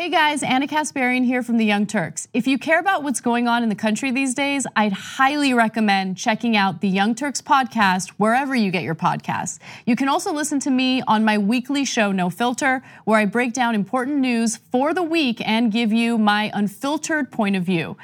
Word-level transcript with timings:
Hey 0.00 0.10
guys, 0.10 0.44
Ana 0.44 0.68
Kasparian 0.68 1.24
here 1.24 1.42
from 1.42 1.56
the 1.56 1.64
Young 1.64 1.84
Turks. 1.84 2.28
If 2.32 2.46
you 2.46 2.56
care 2.56 2.78
about 2.78 3.02
what's 3.02 3.20
going 3.20 3.48
on 3.48 3.64
in 3.64 3.68
the 3.68 3.74
country 3.74 4.12
these 4.12 4.32
days, 4.32 4.64
I'd 4.76 4.92
highly 4.92 5.52
recommend 5.52 6.16
checking 6.16 6.56
out 6.56 6.80
the 6.80 6.88
Young 6.88 7.16
Turks 7.16 7.42
podcast 7.42 8.10
wherever 8.10 8.54
you 8.54 8.70
get 8.70 8.84
your 8.84 8.94
podcasts. 8.94 9.58
You 9.86 9.96
can 9.96 10.08
also 10.08 10.32
listen 10.32 10.60
to 10.60 10.70
me 10.70 11.02
on 11.08 11.24
my 11.24 11.36
weekly 11.36 11.84
show, 11.84 12.12
No 12.12 12.30
Filter, 12.30 12.80
where 13.06 13.18
I 13.18 13.24
break 13.24 13.52
down 13.52 13.74
important 13.74 14.18
news 14.18 14.56
for 14.56 14.94
the 14.94 15.02
week 15.02 15.42
and 15.44 15.72
give 15.72 15.92
you 15.92 16.16
my 16.16 16.52
unfiltered 16.54 17.32
point 17.32 17.56
of 17.56 17.64
view. 17.64 17.96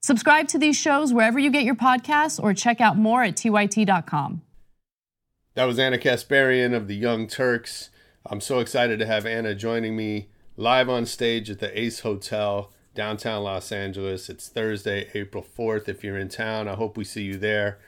Subscribe 0.00 0.46
to 0.50 0.58
these 0.58 0.76
shows 0.76 1.12
wherever 1.12 1.40
you 1.40 1.50
get 1.50 1.64
your 1.64 1.74
podcasts 1.74 2.40
or 2.40 2.54
check 2.54 2.80
out 2.80 2.96
more 2.96 3.24
at 3.24 3.34
tyt.com. 3.34 4.42
That 5.54 5.64
was 5.64 5.80
Ana 5.80 5.98
Kasparian 5.98 6.76
of 6.76 6.86
the 6.86 6.94
Young 6.94 7.26
Turks. 7.26 7.90
I'm 8.24 8.40
so 8.40 8.60
excited 8.60 9.00
to 9.00 9.06
have 9.06 9.26
Ana 9.26 9.56
joining 9.56 9.96
me 9.96 10.28
live 10.60 10.90
on 10.90 11.06
stage 11.06 11.48
at 11.48 11.58
the 11.58 11.80
Ace 11.80 12.00
Hotel, 12.00 12.70
downtown 12.94 13.42
Los 13.42 13.72
Angeles. 13.72 14.28
It's 14.28 14.46
Thursday, 14.46 15.08
April 15.14 15.42
4th. 15.42 15.88
If 15.88 16.04
you're 16.04 16.18
in 16.18 16.28
town, 16.28 16.68
I 16.68 16.74
hope 16.74 16.98
we 16.98 17.04
see 17.04 17.22
you 17.22 17.38
there. 17.38 17.78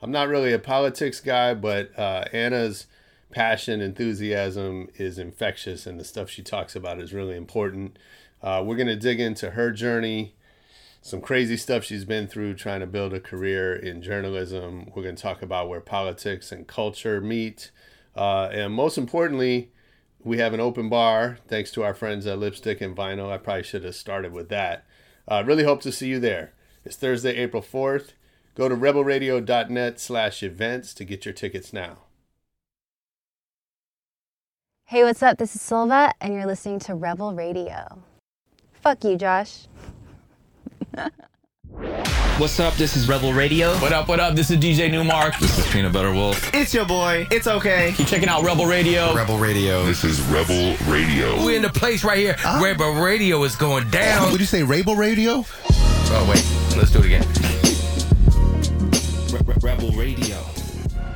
I'm 0.00 0.12
not 0.12 0.28
really 0.28 0.52
a 0.52 0.58
politics 0.60 1.18
guy, 1.18 1.54
but 1.54 1.90
uh, 1.98 2.26
Ana's 2.32 2.86
passion, 3.32 3.80
enthusiasm 3.80 4.90
is 4.94 5.18
infectious, 5.18 5.88
and 5.88 5.98
the 5.98 6.04
stuff 6.04 6.30
she 6.30 6.40
talks 6.40 6.76
about 6.76 7.00
is 7.00 7.12
really 7.12 7.36
important. 7.36 7.98
Uh, 8.40 8.62
we're 8.64 8.76
going 8.76 8.86
to 8.86 8.94
dig 8.94 9.18
into 9.18 9.50
her 9.50 9.72
journey, 9.72 10.36
some 11.02 11.20
crazy 11.20 11.56
stuff 11.56 11.82
she's 11.82 12.04
been 12.04 12.28
through 12.28 12.54
trying 12.54 12.78
to 12.78 12.86
build 12.86 13.12
a 13.12 13.18
career 13.18 13.74
in 13.74 14.02
journalism. 14.02 14.88
We're 14.94 15.02
going 15.02 15.16
to 15.16 15.22
talk 15.22 15.42
about 15.42 15.68
where 15.68 15.80
politics 15.80 16.52
and 16.52 16.68
culture 16.68 17.20
meet. 17.20 17.72
Uh, 18.14 18.50
and 18.52 18.72
most 18.72 18.98
importantly, 18.98 19.72
we 20.24 20.38
have 20.38 20.52
an 20.52 20.60
open 20.60 20.88
bar 20.88 21.38
thanks 21.48 21.70
to 21.72 21.82
our 21.82 21.94
friends 21.94 22.26
at 22.26 22.38
Lipstick 22.38 22.80
and 22.80 22.96
Vinyl. 22.96 23.30
I 23.30 23.38
probably 23.38 23.62
should 23.62 23.84
have 23.84 23.94
started 23.94 24.32
with 24.32 24.48
that. 24.50 24.84
Uh, 25.26 25.42
really 25.46 25.64
hope 25.64 25.80
to 25.82 25.92
see 25.92 26.08
you 26.08 26.18
there. 26.20 26.52
It's 26.84 26.96
Thursday, 26.96 27.36
April 27.36 27.62
4th. 27.62 28.12
Go 28.54 28.68
to 28.68 28.76
rebelradio.net 28.76 30.00
slash 30.00 30.42
events 30.42 30.92
to 30.94 31.04
get 31.04 31.24
your 31.24 31.34
tickets 31.34 31.72
now. 31.72 31.98
Hey, 34.86 35.04
what's 35.04 35.22
up? 35.22 35.38
This 35.38 35.54
is 35.54 35.62
Silva, 35.62 36.12
and 36.20 36.34
you're 36.34 36.46
listening 36.46 36.80
to 36.80 36.94
Rebel 36.94 37.32
Radio. 37.32 38.02
Fuck 38.72 39.04
you, 39.04 39.16
Josh. 39.16 39.68
What's 41.72 42.58
up? 42.58 42.74
This 42.74 42.96
is 42.96 43.08
Rebel 43.08 43.32
Radio. 43.32 43.72
What 43.76 43.92
up, 43.92 44.08
what 44.08 44.18
up? 44.18 44.34
This 44.34 44.50
is 44.50 44.58
DJ 44.58 44.90
Newmark. 44.90 45.38
This 45.38 45.56
is 45.56 45.72
Peanut 45.72 45.92
Butter 45.92 46.12
Wolf. 46.12 46.52
It's 46.52 46.74
your 46.74 46.84
boy. 46.84 47.28
It's 47.30 47.46
okay. 47.46 47.92
Keep 47.96 48.08
checking 48.08 48.28
out 48.28 48.42
Rebel 48.42 48.66
Radio. 48.66 49.14
Rebel 49.14 49.38
Radio. 49.38 49.84
This 49.84 50.02
is 50.02 50.20
Rebel 50.22 50.76
Radio. 50.88 51.44
We're 51.44 51.56
in 51.56 51.62
the 51.62 51.70
place 51.70 52.02
right 52.02 52.18
here. 52.18 52.34
Uh, 52.44 52.60
Rebel 52.62 52.94
Radio 52.94 53.44
is 53.44 53.54
going 53.54 53.88
down. 53.90 54.32
Would 54.32 54.40
you 54.40 54.46
say 54.46 54.62
Rebel 54.64 54.96
Radio? 54.96 55.44
Oh, 56.12 56.26
wait. 56.28 56.44
Let's 56.76 56.90
do 56.90 56.98
it 56.98 57.06
again. 57.06 57.26
Rebel 59.62 59.90
Radio. 59.92 60.36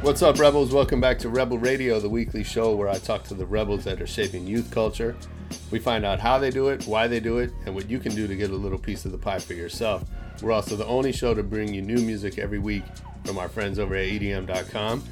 What's 0.03 0.23
up, 0.23 0.39
Rebels? 0.39 0.73
Welcome 0.73 1.01
back 1.01 1.19
to 1.21 1.31
Rebel 1.31 1.59
Radio, 1.59 1.99
the 1.99 2.11
weekly 2.11 2.45
show 2.45 2.77
where 2.77 2.89
I 2.89 2.99
talk 2.99 3.25
to 3.25 3.35
the 3.35 3.47
rebels 3.47 3.85
that 3.85 4.01
are 4.01 4.07
shaping 4.07 4.47
youth 4.47 4.71
culture. 4.71 5.17
We 5.71 5.79
find 5.79 6.05
out 6.05 6.21
how 6.21 6.39
they 6.39 6.51
do 6.51 6.69
it, 6.69 6.87
why 6.87 7.09
they 7.09 7.21
do 7.21 7.39
it, 7.39 7.51
and 7.67 7.75
what 7.75 7.91
you 7.91 7.99
can 7.99 8.15
do 8.15 8.27
to 8.29 8.37
get 8.37 8.51
a 8.51 8.55
little 8.55 8.79
piece 8.79 9.05
of 9.05 9.13
the 9.13 9.19
pie 9.19 9.39
for 9.39 9.55
yourself. 9.55 10.05
We're 10.43 10.53
also 10.53 10.77
the 10.77 10.87
only 10.87 11.13
show 11.13 11.35
to 11.35 11.43
bring 11.43 11.73
you 11.73 11.83
new 11.83 11.99
music 11.99 12.39
every 12.39 12.59
week 12.59 12.85
from 13.25 13.39
our 13.39 13.49
friends 13.49 13.79
over 13.79 13.95
at 13.95 14.07
EDM.com. 14.07 15.03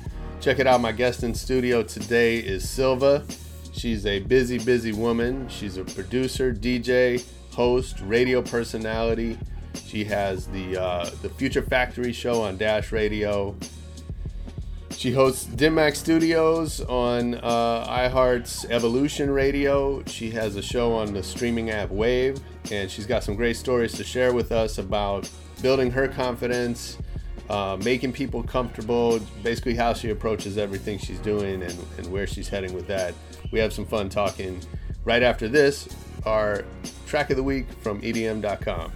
Check 0.40 0.58
it 0.58 0.66
out. 0.66 0.80
My 0.80 0.92
guest 0.92 1.22
in 1.22 1.34
studio 1.34 1.82
today 1.82 2.38
is 2.38 2.68
Silva. 2.68 3.24
She's 3.72 4.04
a 4.06 4.20
busy, 4.20 4.58
busy 4.58 4.92
woman. 4.92 5.48
She's 5.48 5.76
a 5.76 5.84
producer, 5.84 6.52
DJ, 6.52 7.24
host, 7.52 8.00
radio 8.02 8.42
personality. 8.42 9.38
She 9.86 10.04
has 10.04 10.46
the 10.48 10.80
uh, 10.80 11.10
the 11.22 11.28
Future 11.30 11.62
Factory 11.62 12.12
show 12.12 12.42
on 12.42 12.56
Dash 12.56 12.92
Radio. 12.92 13.56
She 14.96 15.12
hosts 15.12 15.46
Dim 15.46 15.78
Studios 15.94 16.80
on 16.80 17.34
uh, 17.34 17.86
iHeart's 17.88 18.64
Evolution 18.66 19.30
Radio. 19.30 20.02
She 20.06 20.30
has 20.30 20.54
a 20.56 20.62
show 20.62 20.92
on 20.92 21.12
the 21.12 21.22
streaming 21.22 21.70
app 21.70 21.90
Wave, 21.90 22.38
and 22.70 22.90
she's 22.90 23.06
got 23.06 23.24
some 23.24 23.34
great 23.34 23.56
stories 23.56 23.92
to 23.94 24.04
share 24.04 24.32
with 24.32 24.52
us 24.52 24.78
about 24.78 25.28
building 25.60 25.90
her 25.90 26.06
confidence, 26.06 26.98
uh, 27.50 27.76
making 27.82 28.12
people 28.12 28.42
comfortable, 28.42 29.18
basically 29.42 29.74
how 29.74 29.92
she 29.92 30.10
approaches 30.10 30.56
everything 30.56 30.98
she's 30.98 31.18
doing 31.18 31.62
and, 31.62 31.78
and 31.98 32.06
where 32.12 32.26
she's 32.26 32.48
heading 32.48 32.72
with 32.72 32.86
that. 32.86 33.14
We 33.50 33.58
have 33.58 33.72
some 33.72 33.86
fun 33.86 34.08
talking 34.08 34.60
right 35.04 35.22
after 35.22 35.48
this, 35.48 35.88
our 36.24 36.64
track 37.06 37.30
of 37.30 37.36
the 37.36 37.42
week 37.42 37.66
from 37.80 38.00
EDM.com. 38.02 38.92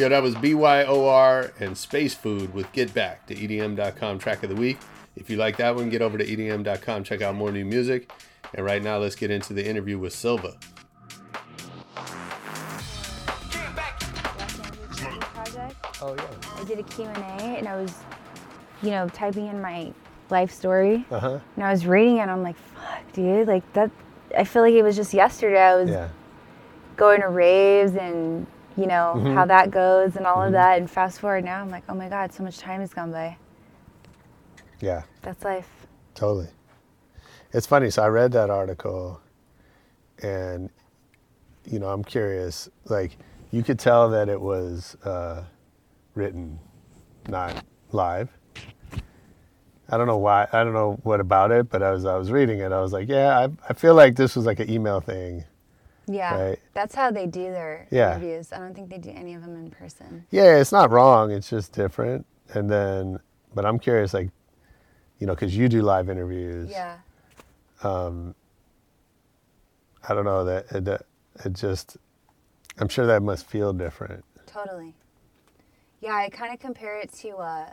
Yeah, 0.00 0.08
that 0.08 0.22
was 0.22 0.34
BYOR 0.36 1.52
and 1.60 1.76
Space 1.76 2.14
Food 2.14 2.54
with 2.54 2.72
Get 2.72 2.94
Back, 2.94 3.26
the 3.26 3.34
EDM.com 3.34 4.18
track 4.18 4.42
of 4.42 4.48
the 4.48 4.56
week. 4.56 4.78
If 5.14 5.28
you 5.28 5.36
like 5.36 5.58
that 5.58 5.76
one, 5.76 5.90
get 5.90 6.00
over 6.00 6.16
to 6.16 6.24
EDM.com, 6.24 7.04
check 7.04 7.20
out 7.20 7.34
more 7.34 7.52
new 7.52 7.66
music. 7.66 8.10
And 8.54 8.64
right 8.64 8.82
now, 8.82 8.96
let's 8.96 9.14
get 9.14 9.30
into 9.30 9.52
the 9.52 9.68
interview 9.68 9.98
with 9.98 10.14
Silva. 10.14 10.56
Oh, 16.02 16.14
yeah. 16.16 16.24
I 16.56 16.64
did 16.64 16.78
a 16.78 16.82
Q&A 16.82 17.10
and 17.10 17.68
I 17.68 17.76
was, 17.76 17.94
you 18.82 18.90
know, 18.92 19.06
typing 19.10 19.48
in 19.48 19.60
my 19.60 19.92
life 20.30 20.50
story. 20.50 21.04
Uh 21.10 21.18
huh. 21.20 21.38
And 21.56 21.64
I 21.64 21.70
was 21.72 21.84
reading 21.86 22.16
it 22.16 22.20
and 22.20 22.30
I'm 22.30 22.42
like, 22.42 22.56
fuck, 22.74 23.12
dude, 23.12 23.46
like 23.48 23.70
that, 23.74 23.90
I 24.34 24.44
feel 24.44 24.62
like 24.62 24.72
it 24.72 24.82
was 24.82 24.96
just 24.96 25.12
yesterday. 25.12 25.60
I 25.60 25.74
was 25.76 25.90
Yeah. 25.90 26.08
going 26.96 27.20
to 27.20 27.28
raves 27.28 27.94
and, 27.96 28.46
you 28.76 28.86
know, 28.86 29.14
Mm-hmm. 29.16 29.34
how 29.34 29.44
that 29.46 29.70
goes 29.70 30.16
and 30.16 30.26
all 30.26 30.42
of 30.42 30.52
that. 30.52 30.78
And 30.78 30.90
fast 30.90 31.20
forward 31.20 31.44
now, 31.44 31.60
I'm 31.60 31.70
like, 31.70 31.84
oh 31.88 31.94
my 31.94 32.08
God, 32.08 32.32
so 32.32 32.42
much 32.42 32.58
time 32.58 32.80
has 32.80 32.92
gone 32.94 33.10
by. 33.12 33.36
Yeah. 34.80 35.02
That's 35.22 35.44
life. 35.44 35.68
Totally. 36.14 36.48
It's 37.52 37.66
funny. 37.66 37.90
So 37.90 38.02
I 38.02 38.08
read 38.08 38.32
that 38.32 38.48
article, 38.50 39.20
and 40.22 40.70
you 41.64 41.78
know, 41.78 41.88
I'm 41.88 42.04
curious. 42.04 42.68
Like, 42.84 43.16
you 43.50 43.62
could 43.62 43.78
tell 43.78 44.08
that 44.10 44.28
it 44.28 44.40
was 44.40 44.96
uh, 45.04 45.44
written, 46.14 46.58
not 47.28 47.64
live. 47.92 48.30
I 49.92 49.96
don't 49.98 50.06
know 50.06 50.18
why. 50.18 50.46
I 50.52 50.62
don't 50.62 50.72
know 50.72 51.00
what 51.02 51.18
about 51.20 51.50
it, 51.50 51.68
but 51.68 51.82
as 51.82 52.04
I 52.06 52.16
was 52.16 52.30
reading 52.30 52.60
it, 52.60 52.70
I 52.72 52.80
was 52.80 52.92
like, 52.92 53.08
yeah, 53.08 53.36
I, 53.36 53.48
I 53.68 53.72
feel 53.74 53.94
like 53.94 54.14
this 54.14 54.36
was 54.36 54.46
like 54.46 54.60
an 54.60 54.70
email 54.70 55.00
thing. 55.00 55.44
Yeah. 56.12 56.40
Right. 56.40 56.58
That's 56.74 56.94
how 56.94 57.10
they 57.10 57.26
do 57.26 57.44
their 57.44 57.86
Yeah. 57.90 58.16
interviews. 58.16 58.52
I 58.52 58.58
don't 58.58 58.74
think 58.74 58.90
they 58.90 58.98
do 58.98 59.10
any 59.10 59.34
of 59.34 59.42
them 59.42 59.54
in 59.56 59.70
person. 59.70 60.26
Yeah, 60.30 60.56
it's 60.56 60.72
not 60.72 60.90
wrong. 60.90 61.30
It's 61.30 61.48
just 61.48 61.72
different. 61.72 62.26
And 62.52 62.68
then, 62.68 63.20
but 63.54 63.64
I'm 63.64 63.78
curious, 63.78 64.12
like, 64.12 64.30
you 65.18 65.26
know, 65.26 65.34
because 65.34 65.56
you 65.56 65.68
do 65.68 65.82
live 65.82 66.08
interviews. 66.10 66.70
Yeah. 66.70 66.98
Um, 67.82 68.34
I 70.08 70.14
don't 70.14 70.24
know 70.24 70.44
that 70.44 70.66
it, 70.72 71.06
it 71.44 71.52
just. 71.52 71.96
I'm 72.78 72.88
sure 72.88 73.06
that 73.06 73.22
must 73.22 73.46
feel 73.46 73.72
different. 73.72 74.24
Totally. 74.46 74.94
Yeah, 76.00 76.14
I 76.14 76.28
kind 76.30 76.52
of 76.54 76.60
compare 76.60 76.98
it 76.98 77.12
to 77.14 77.36
uh, 77.36 77.72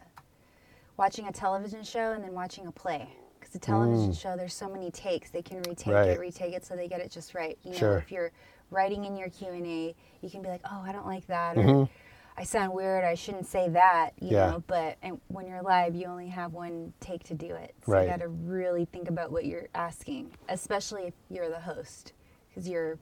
watching 0.97 1.27
a 1.27 1.31
television 1.31 1.83
show 1.83 2.11
and 2.11 2.23
then 2.23 2.33
watching 2.33 2.67
a 2.67 2.71
play. 2.71 3.09
A 3.57 3.59
television 3.59 4.13
show, 4.13 4.35
there's 4.37 4.53
so 4.53 4.69
many 4.69 4.91
takes. 4.91 5.31
They 5.31 5.41
can 5.41 5.57
retake 5.63 5.87
Mm. 5.87 5.93
Right. 5.93 6.09
it, 6.09 6.19
retake 6.19 6.53
it, 6.53 6.63
so 6.65 6.75
they 6.75 6.87
get 6.87 7.01
it 7.01 7.11
just 7.11 7.33
right. 7.33 7.57
You 7.63 7.71
know, 7.71 7.77
Sure. 7.77 7.97
if 7.97 8.11
you're 8.11 8.31
writing 8.69 9.05
in 9.05 9.17
your 9.17 9.29
Q 9.29 9.47
and 9.49 9.65
A, 9.65 9.95
you 10.21 10.29
can 10.29 10.41
be 10.41 10.49
like, 10.49 10.61
"Oh, 10.65 10.81
I 10.85 10.91
don't 10.91 11.07
like 11.07 11.25
that," 11.27 11.57
or 11.57 11.89
"I 12.37 12.43
sound 12.43 12.73
weird. 12.73 13.03
I 13.03 13.15
shouldn't 13.15 13.47
say 13.47 13.67
that." 13.69 14.11
You 14.19 14.27
Mm-hmm. 14.27 14.35
Yeah. 14.35 14.51
know, 14.51 14.63
but 14.67 14.97
and 15.01 15.19
when 15.29 15.47
you're 15.47 15.61
live, 15.63 15.95
you 15.95 16.05
only 16.05 16.27
have 16.27 16.53
one 16.53 16.93
take 16.99 17.23
to 17.25 17.33
do 17.33 17.55
it. 17.55 17.73
So 17.85 17.93
Right. 17.93 18.03
you 18.03 18.09
got 18.09 18.19
to 18.19 18.27
really 18.27 18.85
think 18.85 19.09
about 19.09 19.31
what 19.31 19.45
you're 19.45 19.67
asking, 19.73 20.31
especially 20.49 21.03
if 21.07 21.13
you're 21.29 21.49
the 21.49 21.59
host, 21.61 22.13
because 22.49 22.67
you're 22.69 22.99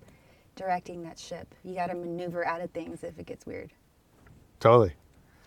directing 0.55 1.03
that 1.03 1.19
ship. 1.19 1.53
You 1.65 1.75
got 1.75 1.87
to 1.87 1.95
maneuver 1.95 2.45
out 2.45 2.61
of 2.61 2.69
things 2.71 3.03
if 3.03 3.19
it 3.19 3.25
gets 3.25 3.45
weird. 3.45 3.71
Totally. 4.61 4.93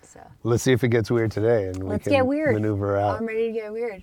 So. 0.03 0.21
Let's 0.43 0.63
see 0.63 0.73
if 0.73 0.85
it 0.85 0.89
gets 0.89 1.11
weird 1.11 1.31
today, 1.31 1.67
and 1.69 1.83
we 1.83 1.91
Let's 1.91 2.05
can 2.05 2.13
get 2.13 2.27
weird. 2.27 2.55
maneuver 2.55 2.97
out. 2.97 3.19
I'm 3.21 3.27
ready 3.27 3.47
to 3.49 3.53
get 3.53 3.73
weird. 3.73 4.03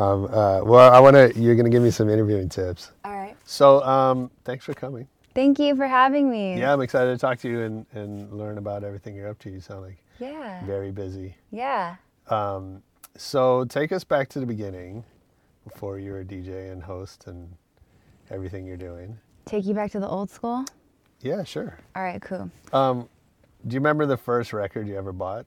Um, 0.00 0.24
uh, 0.26 0.62
well, 0.64 0.92
I 0.92 0.98
want 0.98 1.14
to. 1.14 1.32
You're 1.38 1.54
going 1.54 1.64
to 1.66 1.70
give 1.70 1.82
me 1.82 1.90
some 1.90 2.08
interviewing 2.08 2.48
tips. 2.48 2.92
All 3.04 3.12
right. 3.12 3.36
So, 3.44 3.82
um, 3.84 4.30
thanks 4.44 4.64
for 4.64 4.72
coming. 4.72 5.06
Thank 5.34 5.58
you 5.58 5.76
for 5.76 5.86
having 5.86 6.30
me. 6.30 6.58
Yeah, 6.58 6.72
I'm 6.72 6.80
excited 6.80 7.12
to 7.12 7.18
talk 7.18 7.38
to 7.40 7.48
you 7.48 7.60
and, 7.60 7.86
and 7.92 8.32
learn 8.32 8.58
about 8.58 8.82
everything 8.82 9.14
you're 9.14 9.28
up 9.28 9.38
to. 9.40 9.50
You 9.50 9.60
sound 9.60 9.82
like 9.82 9.98
Yeah. 10.18 10.64
very 10.64 10.90
busy. 10.90 11.36
Yeah. 11.50 11.96
So, 13.16 13.64
take 13.66 13.92
us 13.92 14.02
back 14.04 14.28
to 14.30 14.40
the 14.40 14.46
beginning, 14.46 15.04
before 15.64 15.98
you 15.98 16.12
were 16.12 16.20
a 16.20 16.24
DJ 16.24 16.72
and 16.72 16.82
host 16.82 17.26
and 17.26 17.48
everything 18.30 18.64
you're 18.66 18.76
doing. 18.76 19.18
Take 19.44 19.66
you 19.66 19.74
back 19.74 19.90
to 19.92 20.00
the 20.00 20.08
old 20.08 20.30
school. 20.30 20.64
Yeah, 21.20 21.44
sure. 21.44 21.76
All 21.94 22.02
right. 22.02 22.22
Cool. 22.22 22.50
Um, 22.72 23.08
do 23.66 23.74
you 23.74 23.80
remember 23.80 24.06
the 24.06 24.16
first 24.16 24.52
record 24.52 24.88
you 24.88 24.96
ever 24.96 25.12
bought? 25.12 25.44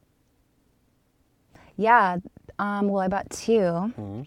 Yeah. 1.77 2.17
Um, 2.59 2.87
well, 2.87 3.01
I 3.03 3.07
bought 3.07 3.29
2 3.29 3.51
Mm-hmm. 3.51 4.21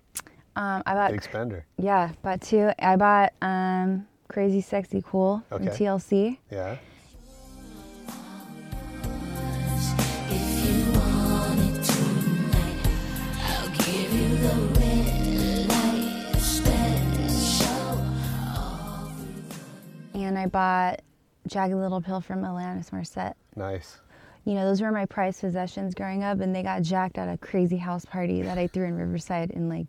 Um, 0.58 0.82
I 0.86 0.94
bought 0.94 1.10
Big 1.12 1.22
spender. 1.22 1.66
yeah, 1.76 2.12
bought 2.22 2.40
two. 2.40 2.70
I 2.78 2.96
bought 2.96 3.34
um, 3.42 4.06
Crazy 4.28 4.62
Sexy 4.62 5.02
Cool 5.06 5.42
from 5.50 5.68
Okay. 5.68 5.84
TLC. 5.84 6.38
Yeah. 6.50 6.76
And 20.14 20.38
I 20.38 20.46
bought 20.46 21.02
Jagged 21.46 21.74
Little 21.74 22.00
Pill 22.00 22.20
from 22.20 22.42
Alanis 22.42 22.90
Morissette. 22.90 23.34
Nice. 23.54 24.00
You 24.46 24.54
know, 24.54 24.64
those 24.64 24.80
were 24.80 24.92
my 24.92 25.06
prized 25.06 25.40
possessions 25.40 25.92
growing 25.94 26.22
up, 26.22 26.40
and 26.40 26.54
they 26.54 26.62
got 26.62 26.82
jacked 26.82 27.18
at 27.18 27.28
a 27.28 27.36
crazy 27.36 27.76
house 27.76 28.04
party 28.04 28.42
that 28.42 28.56
I 28.56 28.68
threw 28.68 28.86
in 28.86 28.94
Riverside 28.94 29.50
in 29.50 29.68
like, 29.68 29.88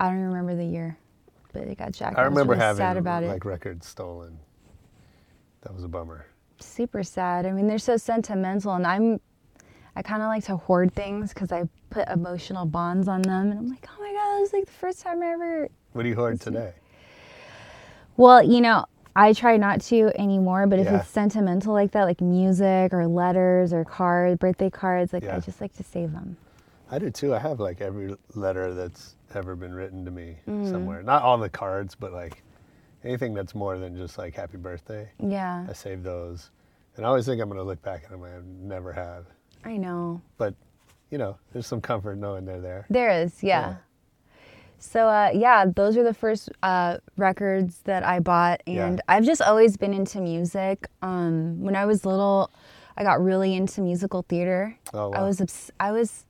I 0.00 0.06
don't 0.06 0.14
even 0.16 0.28
remember 0.28 0.56
the 0.56 0.64
year, 0.64 0.96
but 1.52 1.62
it 1.64 1.76
got 1.76 1.92
jacked. 1.92 2.18
I 2.18 2.22
remember 2.22 2.54
really 2.54 2.64
having 2.64 2.78
sad 2.78 2.96
about 2.96 3.22
it. 3.22 3.28
like 3.28 3.44
records 3.44 3.86
stolen. 3.86 4.38
That 5.60 5.74
was 5.74 5.84
a 5.84 5.88
bummer. 5.88 6.24
super 6.58 7.02
sad. 7.02 7.44
I 7.44 7.52
mean, 7.52 7.66
they're 7.68 7.78
so 7.78 7.98
sentimental, 7.98 8.72
and 8.74 8.86
I'm, 8.86 9.20
I 9.94 10.00
kind 10.00 10.22
of 10.22 10.28
like 10.28 10.44
to 10.44 10.56
hoard 10.56 10.94
things 10.94 11.34
because 11.34 11.52
I 11.52 11.64
put 11.90 12.08
emotional 12.08 12.64
bonds 12.64 13.08
on 13.08 13.20
them, 13.20 13.50
and 13.50 13.58
I'm 13.58 13.68
like, 13.68 13.86
oh 13.90 14.00
my 14.00 14.08
god, 14.08 14.36
that 14.36 14.40
was 14.40 14.52
like 14.54 14.64
the 14.64 14.72
first 14.72 15.02
time 15.02 15.22
I 15.22 15.32
ever. 15.32 15.68
What 15.92 16.04
do 16.04 16.08
you 16.08 16.14
hoard 16.14 16.40
today? 16.40 16.72
Well, 18.16 18.42
you 18.42 18.62
know, 18.62 18.86
I 19.16 19.32
try 19.32 19.56
not 19.56 19.80
to 19.82 20.10
anymore, 20.20 20.66
but 20.66 20.78
if 20.78 20.86
Yeah. 20.86 21.00
it's 21.00 21.08
sentimental 21.08 21.72
like 21.72 21.90
that, 21.92 22.04
like 22.04 22.20
music 22.20 22.92
or 22.94 23.06
letters 23.06 23.72
or 23.72 23.84
cards, 23.84 24.38
birthday 24.38 24.70
cards, 24.70 25.12
like 25.12 25.24
Yeah. 25.24 25.36
I 25.36 25.40
just 25.40 25.60
like 25.60 25.72
to 25.74 25.82
save 25.82 26.12
them. 26.12 26.36
I 26.90 26.98
do 26.98 27.10
too. 27.10 27.34
I 27.34 27.38
have 27.38 27.60
like 27.60 27.80
every 27.80 28.16
letter 28.34 28.74
that's 28.74 29.16
ever 29.34 29.54
been 29.56 29.74
written 29.74 30.04
to 30.04 30.10
me 30.10 30.36
Mm. 30.48 30.68
somewhere. 30.70 31.02
Not 31.02 31.22
all 31.22 31.38
the 31.38 31.48
cards, 31.48 31.94
but 31.94 32.12
like 32.12 32.42
anything 33.04 33.32
that's 33.34 33.54
more 33.54 33.78
than 33.78 33.96
just 33.96 34.18
like 34.18 34.34
happy 34.34 34.56
birthday. 34.58 35.08
Yeah, 35.18 35.66
I 35.68 35.72
save 35.72 36.02
those. 36.02 36.50
And 36.96 37.06
I 37.06 37.08
always 37.08 37.26
think 37.26 37.40
I'm 37.40 37.48
going 37.48 37.58
to 37.60 37.64
look 37.64 37.80
back 37.82 38.02
at 38.04 38.10
them. 38.10 38.22
I 38.24 38.30
never 38.44 38.92
have. 38.92 39.26
I 39.64 39.76
know. 39.76 40.20
But, 40.36 40.54
you 41.10 41.18
know, 41.18 41.36
there's 41.52 41.66
some 41.66 41.80
comfort 41.80 42.16
knowing 42.16 42.44
they're 42.44 42.60
there. 42.60 42.86
There 42.90 43.10
is, 43.10 43.42
yeah. 43.42 43.76
So 44.82 45.06
uh, 45.08 45.30
yeah, 45.34 45.66
those 45.66 45.96
were 45.96 46.02
the 46.02 46.14
first 46.14 46.48
uh, 46.62 46.96
records 47.16 47.78
that 47.84 48.02
I 48.02 48.18
bought, 48.18 48.62
Yeah. 48.66 48.86
and 48.86 49.00
I've 49.08 49.24
just 49.24 49.42
always 49.42 49.76
been 49.76 49.92
into 49.94 50.20
music. 50.20 50.88
Um, 51.02 51.60
when 51.60 51.76
I 51.76 51.84
was 51.84 52.04
little, 52.06 52.50
I 52.96 53.04
got 53.04 53.22
really 53.22 53.54
into 53.54 53.82
musical 53.82 54.22
theater. 54.28 54.76
Oh, 54.94 55.10
wow. 55.10 55.18
I 55.18 55.22
was 55.22 55.40
obs- 55.40 55.70
I 55.78 55.92
was 55.92 56.24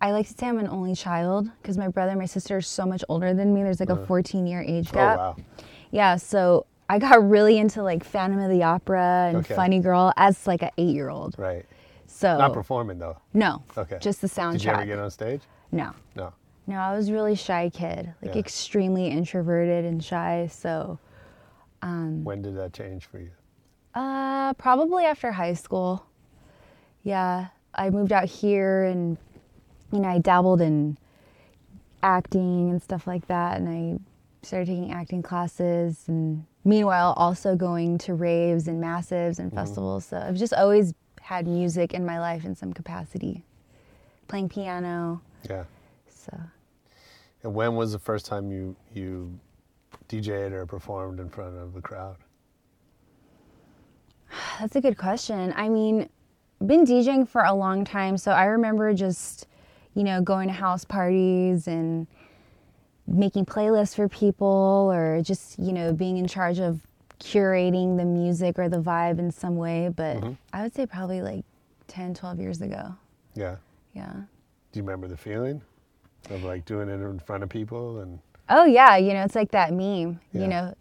I 0.00 0.10
like 0.10 0.26
to 0.26 0.34
say 0.34 0.48
I'm 0.48 0.58
an 0.58 0.68
only 0.68 0.94
child 0.94 1.48
because 1.62 1.78
my 1.78 1.88
brother 1.88 2.10
and 2.10 2.18
my 2.20 2.26
sister 2.26 2.56
are 2.58 2.60
so 2.60 2.84
much 2.84 3.02
older 3.08 3.32
than 3.32 3.54
me. 3.54 3.62
There's 3.62 3.80
like 3.80 3.90
a 3.90 4.04
14 4.06 4.46
year 4.46 4.60
age 4.60 4.90
gap. 4.92 5.18
Oh, 5.18 5.32
gap. 5.34 5.38
wow. 5.38 5.44
Yeah, 5.92 6.16
so 6.16 6.66
I 6.90 6.98
got 6.98 7.26
really 7.26 7.56
into 7.58 7.82
like 7.84 8.02
Phantom 8.04 8.40
of 8.40 8.50
the 8.50 8.64
Opera 8.64 9.26
and 9.28 9.36
Okay. 9.38 9.54
Funny 9.54 9.78
Girl 9.78 10.12
as 10.16 10.46
like 10.48 10.62
an 10.62 10.70
eight 10.76 10.94
year 10.94 11.08
old. 11.10 11.36
Right. 11.38 11.64
So 12.06 12.36
Not 12.38 12.52
performing, 12.52 12.98
though. 12.98 13.16
no, 13.32 13.62
Okay. 13.78 13.98
just 14.00 14.20
the 14.20 14.26
soundtrack. 14.28 14.52
Did 14.52 14.64
you 14.64 14.70
ever 14.72 14.84
get 14.86 14.98
on 14.98 15.10
stage? 15.10 15.40
no. 15.72 15.92
No. 16.16 16.32
No, 16.66 16.76
I 16.76 16.96
was 16.96 17.10
really 17.10 17.34
shy 17.34 17.70
kid, 17.70 18.14
like 18.22 18.34
Yeah. 18.34 18.40
extremely 18.40 19.08
introverted 19.08 19.84
and 19.84 20.02
shy. 20.02 20.46
So, 20.48 20.98
When 21.82 22.40
did 22.40 22.56
that 22.56 22.72
change 22.72 23.04
for 23.06 23.18
you? 23.18 23.30
uh, 23.94 24.54
probably 24.54 25.04
after 25.04 25.30
high 25.32 25.52
school. 25.54 26.06
Yeah, 27.02 27.48
I 27.74 27.90
moved 27.90 28.12
out 28.12 28.24
here 28.24 28.84
and, 28.84 29.18
you 29.92 30.00
know, 30.00 30.08
I 30.08 30.18
dabbled 30.18 30.60
in 30.62 30.96
acting 32.02 32.70
and 32.70 32.82
stuff 32.82 33.06
like 33.06 33.26
that. 33.28 33.58
And 33.58 33.68
I 33.68 33.98
started 34.46 34.66
taking 34.66 34.90
acting 34.92 35.22
classes 35.22 36.04
and 36.08 36.44
meanwhile 36.64 37.12
also 37.16 37.54
going 37.56 37.98
to 37.98 38.14
raves 38.14 38.66
and 38.68 38.82
massives 38.82 39.38
and 39.38 39.52
festivals. 39.52 40.06
So 40.06 40.16
I've 40.16 40.36
just 40.36 40.54
always 40.54 40.94
had 41.20 41.46
music 41.46 41.92
in 41.94 42.04
my 42.04 42.18
life 42.18 42.44
in 42.44 42.54
some 42.56 42.72
capacity, 42.72 43.44
playing 44.28 44.48
piano. 44.48 45.20
Yeah. 45.48 45.64
So. 46.08 46.38
And 47.44 47.54
when 47.54 47.76
was 47.76 47.92
the 47.92 47.98
first 47.98 48.24
time 48.24 48.50
you, 48.50 48.74
you 48.92 49.38
DJ'd 50.08 50.52
or 50.52 50.64
performed 50.64 51.20
in 51.20 51.28
front 51.28 51.56
of 51.56 51.76
a 51.76 51.82
crowd? 51.82 52.16
That's 54.58 54.74
a 54.76 54.80
good 54.80 54.96
question. 54.96 55.52
I 55.54 55.68
mean, 55.68 56.08
been 56.64 56.86
DJing 56.86 57.28
for 57.28 57.44
a 57.44 57.52
long 57.52 57.84
time, 57.84 58.16
so 58.16 58.32
I 58.32 58.46
remember 58.46 58.94
just, 58.94 59.46
you 59.94 60.04
know, 60.04 60.22
going 60.22 60.48
to 60.48 60.54
house 60.54 60.86
parties 60.86 61.68
and 61.68 62.06
making 63.06 63.44
playlists 63.44 63.94
for 63.94 64.08
people 64.08 64.90
or 64.90 65.20
just, 65.22 65.58
you 65.58 65.74
know, 65.74 65.92
being 65.92 66.16
in 66.16 66.26
charge 66.26 66.58
of 66.58 66.80
curating 67.20 67.98
the 67.98 68.04
music 68.06 68.58
or 68.58 68.70
the 68.70 68.80
vibe 68.80 69.18
in 69.18 69.30
some 69.30 69.56
way, 69.56 69.90
but 69.94 70.16
mm-hmm. 70.16 70.32
I 70.54 70.62
would 70.62 70.74
say 70.74 70.86
probably 70.86 71.20
like 71.20 71.44
10, 71.88 72.14
12 72.14 72.40
years 72.40 72.62
ago. 72.62 72.94
Yeah. 73.34 73.56
Yeah. 73.92 74.12
Do 74.72 74.80
you 74.80 74.82
remember 74.82 75.08
the 75.08 75.16
feeling 75.16 75.60
of 76.30 76.42
like 76.44 76.64
doing 76.64 76.88
it 76.88 76.94
in 76.94 77.18
front 77.20 77.42
of 77.42 77.48
people 77.48 78.00
and 78.00 78.18
Oh 78.48 78.64
yeah, 78.66 78.96
you 78.96 79.14
know, 79.14 79.22
it's 79.22 79.34
like 79.34 79.50
that 79.52 79.72
meme, 79.72 80.20
Yeah. 80.32 80.40
you 80.42 80.48
know, 80.48 80.74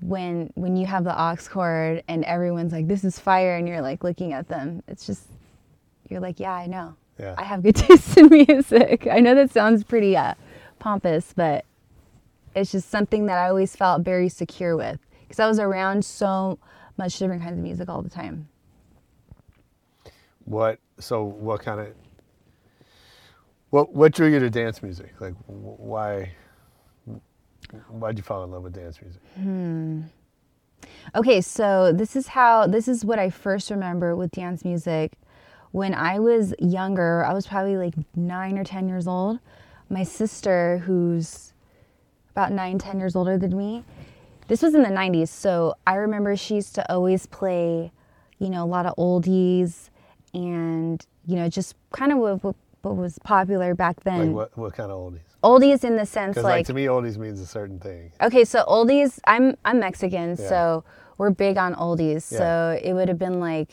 when 0.00 0.50
when 0.54 0.76
you 0.76 0.86
have 0.86 1.04
the 1.04 1.20
aux 1.20 1.36
cord 1.48 2.02
and 2.08 2.24
everyone's 2.24 2.72
like, 2.72 2.86
This 2.88 3.04
is 3.04 3.18
fire 3.18 3.56
and 3.56 3.66
you're 3.68 3.80
like 3.82 4.04
looking 4.04 4.32
at 4.32 4.48
them. 4.48 4.82
It's 4.88 5.06
just 5.06 5.24
you're 6.08 6.20
like, 6.20 6.38
Yeah, 6.40 6.52
I 6.52 6.66
know. 6.66 6.94
Yeah. 7.18 7.34
I 7.36 7.42
have 7.44 7.62
good 7.62 7.76
taste 7.76 8.16
in 8.16 8.28
music. 8.28 9.06
I 9.10 9.20
know 9.20 9.34
that 9.34 9.50
sounds 9.50 9.84
pretty 9.84 10.16
uh, 10.16 10.34
pompous, 10.78 11.32
but 11.34 11.64
it's 12.54 12.72
just 12.72 12.88
something 12.88 13.26
that 13.26 13.38
I 13.38 13.48
always 13.48 13.76
felt 13.76 14.02
very 14.02 14.28
secure 14.28 14.76
with. 14.76 14.98
Because 15.22 15.38
I 15.38 15.46
was 15.46 15.58
around 15.58 16.04
so 16.04 16.58
much 16.96 17.18
different 17.18 17.42
kinds 17.42 17.58
of 17.58 17.62
music 17.62 17.88
all 17.88 18.00
the 18.02 18.10
time. 18.10 18.48
what? 20.44 20.78
So 20.98 21.22
what 21.24 21.60
kind 21.62 21.80
of 21.80 21.88
what 23.70 23.94
what 23.94 24.12
drew 24.12 24.28
you 24.28 24.38
to 24.38 24.50
dance 24.50 24.82
music? 24.82 25.12
Like 25.20 25.34
why 25.46 26.32
why'd 27.88 28.16
you 28.16 28.22
fall 28.22 28.44
in 28.44 28.50
love 28.50 28.62
with 28.62 28.74
dance 28.74 29.00
music? 29.00 29.20
Hmm. 29.36 30.02
Okay, 31.14 31.40
so 31.40 31.92
this 31.92 32.16
is 32.16 32.28
how 32.28 32.66
this 32.66 32.88
is 32.88 33.04
what 33.04 33.18
I 33.18 33.30
first 33.30 33.70
remember 33.70 34.14
with 34.16 34.30
dance 34.32 34.64
music. 34.64 35.12
When 35.72 35.94
I 35.94 36.18
was 36.18 36.52
younger, 36.58 37.24
I 37.24 37.32
was 37.32 37.46
probably 37.46 37.76
like 37.76 37.94
nine 38.16 38.58
or 38.58 38.64
ten 38.64 38.88
years 38.88 39.06
old. 39.06 39.38
My 39.88 40.02
sister, 40.02 40.78
who's 40.78 41.52
about 42.30 42.52
nine, 42.52 42.78
ten 42.78 42.98
years 42.98 43.16
older 43.16 43.38
than 43.38 43.56
me, 43.56 43.84
this 44.48 44.62
was 44.62 44.74
in 44.74 44.82
the 44.82 44.88
90s. 44.88 45.28
So 45.28 45.74
I 45.86 45.94
remember 45.94 46.36
she 46.36 46.56
used 46.56 46.74
to 46.76 46.92
always 46.92 47.26
play, 47.26 47.92
you 48.38 48.50
know, 48.50 48.64
a 48.64 48.66
lot 48.66 48.86
of 48.86 48.96
oldies 48.96 49.90
and, 50.34 51.04
you 51.26 51.36
know, 51.36 51.48
just 51.48 51.76
kind 51.92 52.12
of 52.12 52.18
what, 52.18 52.56
what, 52.82 52.96
was 52.96 53.18
popular 53.20 53.74
back 53.74 54.00
then. 54.04 54.28
Like 54.28 54.34
what 54.36 54.58
what 54.58 54.72
kind 54.74 54.90
of 54.90 54.98
oldies? 54.98 55.20
Oldies 55.42 55.84
in 55.84 55.96
the 55.96 56.06
sense 56.06 56.36
like, 56.36 56.44
like 56.44 56.66
to 56.66 56.74
me, 56.74 56.84
oldies 56.86 57.16
means 57.16 57.40
a 57.40 57.46
certain 57.46 57.78
thing. 57.78 58.12
Okay, 58.20 58.44
so 58.44 58.64
oldies. 58.68 59.18
I'm 59.26 59.56
I'm 59.64 59.80
Mexican, 59.80 60.30
Yeah. 60.30 60.48
so 60.48 60.84
we're 61.18 61.30
big 61.30 61.56
on 61.58 61.74
oldies. 61.74 62.30
Yeah. 62.30 62.38
So 62.38 62.80
it 62.82 62.92
would 62.92 63.08
have 63.08 63.18
been 63.18 63.40
like 63.40 63.70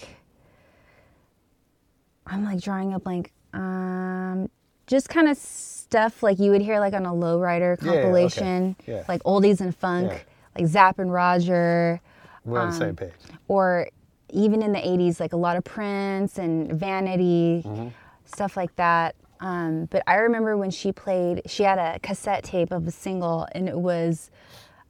I'm 2.26 2.44
like 2.44 2.62
drawing 2.62 2.94
up 2.94 3.06
like 3.06 3.32
um 3.54 4.50
just 4.88 5.10
kind 5.10 5.28
of 5.28 5.38
stuff 5.38 6.22
like 6.24 6.40
you 6.40 6.52
would 6.52 6.62
hear 6.62 6.80
like 6.80 6.94
on 6.94 7.06
a 7.06 7.12
lowrider 7.12 7.78
Yeah, 7.82 7.86
yeah, 7.86 7.92
okay. 7.92 8.02
compilation, 8.02 8.76
Yeah. 8.86 9.04
like 9.08 9.24
oldies 9.24 9.62
and 9.62 9.76
funk, 9.76 10.26
like 10.58 10.68
Zapp 10.68 11.00
and 11.00 11.12
Roger, 11.12 12.00
We're 12.46 12.60
on 12.60 12.68
the 12.70 12.74
Um, 12.74 12.80
same 12.80 12.96
page. 12.96 13.12
or 13.48 13.88
even 14.32 14.62
in 14.62 14.74
the 14.74 14.80
80s, 14.80 15.20
like 15.22 15.32
a 15.34 15.38
lot 15.38 15.56
of 15.56 15.64
Prince 15.64 16.38
and 16.38 16.72
Vanity, 16.74 17.64
Mm-hmm. 17.66 17.88
Stuff 18.29 18.57
like 18.57 18.75
that. 18.75 19.15
Um, 19.39 19.86
but 19.86 20.03
I 20.07 20.15
remember 20.15 20.57
when 20.57 20.72
she 20.72 20.91
played, 20.91 21.43
she 21.46 21.63
had 21.63 21.77
a 21.77 22.00
cassette 22.00 22.43
tape 22.43 22.72
of 22.72 22.88
a 22.88 22.91
single, 22.91 23.48
and 23.51 23.69
it 23.69 23.77
was 23.77 24.31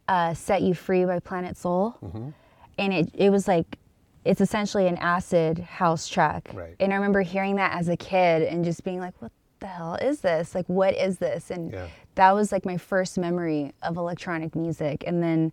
uh, 0.07 0.33
Set 0.33 0.61
You 0.61 0.73
Free 0.73 1.03
by 1.05 1.19
Planet 1.19 1.57
Soul. 1.57 1.95
Mm-hmm. 2.01 2.29
And 2.77 2.93
it, 2.93 3.09
it 3.13 3.29
was 3.29 3.47
like, 3.47 3.77
it's 4.23 4.39
essentially 4.41 4.87
an 4.87 4.97
acid 4.97 5.59
house 5.59 6.07
track. 6.07 6.49
Right. 6.53 6.75
And 6.79 6.91
I 6.93 6.95
remember 6.95 7.21
hearing 7.21 7.55
that 7.57 7.73
as 7.77 7.87
a 7.89 7.97
kid 7.97 8.43
and 8.43 8.63
just 8.63 8.83
being 8.83 8.99
like, 8.99 9.21
what 9.21 9.31
the 9.59 9.67
hell 9.67 9.95
is 9.95 10.21
this? 10.21 10.53
Like, 10.53 10.67
what 10.67 10.95
is 10.95 11.17
this? 11.17 11.49
And 11.49 11.71
Yeah. 11.73 11.87
that 12.15 12.31
was 12.33 12.51
like 12.51 12.65
my 12.65 12.77
first 12.77 13.17
memory 13.17 13.73
of 13.81 13.97
electronic 13.97 14.55
music. 14.55 15.03
And 15.07 15.23
then 15.23 15.51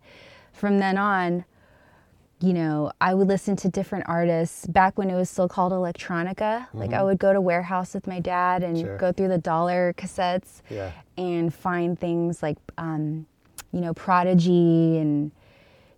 from 0.53 0.77
then 0.77 0.97
on, 0.97 1.45
you 2.41 2.53
know, 2.53 2.91
I 2.99 3.13
would 3.13 3.27
listen 3.27 3.55
to 3.57 3.69
different 3.69 4.05
artists 4.07 4.65
back 4.67 4.97
when 4.97 5.09
it 5.09 5.15
was 5.15 5.29
still 5.29 5.47
called 5.47 5.71
electronica. 5.71 6.67
Like 6.73 6.91
I 6.93 7.01
would 7.01 7.17
go 7.17 7.31
to 7.33 7.39
warehouse 7.41 7.93
with 7.93 8.07
my 8.07 8.19
dad 8.19 8.61
and 8.63 8.75
Mm-hmm. 8.75 8.85
Sure. 8.85 8.97
go 8.97 9.11
through 9.11 9.29
the 9.29 9.37
dollar 9.37 9.93
cassettes 9.97 10.61
Yeah. 10.69 10.91
and 11.17 11.53
find 11.53 11.97
things 11.99 12.43
like, 12.43 12.57
um, 12.77 13.25
you 13.71 13.79
know, 13.81 13.93
Prodigy 13.93 14.97
and 14.97 15.31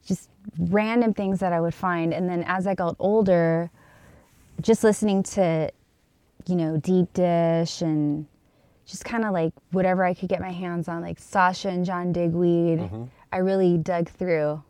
just 0.05 0.29
random 0.59 1.13
things 1.13 1.39
that 1.39 1.53
I 1.53 1.59
would 1.59 1.73
find. 1.73 2.13
And 2.13 2.29
then 2.29 2.43
as 2.47 2.67
I 2.67 2.75
got 2.75 2.95
older, 2.99 3.69
just 4.61 4.83
listening 4.83 5.23
to, 5.23 5.71
you 6.45 6.55
know, 6.55 6.77
Deep 6.77 7.11
Dish 7.13 7.81
and 7.81 8.27
just 8.85 9.03
kind 9.03 9.25
of 9.25 9.33
like 9.33 9.53
whatever 9.71 10.05
I 10.05 10.13
could 10.13 10.29
get 10.29 10.39
my 10.39 10.51
hands 10.51 10.87
on, 10.87 11.01
like 11.01 11.19
Sasha 11.19 11.69
and 11.69 11.83
John 11.83 12.13
Digweed. 12.13 12.79
Mm-hmm. 12.79 13.03
I 13.33 13.37
really 13.37 13.77
dug 13.77 14.07
through 14.09 14.63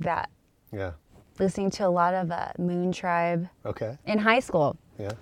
that 0.00 0.30
Yeah. 0.74 0.92
listening 1.38 1.70
to 1.72 1.86
a 1.86 1.88
lot 1.88 2.14
of 2.14 2.30
uh, 2.30 2.52
Moontribe 2.58 3.48
Okay. 3.64 3.98
in 4.06 4.18
high 4.18 4.40
school. 4.40 4.76
Yeah. 4.98 5.12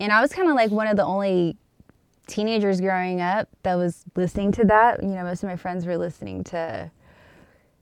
And 0.00 0.12
I 0.12 0.20
was 0.20 0.32
kind 0.32 0.48
of 0.48 0.54
like 0.54 0.70
one 0.70 0.86
of 0.86 0.96
the 0.96 1.04
only 1.04 1.56
teenagers 2.26 2.80
growing 2.80 3.20
up 3.20 3.48
that 3.62 3.74
was 3.76 4.04
listening 4.16 4.52
to 4.52 4.64
that. 4.66 5.02
You 5.02 5.08
know, 5.10 5.24
most 5.24 5.42
of 5.42 5.48
my 5.48 5.56
friends 5.56 5.86
were 5.86 5.96
listening 5.96 6.44
to, 6.44 6.90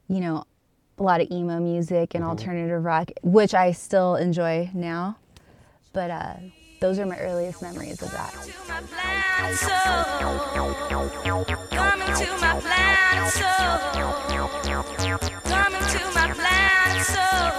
you 0.08 0.20
know, 0.20 0.44
a 0.98 1.02
lot 1.02 1.20
of 1.20 1.30
emo 1.30 1.60
music 1.60 2.14
and 2.14 2.24
alternative 2.24 2.82
rock, 2.82 3.10
which 3.22 3.52
I 3.54 3.72
still 3.72 4.16
enjoy 4.16 4.70
now. 4.72 5.18
But 5.92 6.10
uh, 6.10 6.34
those 6.86 7.00
are 7.00 7.06
my 7.06 7.18
earliest 7.18 7.60
memories 7.62 8.00
of 8.00 8.12
that. 8.12 8.32
my 8.68 8.80
planet 8.80 9.58
soul. 9.58 9.70
Coming 11.70 12.06
to 12.14 12.30
my 12.40 12.60
planet 12.60 13.32
soul. 13.32 13.80
Coming 15.42 15.82
to 15.82 16.00
my 16.14 16.30
planet 16.32 17.06
soul. 17.06 17.50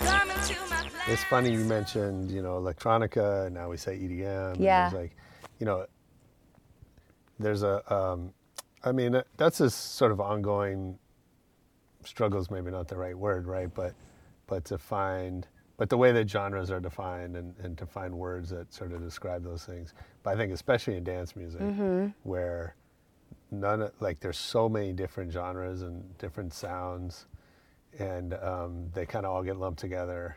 Coming 0.00 0.40
to 0.46 0.54
my 0.66 0.86
planet 0.86 1.08
It's 1.08 1.24
funny 1.24 1.52
you 1.52 1.58
mentioned, 1.58 2.30
you 2.30 2.40
know, 2.40 2.58
electronica, 2.58 3.44
and 3.46 3.54
now 3.54 3.68
we 3.68 3.76
say 3.76 3.98
EDM. 3.98 4.52
and 4.52 4.60
Yeah. 4.60 4.88
There's 4.88 5.02
like, 5.02 5.16
you 5.58 5.66
know, 5.66 5.84
there's 7.38 7.62
a, 7.62 7.94
um, 7.94 8.32
I 8.82 8.92
mean, 8.92 9.22
that's 9.36 9.60
a 9.60 9.68
sort 9.68 10.10
of 10.10 10.22
ongoing 10.22 10.98
struggles, 12.02 12.50
maybe 12.50 12.70
not 12.70 12.88
the 12.88 12.96
right 12.96 13.16
word, 13.16 13.46
right? 13.46 13.68
But, 13.74 13.92
but 14.46 14.64
to 14.66 14.78
find, 14.78 15.46
but 15.78 15.88
the 15.88 15.96
way 15.96 16.12
that 16.12 16.28
genres 16.28 16.70
are 16.70 16.80
defined 16.80 17.36
and, 17.36 17.54
and 17.62 17.78
to 17.78 17.86
find 17.86 18.12
words 18.12 18.50
that 18.50 18.70
sort 18.74 18.92
of 18.92 19.00
describe 19.02 19.42
those 19.42 19.64
things. 19.64 19.94
But 20.22 20.34
I 20.34 20.36
think 20.36 20.52
especially 20.52 20.96
in 20.96 21.04
dance 21.04 21.34
music, 21.36 21.62
where 22.24 22.74
none 23.50 23.80
of, 23.82 23.92
like 24.00 24.20
there's 24.20 24.36
so 24.38 24.68
many 24.68 24.92
different 24.92 25.32
genres 25.32 25.80
and 25.82 26.18
different 26.18 26.52
sounds, 26.52 27.26
and 27.98 28.34
um, 28.34 28.90
they 28.92 29.06
kind 29.06 29.24
of 29.24 29.32
all 29.32 29.42
get 29.42 29.56
lumped 29.56 29.80
together 29.80 30.36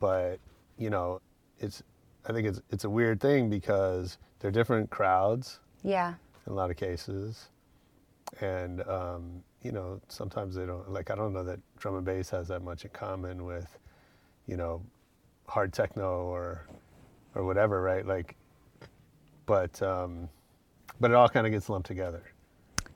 but 0.00 0.40
you 0.78 0.90
know 0.90 1.20
it's 1.60 1.80
i 2.26 2.32
think 2.32 2.48
it's 2.48 2.60
it's 2.70 2.82
a 2.84 2.90
weird 2.90 3.20
thing 3.20 3.48
because 3.48 4.18
they're 4.40 4.50
different 4.50 4.90
crowds 4.90 5.60
Yeah. 5.84 6.14
in 6.46 6.52
a 6.52 6.56
lot 6.56 6.70
of 6.72 6.76
cases 6.76 7.50
and 8.40 8.80
um, 8.88 9.44
you 9.62 9.70
know 9.70 10.00
sometimes 10.08 10.54
they 10.56 10.66
don't 10.66 10.90
like 10.90 11.10
i 11.10 11.14
don't 11.14 11.32
know 11.32 11.44
that 11.44 11.60
drum 11.78 11.94
and 11.96 12.04
bass 12.04 12.30
has 12.30 12.48
that 12.48 12.62
much 12.62 12.84
in 12.84 12.90
common 12.90 13.44
with 13.44 13.78
you 14.48 14.56
know 14.56 14.82
hard 15.46 15.72
techno 15.72 16.24
or 16.24 16.66
or 17.36 17.44
whatever 17.44 17.80
right 17.80 18.04
like 18.06 18.34
but 19.46 19.80
um, 19.82 20.28
but 21.00 21.10
it 21.12 21.14
all 21.14 21.28
kind 21.28 21.46
of 21.46 21.52
gets 21.52 21.68
lumped 21.68 21.86
together 21.86 22.22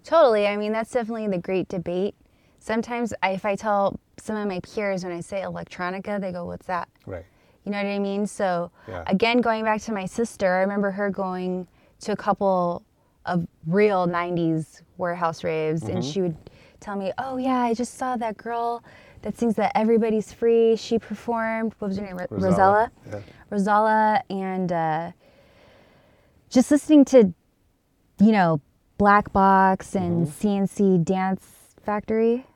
Totally. 0.05 0.49
I 0.49 0.57
mean, 0.57 0.73
that's 0.73 0.91
definitely 0.91 1.29
the 1.29 1.39
great 1.39 1.69
debate. 1.69 2.15
Sometimes 2.59 3.15
I, 3.23 3.31
if 3.31 3.45
I 3.45 3.55
tell 3.55 4.01
some 4.19 4.37
of 4.37 4.49
my 4.49 4.61
peers 4.61 5.05
when 5.05 5.13
I 5.13 5.21
say 5.21 5.43
electronica, 5.43 6.21
they 6.21 6.33
go, 6.33 6.45
What's 6.45 6.67
that? 6.67 6.89
right 7.07 7.25
You 7.65 7.71
know 7.73 7.79
what 7.79 7.87
I 7.87 7.99
mean? 7.99 8.27
So, 8.27 8.71
Yeah. 8.89 9.05
again, 9.07 9.41
going 9.41 9.65
back 9.65 9.81
to 9.83 9.93
my 9.93 10.07
sister, 10.07 10.47
I 10.55 10.61
remember 10.61 10.91
her 10.91 11.09
going 11.11 11.69
to 12.01 12.13
a 12.13 12.17
couple 12.17 12.85
of 13.27 13.47
real 13.67 14.09
90s 14.09 14.83
warehouse 14.99 15.45
raves, 15.45 15.85
and 15.85 16.05
she 16.05 16.21
would 16.21 16.37
tell 16.81 16.97
me, 16.97 17.13
Oh, 17.19 17.37
yeah, 17.37 17.61
I 17.61 17.73
just 17.75 17.95
saw 17.95 18.17
that 18.17 18.37
girl 18.37 18.83
that 19.23 19.39
sings 19.39 19.55
that 19.57 19.73
Everybody's 19.75 20.33
Free. 20.33 20.77
She 20.77 20.99
performed, 20.99 21.75
what 21.79 21.89
was 21.89 21.99
her 21.99 22.05
name? 22.05 22.17
Ro- 22.17 22.27
Rozalla. 22.31 22.91
yeah 23.11 23.21
Rozalla, 23.51 24.23
and 24.31 24.73
uh, 24.73 25.13
just 26.51 26.71
listening 26.71 27.05
to, 27.07 27.33
you 28.21 28.33
know, 28.33 28.61
Black 28.99 29.33
Box 29.33 29.95
and 29.95 30.27
CNC 30.27 31.05
Dance 31.05 31.45
Factory. 31.85 32.47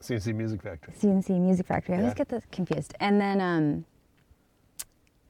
cnc 0.00 0.34
music 0.34 0.62
factory 0.62 0.94
CNC 0.94 1.40
Music 1.40 1.66
Factory. 1.66 1.96
I 1.96 1.98
always 1.98 2.14
get 2.14 2.28
this 2.28 2.44
confused. 2.52 2.94
And 3.00 3.20
then 3.20 3.40
um, 3.40 3.84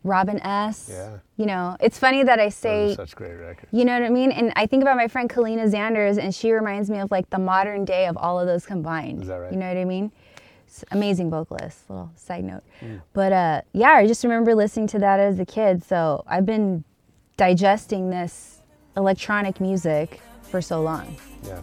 Robin 0.04 0.38
S. 0.40 0.88
Yeah. 0.92 1.18
You 1.36 1.46
know, 1.46 1.76
it's 1.80 1.98
funny 1.98 2.22
that 2.22 2.38
I 2.38 2.48
say, 2.50 2.94
such 2.94 3.16
great 3.16 3.34
records 3.34 3.68
you 3.72 3.84
know 3.84 3.94
what 3.94 4.02
I 4.02 4.10
mean? 4.10 4.30
And 4.30 4.52
I 4.56 4.66
think 4.66 4.82
about 4.82 4.96
my 4.96 5.08
friend 5.08 5.28
Kaleena 5.28 5.70
Zanders, 5.70 6.18
and 6.18 6.34
she 6.34 6.52
reminds 6.52 6.90
me 6.90 6.98
of 6.98 7.10
like 7.10 7.30
the 7.30 7.38
modern 7.38 7.84
day 7.84 8.06
of 8.06 8.16
all 8.16 8.38
of 8.38 8.46
those 8.46 8.66
combined. 8.66 9.22
Is 9.22 9.28
that 9.28 9.36
right? 9.36 9.52
You 9.52 9.58
know 9.58 9.68
what 9.68 9.76
I 9.76 9.84
mean? 9.84 10.12
S- 10.68 10.84
Amazing 10.90 11.30
vocalist, 11.30 11.88
little 11.88 12.12
side 12.16 12.44
note. 12.44 12.62
Mm. 12.80 13.00
But 13.12 13.32
uh, 13.32 13.60
yeah, 13.72 13.92
I 13.92 14.06
just 14.06 14.22
remember 14.22 14.54
listening 14.54 14.86
to 14.88 14.98
that 15.00 15.18
as 15.18 15.38
a 15.40 15.46
kid. 15.46 15.82
So 15.82 16.22
I've 16.26 16.46
been 16.46 16.84
digesting 17.36 18.10
this 18.10 18.60
electronic 18.96 19.60
music 19.60 20.20
for 20.42 20.60
so 20.60 20.80
long. 20.82 21.16
yeah 21.44 21.60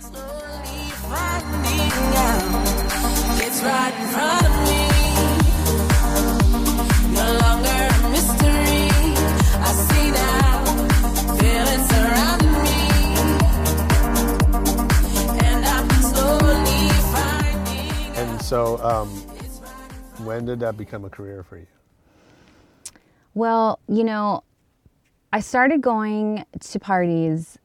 slowly 0.00 0.90
finding 1.08 1.92
out 2.16 3.40
it's 3.42 3.62
right 3.62 3.94
in 4.00 4.06
front 4.08 4.46
of 4.46 4.68
me. 4.68 4.89
So, 18.50 18.82
um, 18.82 19.08
when 20.26 20.44
did 20.44 20.58
that 20.58 20.76
become 20.76 21.04
a 21.04 21.08
career 21.08 21.44
for 21.44 21.56
you? 21.56 21.68
Well, 23.32 23.78
you 23.86 24.02
know, 24.02 24.42
I 25.32 25.38
started 25.38 25.82
going 25.82 26.44
to 26.58 26.80
parties, 26.80 27.58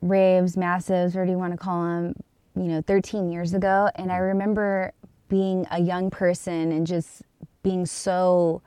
raves, 0.00 0.56
massives, 0.56 1.08
whatever 1.08 1.26
you 1.26 1.36
want 1.36 1.52
to 1.52 1.58
call 1.58 1.82
them, 1.82 2.14
you 2.56 2.68
know, 2.68 2.80
13 2.86 3.30
years 3.30 3.52
ago. 3.52 3.90
And 3.96 4.10
I 4.10 4.16
remember 4.16 4.94
being 5.28 5.66
a 5.70 5.78
young 5.78 6.08
person 6.08 6.72
and 6.72 6.86
just 6.86 7.20
being 7.62 7.84
so 7.84 8.62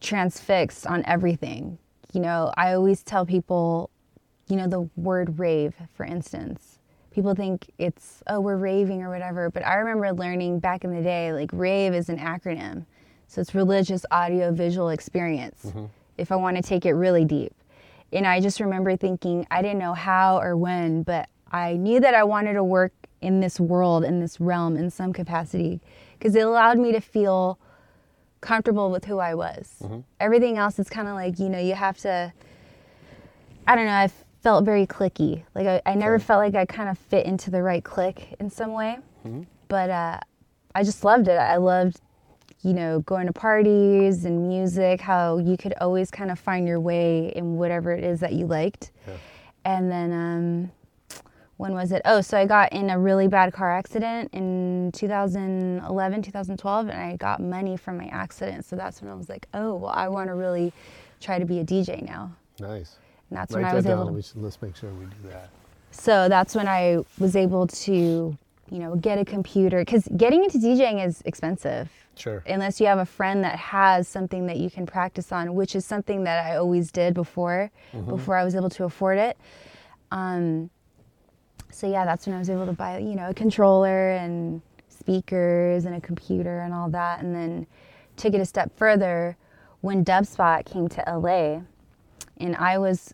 transfixed 0.00 0.86
on 0.86 1.04
everything. 1.04 1.76
You 2.14 2.20
know, 2.20 2.50
I 2.56 2.72
always 2.72 3.02
tell 3.02 3.26
people, 3.26 3.90
you 4.48 4.56
know, 4.56 4.68
the 4.68 4.88
word 4.96 5.38
rave, 5.38 5.74
for 5.92 6.06
instance. 6.06 6.65
People 7.16 7.34
think 7.34 7.70
it's, 7.78 8.22
oh, 8.26 8.40
we're 8.40 8.58
raving 8.58 9.02
or 9.02 9.08
whatever. 9.08 9.50
But 9.50 9.64
I 9.64 9.76
remember 9.76 10.12
learning 10.12 10.58
back 10.58 10.84
in 10.84 10.94
the 10.94 11.00
day, 11.00 11.32
like, 11.32 11.48
rave 11.54 11.94
is 11.94 12.10
an 12.10 12.18
acronym. 12.18 12.84
So 13.26 13.40
it's 13.40 13.54
religious 13.54 14.04
audio 14.10 14.52
visual 14.52 14.90
experience, 14.90 15.64
mm-hmm. 15.64 15.86
if 16.18 16.30
I 16.30 16.36
want 16.36 16.58
to 16.58 16.62
take 16.62 16.84
it 16.84 16.92
really 16.92 17.24
deep. 17.24 17.54
And 18.12 18.26
I 18.26 18.38
just 18.42 18.60
remember 18.60 18.98
thinking, 18.98 19.46
I 19.50 19.62
didn't 19.62 19.78
know 19.78 19.94
how 19.94 20.38
or 20.38 20.58
when, 20.58 21.04
but 21.04 21.30
I 21.50 21.72
knew 21.72 22.00
that 22.00 22.12
I 22.12 22.22
wanted 22.22 22.52
to 22.52 22.62
work 22.62 22.92
in 23.22 23.40
this 23.40 23.58
world, 23.58 24.04
in 24.04 24.20
this 24.20 24.38
realm, 24.38 24.76
in 24.76 24.90
some 24.90 25.14
capacity, 25.14 25.80
because 26.18 26.34
it 26.34 26.40
allowed 26.40 26.78
me 26.78 26.92
to 26.92 27.00
feel 27.00 27.58
comfortable 28.42 28.90
with 28.90 29.06
who 29.06 29.20
I 29.20 29.34
was. 29.34 29.72
Mm-hmm. 29.82 30.00
Everything 30.20 30.58
else 30.58 30.78
is 30.78 30.90
kind 30.90 31.08
of 31.08 31.14
like, 31.14 31.38
you 31.38 31.48
know, 31.48 31.58
you 31.58 31.76
have 31.76 31.96
to, 32.00 32.30
I 33.66 33.74
don't 33.74 33.86
know, 33.86 33.92
I 33.92 34.10
felt 34.46 34.64
very 34.64 34.86
clicky. 34.86 35.42
Like, 35.56 35.66
I, 35.66 35.82
I 35.84 35.94
never 35.96 36.20
felt 36.20 36.38
like 36.38 36.54
I 36.54 36.66
kind 36.66 36.88
of 36.88 36.96
fit 36.96 37.26
into 37.26 37.50
the 37.50 37.60
right 37.64 37.82
clique 37.82 38.36
in 38.38 38.48
some 38.48 38.74
way. 38.74 38.98
But 39.66 39.90
uh, 39.90 40.20
I 40.72 40.84
just 40.84 41.02
loved 41.02 41.26
it. 41.26 41.36
I 41.36 41.56
loved, 41.56 42.00
you 42.62 42.72
know, 42.72 43.00
going 43.00 43.26
to 43.26 43.32
parties 43.32 44.24
and 44.24 44.46
music, 44.46 45.00
how 45.00 45.38
you 45.38 45.56
could 45.56 45.74
always 45.80 46.12
kind 46.12 46.30
of 46.30 46.38
find 46.38 46.64
your 46.64 46.78
way 46.78 47.32
in 47.34 47.56
whatever 47.56 47.90
it 47.90 48.04
is 48.04 48.20
that 48.20 48.34
you 48.34 48.46
liked. 48.46 48.92
And 49.64 49.90
then, 49.90 50.12
um, 50.12 50.70
when 51.56 51.72
was 51.72 51.90
it? 51.90 52.02
Oh, 52.04 52.20
so 52.20 52.38
I 52.38 52.46
got 52.46 52.72
in 52.72 52.90
a 52.90 52.98
really 53.00 53.26
bad 53.26 53.52
car 53.52 53.76
accident 53.76 54.30
in 54.32 54.92
2011, 54.94 56.22
2012, 56.22 56.88
and 56.88 56.96
I 56.96 57.16
got 57.16 57.40
money 57.40 57.76
from 57.76 57.96
my 57.96 58.06
accident. 58.12 58.64
So 58.64 58.76
that's 58.76 59.02
when 59.02 59.10
I 59.10 59.14
was 59.16 59.28
like, 59.28 59.48
oh, 59.54 59.74
well, 59.74 59.90
I 59.92 60.06
want 60.06 60.28
to 60.28 60.36
really 60.36 60.72
try 61.20 61.40
to 61.40 61.44
be 61.44 61.58
a 61.58 61.64
DJ 61.64 62.06
now. 62.06 62.30
Nice. 62.60 62.98
And 63.30 63.38
that's 63.38 63.52
Write 63.52 63.62
when 63.62 63.64
I 63.64 63.68
that 63.70 63.76
was 63.76 63.84
down. 63.84 64.00
able 64.06 64.14
to 64.14 64.22
should- 64.22 64.42
let's 64.42 64.60
make 64.62 64.76
sure 64.76 64.90
we 64.90 65.04
do 65.06 65.28
that. 65.30 65.50
so 65.90 66.28
that's 66.28 66.54
when 66.54 66.68
I 66.68 67.02
was 67.18 67.34
able 67.36 67.66
to, 67.66 67.92
you 68.70 68.78
know, 68.78 68.96
get 68.96 69.18
a 69.18 69.24
computer 69.24 69.80
because 69.80 70.08
getting 70.16 70.44
into 70.44 70.58
DJing 70.58 71.04
is 71.04 71.22
expensive. 71.24 71.90
Sure. 72.16 72.42
Unless 72.46 72.80
you 72.80 72.86
have 72.86 72.98
a 72.98 73.04
friend 73.06 73.44
that 73.44 73.56
has 73.56 74.08
something 74.08 74.46
that 74.46 74.56
you 74.56 74.70
can 74.70 74.86
practice 74.86 75.32
on, 75.32 75.54
which 75.54 75.76
is 75.76 75.84
something 75.84 76.24
that 76.24 76.46
I 76.46 76.56
always 76.56 76.90
did 76.90 77.12
before, 77.14 77.70
before 78.08 78.36
I 78.36 78.44
was 78.44 78.54
able 78.54 78.70
to 78.70 78.84
afford 78.84 79.18
it. 79.18 79.36
Um, 80.10 80.70
so 81.70 81.86
yeah, 81.90 82.04
that's 82.06 82.26
when 82.26 82.34
I 82.34 82.38
was 82.38 82.48
able 82.48 82.64
to 82.66 82.72
buy, 82.72 82.98
you 82.98 83.16
know, 83.16 83.28
a 83.28 83.34
controller 83.34 84.12
and 84.12 84.62
speakers 84.88 85.84
and 85.84 85.94
a 85.94 86.00
computer 86.00 86.60
and 86.60 86.72
all 86.72 86.88
that. 86.90 87.20
And 87.22 87.34
then 87.34 87.66
took 88.16 88.32
it 88.32 88.40
a 88.40 88.46
step 88.46 88.72
further 88.76 89.36
when 89.82 90.02
Dubspot 90.04 90.64
came 90.64 90.88
to 90.88 91.04
LA, 91.06 91.60
and 92.38 92.56
I 92.56 92.78
was 92.78 93.12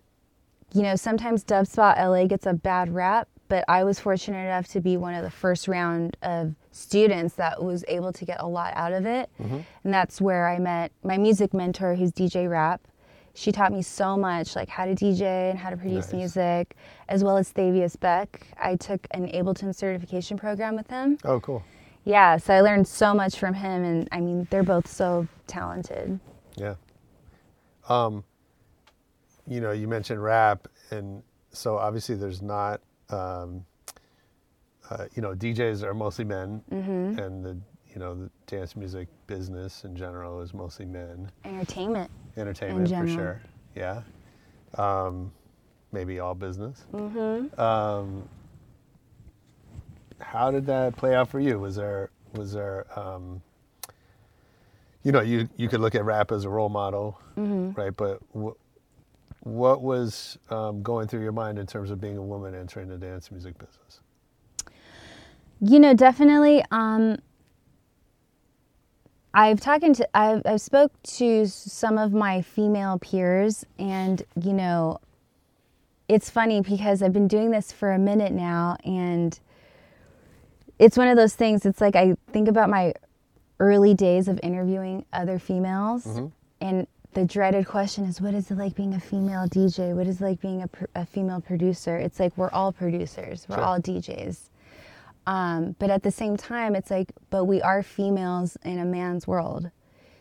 you 0.75 0.83
know, 0.83 0.97
sometimes 0.97 1.45
Dubspot 1.45 1.99
LA 1.99 2.27
gets 2.27 2.47
a 2.47 2.53
bad 2.55 2.93
rap, 2.95 3.29
but 3.49 3.65
I 3.69 3.85
was 3.85 3.99
fortunate 4.01 4.45
enough 4.45 4.67
to 4.69 4.81
be 4.81 4.97
one 4.97 5.15
of 5.15 5.23
the 5.23 5.31
first 5.31 5.69
round 5.69 6.17
of 6.23 6.55
students 6.71 7.35
that 7.35 7.63
was 7.63 7.85
able 7.89 8.13
to 8.15 8.25
get 8.25 8.41
a 8.41 8.47
lot 8.47 8.73
out 8.75 8.93
of 8.93 9.05
it. 9.05 9.29
And 9.39 9.65
that's 9.85 10.21
where 10.21 10.49
I 10.49 10.59
met 10.59 10.93
my 11.05 11.19
music 11.19 11.53
mentor, 11.53 11.95
who's 11.95 12.13
DJ 12.13 12.49
Rap. 12.49 12.81
She 13.35 13.51
taught 13.53 13.73
me 13.73 13.81
so 13.83 14.17
much, 14.17 14.57
like 14.57 14.69
how 14.69 14.85
to 14.85 14.95
DJ 14.95 15.51
and 15.51 15.59
how 15.59 15.71
to 15.71 15.77
produce 15.77 16.07
Nice. 16.07 16.13
music, 16.15 16.77
as 17.09 17.25
well 17.25 17.37
as 17.39 17.51
Thavius 17.53 17.99
Beck. 17.99 18.47
I 18.61 18.77
took 18.77 19.07
an 19.13 19.27
Ableton 19.33 19.75
certification 19.75 20.37
program 20.39 20.77
with 20.77 20.89
him. 20.89 21.17
Oh, 21.25 21.41
cool. 21.41 21.63
Yeah, 22.05 22.37
so 22.37 22.53
I 22.53 22.61
learned 22.61 22.87
so 22.89 23.15
much 23.15 23.39
from 23.39 23.55
him, 23.55 23.85
and 23.85 24.09
I 24.13 24.21
mean, 24.21 24.47
they're 24.51 24.63
both 24.63 24.87
so 24.87 25.27
talented. 25.47 26.19
Yeah. 26.57 26.75
Um, 27.89 28.25
you 29.47 29.61
know, 29.61 29.73
you 29.73 29.89
mentioned 29.89 30.23
rap, 30.23 30.69
and 30.91 31.23
so 31.51 31.77
obviously 31.77 32.15
there's 32.15 32.43
not, 32.43 32.81
um, 33.11 33.65
uh, 34.91 35.07
you 35.15 35.23
know, 35.23 35.35
DJs 35.35 35.83
are 35.83 35.95
mostly 35.95 36.25
men, 36.25 36.63
Mm-hmm. 36.71 37.19
and 37.19 37.45
the 37.45 37.59
you 37.93 37.99
know 37.99 38.15
the 38.15 38.31
dance 38.47 38.75
music 38.75 39.07
business 39.27 39.85
in 39.85 39.95
general 39.95 40.41
is 40.41 40.55
mostly 40.55 40.87
men. 40.87 41.31
Entertainment. 41.45 42.11
Entertainment 42.39 42.89
for 42.89 43.07
sure. 43.09 43.43
Yeah. 43.77 44.03
Um, 44.79 45.31
maybe 45.93 46.19
all 46.19 46.35
business. 46.35 46.87
Mm-hmm. 46.95 47.61
Um, 47.61 48.27
how 50.21 50.51
did 50.51 50.65
that 50.67 50.97
play 50.97 51.15
out 51.15 51.29
for 51.29 51.41
you? 51.41 51.59
Was 51.59 51.77
there 51.77 52.11
was 52.35 52.53
there 52.55 52.87
um, 52.99 53.43
you 55.03 55.13
know 55.13 55.21
you 55.21 55.49
you 55.59 55.69
could 55.69 55.81
look 55.81 55.95
at 55.95 56.05
rap 56.05 56.33
as 56.33 56.45
a 56.45 56.49
role 56.49 56.71
model, 56.71 57.19
Mm-hmm. 57.37 57.79
right? 57.79 57.95
But 57.95 58.21
what 59.45 59.83
was 59.83 60.39
um, 60.51 60.83
going 60.83 61.09
through 61.09 61.23
your 61.23 61.33
mind 61.33 61.59
in 61.59 61.67
terms 61.67 61.91
of 61.91 62.01
being 62.01 62.17
a 62.17 62.23
woman 62.23 62.55
entering 62.55 62.89
the 62.89 62.97
dance 62.97 63.31
music 63.31 63.59
business? 63.59 64.01
You 65.61 65.81
know, 65.81 65.95
definitely. 65.95 66.65
Um, 66.71 67.19
I've 69.35 69.61
talking 69.61 69.95
to 69.95 70.17
I've, 70.17 70.43
I've 70.45 70.61
spoke 70.61 70.93
to 71.03 71.47
some 71.47 71.99
of 71.99 72.13
my 72.13 72.43
female 72.43 72.99
peers, 72.99 73.65
and 73.79 74.23
you 74.41 74.53
know, 74.53 75.01
it's 76.09 76.31
funny 76.31 76.61
because 76.61 77.03
I've 77.03 77.13
been 77.13 77.29
doing 77.29 77.51
this 77.51 77.73
for 77.73 77.93
a 77.93 77.99
minute 77.99 78.33
now, 78.33 78.77
and 78.85 79.39
it's 80.79 80.97
one 80.97 81.09
of 81.09 81.17
those 81.17 81.35
things. 81.35 81.67
It's 81.67 81.81
like 81.81 81.97
I 81.97 82.17
think 82.33 82.47
about 82.47 82.71
my 82.71 82.95
early 83.59 83.95
days 83.95 84.29
of 84.29 84.39
interviewing 84.43 85.05
other 85.13 85.39
females, 85.41 86.07
and 86.61 86.87
the 87.15 87.25
dreaded 87.25 87.67
question 87.67 88.05
is, 88.05 88.21
"What 88.21 88.35
is 88.35 88.51
it 88.51 88.57
like 88.59 88.75
being 88.75 88.95
a 88.95 89.01
female 89.01 89.47
DJ? 89.47 89.95
What 89.95 90.07
is 90.07 90.21
it 90.21 90.25
like 90.25 90.41
being 90.41 90.63
a, 90.63 90.69
pr- 90.69 90.85
a 90.95 91.05
female 91.07 91.41
producer?" 91.41 91.97
It's 91.97 92.19
like 92.19 92.37
we're 92.37 92.51
all 92.51 92.73
producers, 92.73 93.47
we're 93.49 93.57
Sure. 93.57 93.65
all 93.65 93.79
DJs. 93.81 94.49
Um, 95.27 95.77
but 95.79 95.91
at 95.91 96.03
the 96.03 96.11
same 96.11 96.37
time, 96.37 96.75
it's 96.75 96.91
like, 96.91 97.13
but 97.31 97.45
we 97.45 97.63
are 97.63 97.83
females 97.83 98.57
in 98.65 98.79
a 98.79 98.85
man's 98.85 99.27
world. 99.27 99.71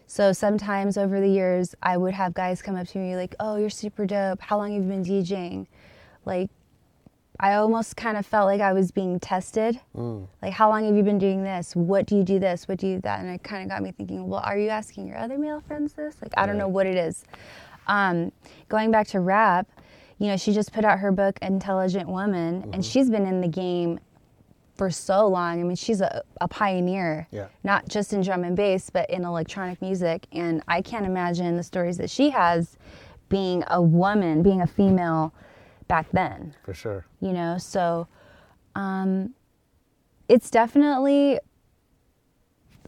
So 0.06 0.32
sometimes 0.34 0.98
over 0.98 1.20
the 1.22 1.30
years, 1.30 1.74
I 1.82 1.98
would 1.98 2.14
have 2.14 2.34
guys 2.34 2.62
come 2.62 2.76
up 2.76 2.88
to 2.90 2.98
me 2.98 3.16
like, 3.16 3.34
"Oh, 3.40 3.56
you're 3.56 3.70
super 3.70 4.06
dope. 4.06 4.42
How 4.42 4.58
long 4.58 4.74
have 4.74 4.84
you 4.84 4.90
been 4.90 5.04
DJing?" 5.06 5.68
Like, 6.26 6.50
I 7.44 7.56
almost 7.56 7.98
kind 7.98 8.18
of 8.18 8.26
felt 8.26 8.46
like 8.46 8.62
I 8.62 8.72
was 8.72 8.92
being 8.92 9.20
tested. 9.20 9.80
Like, 10.44 10.54
how 10.54 10.70
long 10.70 10.86
have 10.86 10.96
you 10.96 11.02
been 11.02 11.18
doing 11.18 11.44
this? 11.44 11.76
What 11.76 12.06
do 12.06 12.16
you 12.16 12.24
do 12.24 12.38
this? 12.38 12.68
What 12.68 12.78
do 12.78 12.86
you 12.88 12.96
do 12.98 13.02
that? 13.02 13.20
And 13.22 13.30
it 13.30 13.42
kind 13.44 13.64
of 13.64 13.70
got 13.70 13.82
me 13.82 13.92
thinking, 13.92 14.28
well, 14.28 14.42
are 14.46 14.58
you 14.60 14.70
asking 14.70 15.08
your 15.08 15.18
other 15.18 15.40
male 15.40 15.60
friends 15.60 15.94
this? 15.94 16.16
Like, 16.22 16.34
I 16.38 16.46
don't 16.46 16.58
know 16.60 16.68
what 16.68 16.86
it 16.86 16.96
is. 16.96 17.24
Um, 17.88 18.32
going 18.70 18.92
back 18.92 19.08
to 19.08 19.20
rap, 19.20 19.68
you 20.20 20.28
know, 20.28 20.38
she 20.38 20.54
just 20.54 20.72
put 20.72 20.86
out 20.86 21.00
her 21.00 21.12
book, 21.12 21.40
Intelligent 21.42 22.08
Woman, 22.08 22.70
and 22.74 22.86
she's 22.86 23.10
been 23.10 23.26
in 23.26 23.42
the 23.42 23.48
game 23.48 24.00
for 24.76 24.92
so 24.92 25.28
long. 25.28 25.60
I 25.60 25.64
mean, 25.64 25.76
she's 25.76 26.00
a, 26.00 26.22
a 26.42 26.48
pioneer, 26.48 27.28
Yeah. 27.32 27.48
not 27.64 27.88
just 27.90 28.14
in 28.14 28.22
drum 28.22 28.44
and 28.44 28.56
bass, 28.56 28.92
but 28.92 29.10
in 29.10 29.26
electronic 29.26 29.82
music. 29.82 30.28
And 30.32 30.62
I 30.68 30.84
can't 30.84 31.08
imagine 31.08 31.58
the 31.58 31.64
stories 31.64 31.98
that 31.98 32.10
she 32.12 32.30
has 32.30 32.78
being 33.30 33.64
a 33.68 33.82
woman, 33.82 34.44
being 34.44 34.62
a 34.62 34.68
female 34.68 35.34
back 35.92 36.10
then, 36.14 36.56
For 36.64 36.74
sure. 36.74 37.06
you 37.20 37.34
know? 37.34 37.58
So 37.58 38.08
um, 38.76 39.34
it's 40.30 40.50
definitely, 40.50 41.38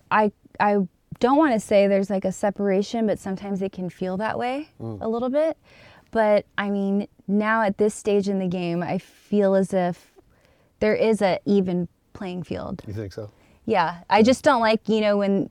I, 0.10 0.32
I 0.58 0.88
don't 1.20 1.36
want 1.38 1.52
to 1.52 1.60
say 1.60 1.88
there's 1.88 2.10
like 2.10 2.24
a 2.24 2.32
separation, 2.32 3.06
but 3.06 3.20
sometimes 3.20 3.62
it 3.62 3.74
can 3.74 3.89
feel 3.89 4.16
that 4.18 4.39
way 4.39 4.70
a 4.80 5.10
little 5.10 5.30
bit. 5.30 5.58
But 6.12 6.46
I 6.58 6.70
mean, 6.70 7.10
now 7.28 7.62
at 7.63 7.78
this 7.78 7.94
stage 7.94 8.30
in 8.30 8.39
the 8.39 8.48
game, 8.48 8.82
I 8.82 9.00
feel 9.00 9.54
as 9.54 9.74
if 9.74 10.13
there 10.80 10.96
is 10.96 11.22
a 11.22 11.39
even 11.46 11.89
playing 12.13 12.44
field. 12.44 12.84
You 12.88 12.94
think 12.94 13.12
so? 13.12 13.30
Yeah, 13.66 14.04
I 14.10 14.24
just 14.24 14.46
don't 14.46 14.62
like 14.62 14.88
you 14.88 15.02
know 15.02 15.18
when 15.18 15.50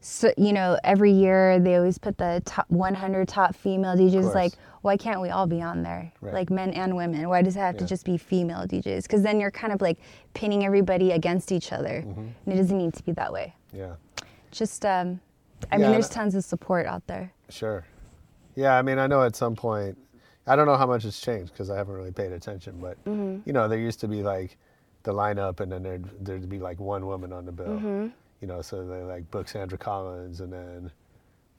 so 0.00 0.32
you 0.36 0.52
know 0.52 0.78
every 0.84 1.12
year 1.12 1.58
they 1.60 1.76
always 1.76 1.98
put 1.98 2.16
the 2.18 2.42
top 2.44 2.66
100 2.70 3.28
top 3.28 3.54
female 3.54 3.96
DJs. 3.96 4.34
Like, 4.34 4.52
why 4.82 4.96
can't 4.96 5.20
we 5.20 5.28
all 5.28 5.46
be 5.46 5.60
on 5.60 5.82
there? 5.82 6.10
Right. 6.20 6.32
Like 6.34 6.50
men 6.50 6.70
and 6.70 6.96
women. 6.96 7.28
Why 7.28 7.42
does 7.42 7.56
it 7.56 7.60
have 7.60 7.74
Yeah. 7.74 7.80
to 7.80 7.86
just 7.86 8.04
be 8.06 8.16
female 8.16 8.66
DJs? 8.66 9.02
Because 9.02 9.22
then 9.22 9.38
you're 9.40 9.50
kind 9.50 9.72
of 9.72 9.80
like 9.82 9.98
pinning 10.34 10.64
everybody 10.64 11.10
against 11.12 11.52
each 11.52 11.72
other, 11.72 12.02
Mm-hmm. 12.06 12.20
and 12.20 12.54
it 12.54 12.56
doesn't 12.56 12.78
need 12.78 12.94
to 12.94 13.02
be 13.04 13.12
that 13.12 13.32
way. 13.32 13.54
Yeah. 13.72 13.94
Just, 14.50 14.84
um, 14.86 15.20
I 15.70 15.76
Yeah, 15.76 15.82
mean, 15.82 15.92
there's 15.92 16.08
tons 16.08 16.34
of 16.34 16.44
support 16.44 16.86
out 16.86 17.06
there. 17.06 17.32
Sure. 17.50 17.84
Yeah, 18.56 18.76
I 18.76 18.82
mean, 18.82 18.98
I 18.98 19.06
know 19.06 19.22
at 19.22 19.36
some 19.36 19.54
point, 19.54 19.96
I 20.46 20.56
don't 20.56 20.66
know 20.66 20.76
how 20.76 20.86
much 20.86 21.04
it's 21.04 21.20
changed 21.20 21.52
because 21.52 21.68
I 21.70 21.76
haven't 21.76 21.94
really 21.94 22.10
paid 22.10 22.32
attention, 22.32 22.78
but 22.80 22.96
Mm-hmm. 23.04 23.42
you 23.44 23.52
know, 23.52 23.68
there 23.68 23.78
used 23.78 24.00
to 24.00 24.08
be 24.08 24.22
like 24.22 24.56
the 25.02 25.12
lineup, 25.12 25.60
and 25.60 25.70
then 25.70 25.82
there'd 25.82 26.24
there'd 26.24 26.48
be 26.48 26.58
like 26.58 26.80
one 26.80 27.06
woman 27.06 27.32
on 27.34 27.44
the 27.44 27.52
bill. 27.52 27.66
Mm-hmm. 27.68 28.06
You 28.40 28.46
know, 28.48 28.62
so 28.62 28.86
they 28.86 29.02
like 29.02 29.30
book 29.30 29.48
Sandra 29.48 29.76
Collins, 29.78 30.40
and 30.40 30.52
then 30.52 30.90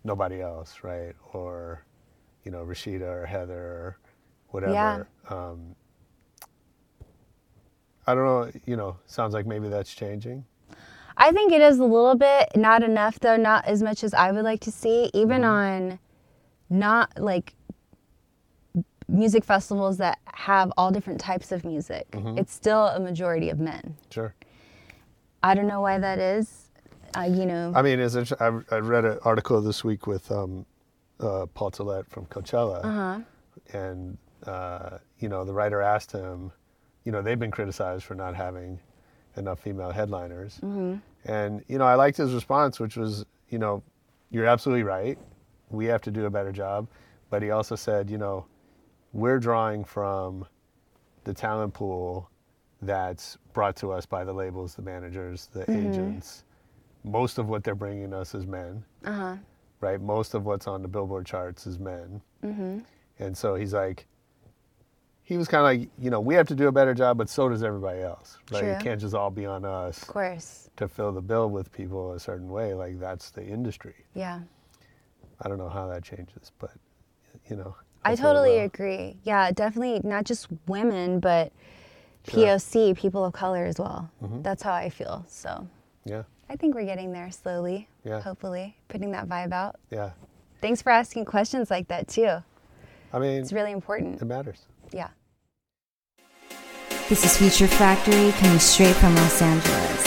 nobody 0.04 0.42
else, 0.42 0.80
right? 0.84 1.16
Or 1.34 1.86
you 2.44 2.52
know, 2.52 2.66
Rashida 2.66 3.02
or 3.02 3.26
Heather 3.26 3.54
or 3.60 3.98
whatever. 4.50 5.08
Um, 5.30 5.76
I 8.08 8.16
don't 8.16 8.26
know. 8.26 8.52
You 8.66 8.76
know, 8.76 8.98
sounds 9.06 9.34
like 9.34 9.46
maybe 9.46 9.70
that's 9.70 9.94
changing. 9.94 10.44
I 11.18 11.32
think 11.32 11.52
it 11.52 11.62
is 11.62 11.78
a 11.78 11.84
little 11.84 12.16
bit, 12.16 12.50
not 12.56 12.82
enough 12.84 13.20
though, 13.20 13.38
not 13.38 13.66
as 13.66 13.84
much 13.84 14.04
as 14.04 14.14
I 14.14 14.32
would 14.32 14.44
like 14.44 14.62
to 14.62 14.72
see. 14.72 15.12
Even 15.14 15.44
on 15.44 16.00
not 16.70 17.12
like 17.20 17.54
music 19.08 19.44
festivals 19.44 19.98
that 19.98 20.18
have 20.34 20.72
all 20.78 20.90
different 20.90 21.20
types 21.20 21.52
of 21.52 21.64
music, 21.64 22.08
it's 22.16 22.54
still 22.54 22.88
a 22.88 23.00
majority 23.00 23.50
of 23.50 23.60
men. 23.60 23.98
Sure. 24.10 24.34
I 25.44 25.54
don't 25.54 25.68
know 25.68 25.82
why 25.82 26.00
that 26.00 26.18
is. 26.18 26.71
Uh, 27.16 27.22
you 27.24 27.46
know, 27.46 27.72
I 27.76 27.82
mean, 27.82 28.00
inter- 28.00 28.36
I, 28.40 28.76
I 28.76 28.80
read 28.80 29.06
an 29.06 29.20
article 29.24 29.62
this 29.62 29.84
week 29.84 30.08
with 30.08 30.32
um, 30.32 30.66
uh, 31.20 31.46
Paul 31.54 31.72
Tollett 31.72 32.08
from 32.10 32.26
Coachella, 32.28 32.84
Uh-huh. 32.84 33.20
and 33.74 34.18
uh, 34.46 34.98
you 35.20 35.30
know, 35.30 35.44
the 35.46 35.54
writer 35.54 35.82
asked 35.82 36.12
him, 36.12 36.52
you 37.04 37.12
know, 37.12 37.22
they've 37.22 37.40
been 37.40 37.52
criticized 37.52 38.04
for 38.06 38.16
not 38.16 38.36
having 38.36 38.80
enough 39.38 39.60
female 39.60 39.92
headliners, 39.92 40.60
Mm-hmm. 40.64 40.96
and 41.26 41.64
you 41.68 41.78
know, 41.78 41.86
I 41.86 41.96
liked 41.96 42.18
his 42.18 42.34
response, 42.34 42.80
which 42.80 42.98
was, 42.98 43.26
you 43.50 43.60
know, 43.60 43.84
you're 44.30 44.46
absolutely 44.48 44.84
right, 44.84 45.18
we 45.70 45.86
have 45.86 46.02
to 46.04 46.12
do 46.12 46.26
a 46.26 46.30
better 46.30 46.52
job, 46.52 46.88
but 47.30 47.42
he 47.44 47.52
also 47.52 47.76
said, 47.76 48.10
you 48.10 48.18
know, 48.18 48.46
we're 49.14 49.40
drawing 49.40 49.84
from 49.84 50.46
the 51.26 51.34
talent 51.34 51.74
pool 51.74 52.30
that's 52.82 53.38
brought 53.54 53.76
to 53.76 53.92
us 53.92 54.06
by 54.06 54.24
the 54.24 54.34
labels, 54.34 54.74
the 54.76 54.82
managers, 54.82 55.50
the 55.54 55.70
agents. 55.70 56.44
Most 57.04 57.38
of 57.38 57.50
what 57.50 57.64
they're 57.64 57.76
bringing 57.76 58.14
us 58.14 58.36
is 58.36 58.46
men, 58.46 58.84
uh-huh. 59.06 59.36
right? 59.80 60.00
Most 60.02 60.34
of 60.34 60.46
what's 60.46 60.68
on 60.68 60.82
the 60.82 60.88
Billboard 60.88 61.26
charts 61.26 61.66
is 61.68 61.80
men. 61.80 62.22
And 63.20 63.38
so 63.38 63.56
he's 63.56 63.74
like, 63.74 64.06
he 65.24 65.38
was 65.38 65.48
kind 65.48 65.62
of 65.62 65.66
like, 65.82 65.90
you 66.00 66.10
know, 66.10 66.20
we 66.20 66.36
have 66.36 66.48
to 66.48 66.56
do 66.56 66.68
a 66.68 66.72
better 66.72 66.94
job, 66.94 67.18
but 67.18 67.30
so 67.30 67.48
does 67.48 67.64
everybody 67.64 68.02
else. 68.02 68.38
Like, 68.50 68.64
it 68.64 68.82
can't 68.82 69.00
just 69.00 69.14
all 69.16 69.30
be 69.30 69.46
on 69.46 69.64
us 69.64 70.02
Of 70.02 70.08
course. 70.10 70.70
to 70.76 70.88
fill 70.88 71.12
the 71.12 71.22
bill 71.22 71.50
with 71.50 71.72
people 71.72 72.14
a 72.14 72.20
certain 72.20 72.50
way. 72.50 72.74
Like, 72.74 73.00
that's 73.00 73.30
the 73.32 73.44
industry. 73.46 73.96
Yeah. 74.14 74.42
I 75.42 75.48
don't 75.48 75.58
know 75.58 75.70
how 75.70 75.88
that 75.88 76.04
changes, 76.04 76.52
but, 76.60 76.72
you 77.50 77.56
know. 77.56 77.76
I 78.04 78.16
totally 78.16 78.60
agree. 78.60 79.18
Yeah, 79.24 79.52
definitely 79.52 80.02
not 80.04 80.26
just 80.26 80.48
women, 80.68 81.20
but 81.20 81.52
Sure. 82.28 82.40
Mm-hmm. 82.46 82.50
POC, 82.90 82.98
people 82.98 83.26
of 83.26 83.34
color 83.34 83.66
as 83.66 83.80
well. 83.80 84.12
That's 84.22 84.62
how 84.62 84.74
I 84.74 84.90
feel. 84.90 85.26
So 85.28 85.68
Yeah, 86.06 86.24
I 86.52 86.58
think 86.58 86.76
we're 86.76 86.84
getting 86.84 87.14
there 87.14 87.32
slowly, 87.32 87.88
Yeah. 88.04 88.20
hopefully, 88.20 88.76
putting 88.90 89.12
that 89.12 89.30
vibe 89.30 89.54
out. 89.54 89.78
yeah. 89.90 90.12
Thanks 90.60 90.82
for 90.82 90.90
asking 90.92 91.24
questions 91.24 91.72
like 91.72 91.88
that 91.88 92.10
too. 92.10 92.44
I 93.14 93.20
mean, 93.20 93.40
It's 93.42 93.54
really 93.54 93.72
important. 93.72 94.22
it 94.22 94.26
matters. 94.26 94.66
Yeah. 94.92 95.08
This 97.08 97.24
is 97.24 97.38
Future 97.38 97.68
Factory 97.74 98.34
coming 98.34 98.60
straight 98.60 98.96
from 98.98 99.16
Los 99.16 99.42
Angeles. 99.42 100.04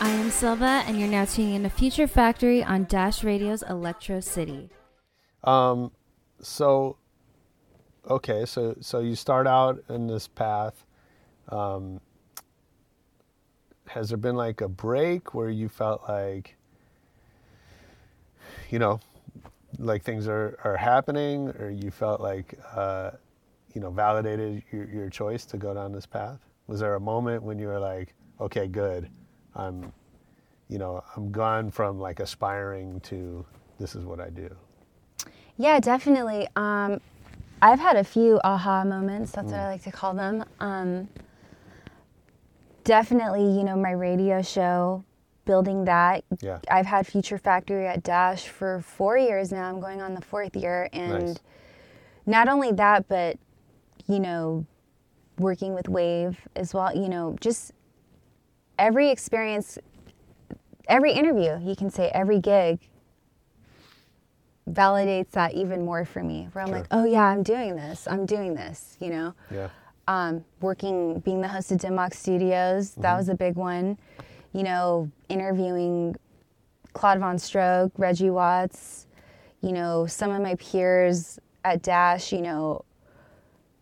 I 0.00 0.08
am 0.08 0.30
Silva, 0.30 0.82
and 0.86 0.98
you're 0.98 1.08
now 1.10 1.26
tuning 1.26 1.54
in 1.56 1.62
to 1.64 1.68
Future 1.68 2.06
Factory 2.06 2.64
on 2.64 2.84
Dash 2.84 3.22
Radio's 3.22 3.62
Electro 3.62 4.20
City. 4.20 4.70
Um, 5.44 5.92
so, 6.40 6.96
okay, 8.08 8.46
so 8.46 8.76
so 8.80 9.00
you 9.00 9.14
start 9.14 9.46
out 9.46 9.84
in 9.90 10.06
this 10.06 10.26
path. 10.26 10.86
Um, 11.50 12.00
has 13.92 14.08
there 14.08 14.18
been 14.18 14.36
like 14.36 14.62
a 14.62 14.68
break 14.68 15.34
where 15.34 15.50
you 15.50 15.68
felt 15.68 16.02
like, 16.08 16.56
you 18.70 18.78
know, 18.78 19.00
like 19.78 20.02
things 20.02 20.26
are, 20.28 20.58
are 20.64 20.76
happening, 20.76 21.48
or 21.58 21.68
you 21.68 21.90
felt 21.90 22.20
like, 22.20 22.58
uh, 22.74 23.10
you 23.74 23.82
know, 23.82 23.90
validated 23.90 24.62
your, 24.72 24.88
your 24.88 25.10
choice 25.10 25.44
to 25.44 25.58
go 25.58 25.74
down 25.74 25.92
this 25.92 26.06
path? 26.06 26.40
Was 26.68 26.80
there 26.80 26.94
a 26.94 27.00
moment 27.00 27.42
when 27.42 27.58
you 27.58 27.66
were 27.66 27.78
like, 27.78 28.14
okay, 28.40 28.66
good, 28.66 29.10
I'm, 29.54 29.92
you 30.68 30.78
know, 30.78 31.04
I'm 31.14 31.30
gone 31.30 31.70
from 31.70 32.00
like 32.00 32.20
aspiring 32.20 32.98
to 33.00 33.44
this 33.78 33.94
is 33.94 34.06
what 34.06 34.20
I 34.20 34.30
do. 34.30 34.54
Yeah, 35.58 35.80
definitely. 35.80 36.48
Um, 36.56 36.98
I've 37.60 37.78
had 37.78 37.96
a 37.96 38.04
few 38.04 38.40
aha 38.42 38.84
moments. 38.84 39.32
That's 39.32 39.52
what 39.52 39.60
I 39.60 39.68
like 39.68 39.82
to 39.82 39.92
call 39.92 40.14
them. 40.14 40.44
Um, 40.60 41.08
definitely, 42.84 43.42
you 43.44 43.64
know, 43.64 43.76
my 43.76 43.92
radio 43.92 44.42
show, 44.42 45.04
building 45.44 45.84
that. 45.84 46.24
Yeah. 46.40 46.58
I've 46.70 46.86
had 46.86 47.06
Future 47.06 47.38
Factory 47.38 47.86
at 47.86 48.02
Dash 48.02 48.46
for 48.46 48.80
four 48.80 49.16
years 49.18 49.52
now. 49.52 49.68
I'm 49.68 49.80
going 49.80 50.00
on 50.00 50.14
the 50.14 50.20
fourth 50.20 50.54
year. 50.56 50.88
And 50.92 51.26
Nice. 51.26 51.36
not 52.26 52.48
only 52.48 52.72
that, 52.72 53.08
but, 53.08 53.38
you 54.06 54.20
know, 54.20 54.66
working 55.38 55.74
with 55.74 55.88
Wave 55.88 56.38
as 56.54 56.74
well, 56.74 56.94
you 56.94 57.08
know, 57.08 57.36
just 57.40 57.72
every 58.78 59.10
experience, 59.10 59.78
every 60.88 61.12
interview, 61.12 61.58
you 61.60 61.74
can 61.76 61.90
say 61.90 62.10
every 62.14 62.38
gig 62.38 62.78
validates 64.70 65.30
that 65.32 65.54
even 65.54 65.84
more 65.84 66.04
for 66.04 66.22
me. 66.22 66.48
Where 66.52 66.64
I'm 66.64 66.70
like, 66.70 66.86
oh 66.90 67.04
yeah, 67.04 67.24
I'm 67.24 67.42
doing 67.42 67.74
this. 67.76 68.06
I'm 68.08 68.26
doing 68.26 68.54
this. 68.54 68.96
You 69.00 69.10
know, 69.10 69.34
Yeah. 69.50 69.68
Um, 70.12 70.44
working, 70.60 71.20
being 71.20 71.40
the 71.40 71.48
host 71.48 71.72
of 71.72 71.78
Dim 71.78 71.94
Mak 71.94 72.12
Studios, 72.12 72.90
that 72.96 73.16
was 73.16 73.30
a 73.30 73.34
big 73.34 73.56
one. 73.56 73.96
You 74.52 74.62
know, 74.62 75.10
interviewing 75.30 76.16
Claude 76.92 77.18
VonStroke, 77.18 77.92
Reggie 77.96 78.28
Watts. 78.28 79.06
You 79.62 79.72
know, 79.72 80.06
some 80.06 80.30
of 80.30 80.42
my 80.42 80.54
peers 80.56 81.38
at 81.64 81.80
Dash. 81.80 82.30
You 82.30 82.42
know, 82.42 82.84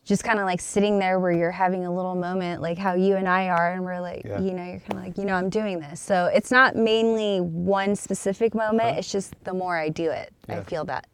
just 0.04 0.22
kind 0.22 0.38
of 0.38 0.44
like 0.44 0.60
sitting 0.60 1.00
there 1.00 1.18
where 1.18 1.32
you're 1.32 1.50
having 1.50 1.84
a 1.84 1.92
little 1.92 2.14
moment, 2.14 2.62
like 2.62 2.78
how 2.78 2.94
you 2.94 3.16
and 3.16 3.28
I 3.28 3.48
are, 3.48 3.72
and 3.72 3.84
we're 3.84 4.00
like, 4.00 4.22
Yeah. 4.24 4.38
you 4.38 4.52
know, 4.52 4.64
you're 4.64 4.78
kind 4.80 4.98
of 5.00 5.04
like, 5.04 5.18
you 5.18 5.24
know, 5.24 5.34
I'm 5.34 5.50
doing 5.50 5.80
this. 5.80 6.00
So 6.00 6.26
it's 6.26 6.52
not 6.52 6.76
mainly 6.76 7.40
one 7.40 7.96
specific 7.96 8.54
moment. 8.54 8.98
It's 8.98 9.10
just 9.10 9.34
the 9.42 9.52
more 9.52 9.76
I 9.76 9.88
do 9.88 10.08
it, 10.10 10.32
I 10.48 10.60
feel 10.60 10.84
that. 10.84 11.08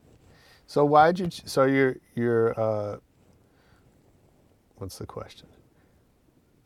So 0.66 0.84
why 0.84 1.12
did 1.12 1.38
you? 1.38 1.42
So 1.46 1.64
you're 1.64 1.96
you're. 2.14 2.60
Uh, 2.60 2.98
what's 4.76 4.98
the 4.98 5.06
question? 5.06 5.48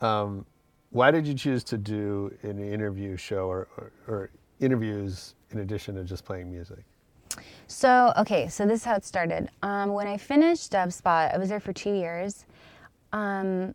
Um, 0.01 0.46
why 0.90 1.11
did 1.11 1.27
you 1.27 1.35
choose 1.35 1.62
to 1.64 1.79
do 1.79 2.35
an 2.42 2.59
interview 2.59 3.16
show 3.16 3.46
or, 3.46 3.68
or, 3.77 3.92
or 4.09 4.31
interviews 4.61 5.35
in 5.51 5.61
addition 5.61 5.94
to 5.96 6.05
just 6.05 6.25
playing 6.25 6.51
music? 6.51 6.85
So, 7.68 8.12
okay, 8.18 8.49
so 8.49 8.66
this 8.66 8.81
is 8.81 8.85
how 8.85 8.96
it 8.96 9.05
started. 9.05 9.49
Um, 9.62 9.92
when 9.92 10.09
I 10.09 10.16
finished 10.16 10.73
DubSpot, 10.73 11.33
I 11.33 11.38
was 11.38 11.49
there 11.49 11.61
for 11.61 11.73
two 11.73 11.94
years. 11.94 12.44
Um, 13.12 13.75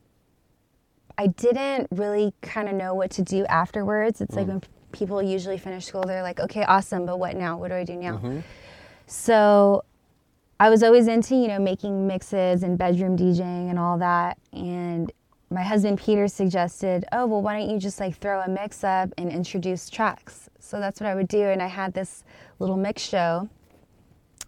I 1.18 1.28
didn't 1.28 1.88
really 1.92 2.34
kind 2.42 2.68
of 2.68 2.76
know 2.76 2.94
what 2.94 3.12
to 3.12 3.22
do 3.22 3.46
afterwards. 3.46 4.20
It's 4.20 4.36
like 4.36 4.48
when 4.48 4.60
p- 4.60 4.68
people 4.92 5.24
usually 5.24 5.58
finish 5.58 5.86
school, 5.86 6.04
they're 6.04 6.22
like, 6.22 6.42
okay, 6.42 6.64
awesome, 6.64 7.06
but 7.06 7.20
what 7.20 7.38
now? 7.38 7.58
What 7.58 7.70
do 7.70 7.76
I 7.76 7.86
do 7.86 7.96
now? 7.96 8.18
So, 9.08 9.84
I 10.60 10.70
was 10.70 10.84
always 10.84 11.08
into, 11.08 11.36
you 11.36 11.48
know, 11.48 11.60
making 11.60 12.08
mixes 12.08 12.64
and 12.64 12.78
bedroom 12.78 13.18
DJing 13.18 13.70
and 13.70 13.78
all 13.78 13.98
that. 13.98 14.38
And 14.54 15.12
my 15.50 15.62
husband 15.62 16.00
Peter 16.00 16.28
suggested, 16.28 17.06
oh, 17.12 17.26
well, 17.26 17.42
why 17.42 17.60
don't 17.60 17.70
you 17.70 17.78
just 17.78 18.00
like 18.00 18.18
throw 18.18 18.42
a 18.42 18.50
mix 18.50 18.84
up 18.84 19.10
and 19.18 19.30
introduce 19.32 19.90
tracks? 19.90 20.50
So 20.60 20.80
that's 20.80 21.00
what 21.02 21.08
I 21.10 21.16
would 21.16 21.28
do. 21.28 21.42
And 21.44 21.62
I 21.62 21.68
had 21.68 21.94
this 21.94 22.24
little 22.60 22.78
mix 22.78 23.02
show. 23.02 23.50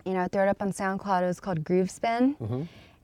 You 0.05 0.13
know, 0.13 0.21
I 0.21 0.27
throw 0.27 0.43
it 0.43 0.47
up 0.47 0.61
on 0.61 0.71
SoundCloud. 0.71 1.23
It 1.23 1.27
was 1.27 1.39
called 1.41 1.63
Groove 1.63 1.91
Spin. 1.91 2.35
Mm-hmm. 2.35 2.63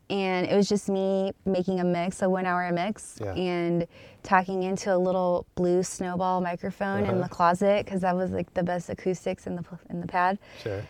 And 0.09 0.47
it 0.47 0.55
was 0.55 0.69
just 0.69 0.89
me 0.89 1.33
making 1.45 1.79
a 1.79 1.83
mix, 1.83 2.21
a 2.21 2.29
one 2.29 2.45
hour 2.45 2.71
mix, 2.71 3.19
Yeah. 3.21 3.33
and 3.33 3.87
talking 4.21 4.63
into 4.63 4.93
a 4.93 4.97
little 4.97 5.45
blue 5.55 5.83
snowball 5.83 6.39
microphone 6.39 7.03
in 7.03 7.09
uh-huh. 7.11 7.23
the 7.23 7.29
closet 7.29 7.85
because 7.85 8.01
that 8.01 8.15
was 8.15 8.31
like 8.31 8.53
the 8.53 8.63
best 8.63 8.89
acoustics 8.89 9.47
in 9.47 9.55
the, 9.55 9.63
in 9.89 9.99
the 10.01 10.07
pad 10.07 10.39
Sure. 10.61 10.81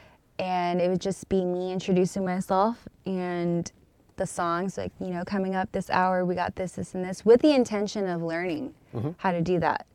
And 0.43 0.81
it 0.81 0.89
would 0.89 1.01
just 1.01 1.27
be 1.29 1.43
me 1.43 1.71
introducing 1.71 2.25
myself 2.25 2.87
and 3.05 3.71
the 4.17 4.27
songs 4.27 4.77
like 4.77 4.91
you 4.99 5.07
know 5.07 5.23
coming 5.25 5.55
up 5.55 5.71
this 5.71 5.89
hour 5.89 6.25
we 6.25 6.35
got 6.35 6.55
this 6.55 6.73
this 6.73 6.93
and 6.93 7.03
this 7.03 7.25
with 7.25 7.41
the 7.41 7.53
intention 7.53 8.07
of 8.07 8.21
learning 8.21 8.73
how 9.17 9.31
to 9.31 9.41
do 9.41 9.59
that 9.59 9.87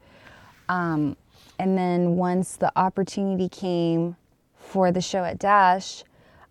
um, 0.69 1.17
and 1.59 1.77
then 1.77 2.17
once 2.17 2.57
the 2.57 2.73
opportunity 2.77 3.49
came 3.49 4.17
for 4.57 4.93
the 4.93 5.01
show 5.01 5.25
at 5.25 5.39
Dash, 5.39 6.05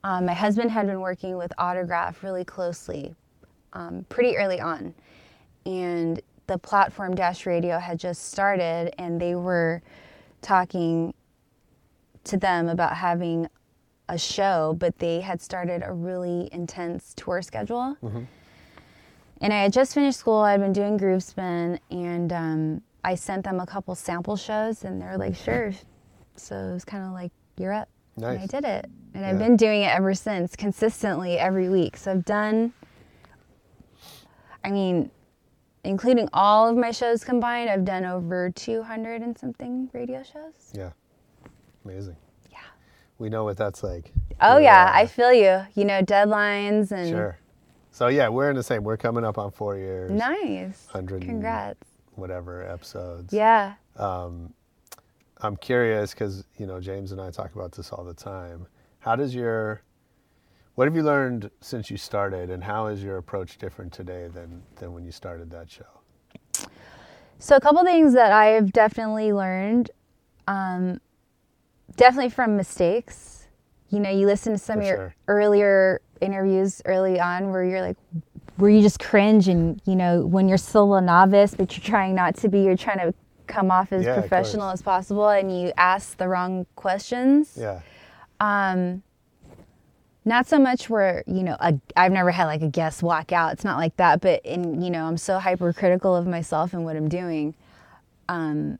um, 0.04 0.26
my 0.26 0.34
husband 0.34 0.72
had 0.72 0.88
been 0.88 1.02
working 1.02 1.38
with 1.38 1.54
Autograph 1.58 2.24
really 2.24 2.44
closely 2.44 3.16
um, 3.74 4.06
pretty 4.10 4.38
early 4.38 4.60
on. 4.60 4.94
And 5.66 6.20
the 6.48 6.58
platform 6.58 7.16
Dash 7.16 7.46
Radio 7.46 7.78
had 7.78 8.00
just 8.00 8.32
started, 8.32 8.94
and 8.98 9.20
they 9.20 9.36
were 9.36 9.82
talking 10.42 11.14
to 12.24 12.38
them 12.38 12.70
about 12.70 12.96
having 12.96 13.48
a 14.10 14.17
show, 14.17 14.76
but 14.80 14.98
they 15.00 15.22
had 15.22 15.41
started 15.41 15.84
a 15.86 15.91
really 15.91 16.50
intense 16.52 17.13
tour 17.15 17.41
schedule. 17.41 17.96
And 19.41 19.54
I 19.54 19.62
had 19.63 19.74
just 19.74 19.93
finished 19.93 20.17
school. 20.20 20.38
I'd 20.39 20.60
been 20.60 20.74
doing 20.74 20.98
Groove 20.98 21.22
Spin, 21.24 21.80
and 21.91 22.34
um, 22.34 22.82
I 23.04 23.13
sent 23.15 23.43
them 23.43 23.60
a 23.60 23.65
couple 23.65 23.93
sample 23.96 24.36
shows, 24.36 24.84
and 24.84 25.00
they're 25.02 25.17
like, 25.17 25.36
"Sure." 25.36 25.72
So 26.36 26.56
it 26.56 26.74
was 26.74 26.84
kind 26.86 27.06
of 27.06 27.12
like, 27.12 27.32
"You're 27.58 27.74
up." 27.74 27.88
And 28.15 28.26
I 28.39 28.46
did 28.48 28.65
it, 28.65 28.89
and 29.13 29.24
I've 29.24 29.38
been 29.38 29.56
doing 29.56 29.84
it 29.84 29.96
ever 29.96 30.15
since, 30.15 30.56
consistently 30.56 31.38
every 31.38 31.70
week. 31.70 31.98
So 31.98 32.12
I've 32.12 32.26
done. 32.26 32.74
I 34.63 34.72
mean, 34.72 35.12
including 35.84 36.28
all 36.34 36.67
of 36.67 36.76
my 36.76 36.89
shows 36.91 37.24
combined, 37.24 37.70
I've 37.70 37.86
done 37.86 38.06
over 38.06 38.50
200 38.50 39.22
and 39.22 39.38
something 39.38 39.89
radio 39.93 40.24
shows. 40.24 40.72
Yeah. 40.74 40.91
Amazing. 41.86 42.15
We 43.20 43.30
know 43.30 43.44
what 43.44 43.58
that's 43.58 43.84
like. 43.84 44.12
Oh 44.42 44.56
We're, 44.56 44.62
yeah, 44.62 44.86
uh, 44.86 45.00
I 45.00 45.06
feel 45.08 45.34
you. 45.34 45.62
You 45.76 45.86
know, 45.86 46.02
deadlines 46.02 46.92
and 46.92 47.10
Sure. 47.10 47.38
So 47.92 48.10
yeah, 48.10 48.30
we're 48.30 48.50
in 48.50 48.56
the 48.56 48.64
same. 48.64 48.84
We're 48.84 48.98
coming 48.98 49.26
up 49.26 49.38
on 49.38 49.52
four 49.52 49.76
years. 49.76 50.12
nice. 50.12 50.86
100 50.92 51.24
Congrats. 51.24 51.88
Whatever 52.16 52.64
episodes. 52.64 53.34
Yeah. 53.34 53.74
Um, 53.96 54.54
I'm 55.40 55.56
curious 55.56 56.12
because 56.12 56.46
you 56.58 56.66
know 56.66 56.80
James 56.80 57.12
and 57.12 57.22
I 57.22 57.32
talk 57.32 57.56
about 57.56 57.72
this 57.72 57.92
all 57.92 58.04
the 58.04 58.14
time. 58.14 58.68
How 59.00 59.16
does 59.16 59.34
your 59.34 59.82
what 60.76 60.88
have 60.88 60.96
you 60.96 61.02
learned 61.02 61.50
since 61.62 61.90
you 61.90 61.98
started, 61.98 62.52
and 62.52 62.64
how 62.64 62.86
is 62.86 63.04
your 63.04 63.18
approach 63.18 63.58
different 63.58 63.92
today 63.92 64.28
than 64.32 64.62
than 64.76 64.94
when 64.94 65.04
you 65.04 65.12
started 65.12 65.50
that 65.52 65.70
show? 65.72 66.70
So 67.40 67.56
a 67.56 67.60
couple 67.60 67.84
things 67.84 68.14
that 68.14 68.32
I've 68.32 68.72
definitely 68.72 69.32
learned, 69.34 69.92
um, 70.48 71.00
definitely 71.95 72.30
from 72.30 72.58
mistakes. 72.58 73.47
You 73.89 74.00
know, 74.00 74.10
you 74.10 74.26
listen 74.26 74.54
to 74.54 74.60
some 74.60 74.78
For 74.78 74.82
of 74.82 74.88
your 74.88 74.95
sure. 74.97 75.15
earlier 75.28 76.02
interviews 76.19 76.82
early 76.86 77.19
on 77.19 77.52
where 77.52 77.63
you're 77.63 77.82
like, 77.82 77.97
where 78.58 78.69
you 78.69 78.82
just 78.82 79.00
cringe 79.00 79.47
and 79.47 79.80
you 79.86 79.95
know 79.95 80.26
when 80.26 80.50
you're 80.50 80.58
still 80.58 80.95
a 80.95 81.02
novice, 81.02 81.54
but 81.56 81.78
you're 81.78 81.84
trying 81.84 82.15
not 82.15 82.36
to 82.38 82.50
be. 82.50 82.62
You're 82.62 82.76
trying 82.78 83.00
to 83.00 83.13
come 83.45 83.71
off 83.71 83.93
as 83.93 84.04
Yeah, 84.06 84.19
professional 84.19 84.69
as 84.71 84.82
possible, 84.82 85.30
and 85.30 85.58
you 85.58 85.71
ask 85.78 86.17
the 86.17 86.28
wrong 86.28 86.65
questions. 86.76 87.54
Yeah. 87.56 87.82
Um, 88.39 89.04
not 90.26 90.45
so 90.45 90.60
much 90.60 90.89
where 90.89 91.23
you 91.26 91.43
know 91.43 91.56
a, 91.60 91.80
I've 91.95 92.12
never 92.12 92.32
had 92.32 92.45
like 92.45 92.62
a 92.62 92.67
guest 92.69 93.02
walk 93.02 93.32
out. 93.32 93.54
It's 93.54 93.63
not 93.63 93.78
like 93.78 93.95
that, 93.97 94.21
but 94.21 94.45
in 94.45 94.82
you 94.82 94.89
know 94.89 95.06
I'm 95.06 95.17
so 95.17 95.39
hypercritical 95.39 96.15
of 96.15 96.28
myself 96.28 96.73
and 96.73 96.84
what 96.84 96.95
I'm 96.97 97.08
doing. 97.10 97.54
Um, 98.28 98.78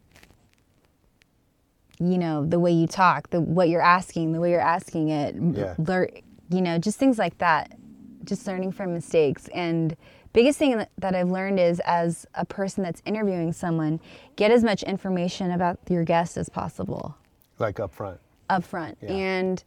you 1.99 2.17
know 2.17 2.45
the 2.45 2.60
way 2.60 2.71
you 2.71 2.88
talk, 2.88 3.29
the 3.29 3.41
what 3.41 3.69
you're 3.69 3.81
asking, 3.81 4.31
the 4.33 4.39
way 4.39 4.51
you're 4.51 4.60
asking 4.62 5.10
it, 5.10 5.36
Yeah. 5.36 6.05
you 6.49 6.62
know 6.62 6.77
just 6.77 6.97
things 6.99 7.17
like 7.17 7.38
that. 7.39 7.77
Just 8.23 8.45
learning 8.45 8.71
from 8.73 8.93
mistakes 8.93 9.47
and 9.53 9.95
biggest 10.33 10.60
thing 10.60 10.77
that- 10.77 10.91
that 10.97 11.15
I've 11.15 11.31
learned 11.31 11.60
is 11.60 11.79
as 11.86 12.25
a 12.36 12.45
person 12.45 12.83
that's 12.83 13.01
interviewing 13.05 13.53
someone, 13.53 13.99
get 14.36 14.51
as 14.51 14.63
much 14.63 14.83
information 14.83 15.49
about 15.51 15.79
your 15.89 16.03
guest 16.03 16.38
as 16.38 16.49
possible 16.49 17.15
Like 17.57 17.79
up 17.79 17.91
front. 17.93 18.19
up 18.49 18.63
front 18.63 18.97
Yeah. 19.01 19.12
and 19.13 19.63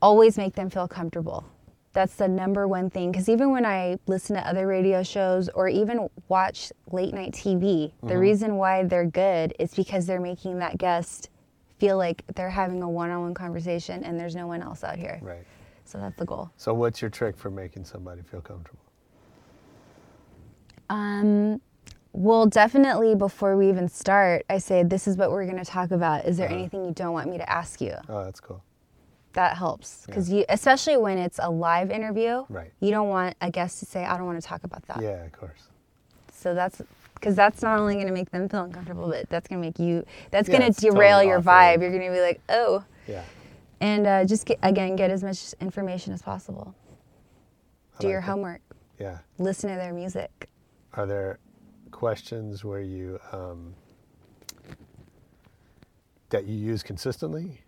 always 0.00 0.38
make 0.38 0.54
them 0.54 0.70
feel 0.70 0.88
comfortable. 0.88 1.44
That's 1.96 2.16
the 2.16 2.28
number 2.28 2.68
one 2.68 2.90
thing. 2.90 3.10
Because 3.10 3.26
even 3.26 3.50
when 3.52 3.64
I 3.64 3.98
listen 4.06 4.36
to 4.36 4.46
other 4.46 4.66
radio 4.66 5.02
shows 5.02 5.48
or 5.48 5.66
even 5.66 6.10
watch 6.28 6.70
late 6.92 7.14
night 7.14 7.32
TV, 7.32 7.56
Mm-hmm. 7.86 8.08
the 8.08 8.18
reason 8.18 8.56
why 8.56 8.82
they're 8.84 9.06
good 9.06 9.54
is 9.58 9.74
because 9.74 10.04
they're 10.06 10.20
making 10.20 10.58
that 10.58 10.76
guest 10.76 11.30
feel 11.78 11.96
like 11.96 12.22
they're 12.34 12.50
having 12.50 12.82
a 12.82 12.88
one 12.88 13.10
on 13.10 13.22
one 13.22 13.32
conversation 13.32 14.04
and 14.04 14.20
there's 14.20 14.36
no 14.36 14.46
one 14.46 14.60
else 14.62 14.84
out 14.84 14.96
here. 14.98 15.18
Right. 15.22 15.46
So 15.86 15.96
that's 15.96 16.16
the 16.18 16.26
goal. 16.26 16.50
So 16.58 16.74
what's 16.74 17.00
your 17.00 17.08
trick 17.10 17.34
for 17.38 17.48
making 17.50 17.86
somebody 17.86 18.20
feel 18.20 18.42
comfortable? 18.42 18.80
Um, 20.90 21.62
well, 22.12 22.44
definitely 22.44 23.14
before 23.14 23.56
we 23.56 23.70
even 23.70 23.88
start, 23.88 24.44
I 24.50 24.58
say, 24.58 24.82
This 24.82 25.08
is 25.08 25.16
what 25.16 25.30
we're 25.30 25.46
going 25.46 25.56
to 25.64 25.64
talk 25.64 25.92
about. 25.92 26.26
Is 26.26 26.36
there 26.36 26.48
anything 26.50 26.84
you 26.84 26.92
don't 26.92 27.14
want 27.14 27.30
me 27.30 27.38
to 27.38 27.50
ask 27.50 27.80
you? 27.80 27.94
Oh, 28.08 28.22
that's 28.24 28.40
cool. 28.40 28.62
That 29.36 29.56
helps 29.56 30.04
because 30.06 30.30
you 30.30 30.44
especially 30.48 30.96
when 30.96 31.16
it's 31.18 31.38
a 31.42 31.48
live 31.50 31.90
interview 31.90 32.44
Right. 32.48 32.72
you 32.80 32.90
don't 32.90 33.08
want 33.08 33.36
a 33.40 33.50
guest 33.50 33.78
to 33.80 33.86
say 33.86 34.04
i 34.04 34.16
don't 34.16 34.26
want 34.26 34.40
to 34.40 34.46
talk 34.46 34.64
about 34.64 34.82
that 34.88 35.00
Yeah, 35.00 35.24
of 35.24 35.32
course. 35.32 35.68
so 36.32 36.52
that's 36.54 36.82
because 37.14 37.34
that's 37.36 37.62
not 37.62 37.78
only 37.78 37.94
going 37.94 38.06
to 38.08 38.12
make 38.12 38.30
them 38.30 38.48
feel 38.48 38.62
uncomfortable 38.62 39.08
but 39.08 39.28
that's 39.30 39.46
going 39.48 39.60
to 39.62 39.66
make 39.68 39.78
you 39.78 40.04
that's 40.30 40.48
Yeah, 40.48 40.58
going 40.58 40.72
to 40.72 40.80
derail 40.80 41.16
totally 41.18 41.28
your 41.28 41.38
awkward. 41.38 41.52
vibe 41.52 41.80
you're 41.82 41.90
going 41.90 42.10
to 42.10 42.12
be 42.14 42.20
like 42.20 42.40
oh 42.48 42.84
Yeah. 43.06 43.22
and 43.80 44.06
uh, 44.06 44.24
just 44.24 44.46
get, 44.46 44.58
again 44.62 44.96
get 44.96 45.10
as 45.10 45.22
much 45.22 45.54
information 45.60 46.12
as 46.12 46.22
possible 46.22 46.74
do 48.00 48.06
like 48.06 48.12
your 48.12 48.20
homework 48.22 48.60
Yeah. 48.98 49.18
listen 49.38 49.70
to 49.70 49.76
their 49.76 49.92
music 49.92 50.48
Are 50.94 51.06
there 51.06 51.38
questions 51.90 52.64
where 52.64 52.80
you 52.80 53.18
um, 53.32 53.74
that 56.30 56.44
you 56.46 56.56
use 56.56 56.82
consistently 56.82 57.60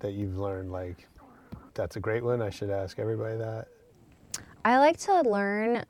that 0.00 0.12
you've 0.12 0.38
learned 0.38 0.72
like 0.72 1.08
that's 1.74 1.96
a 1.96 2.00
great 2.00 2.24
one? 2.24 2.42
I 2.42 2.50
should 2.50 2.70
ask 2.70 2.98
everybody 2.98 3.36
that. 3.38 3.68
I 4.64 4.78
like 4.78 4.98
to 5.00 5.22
learn 5.22 5.84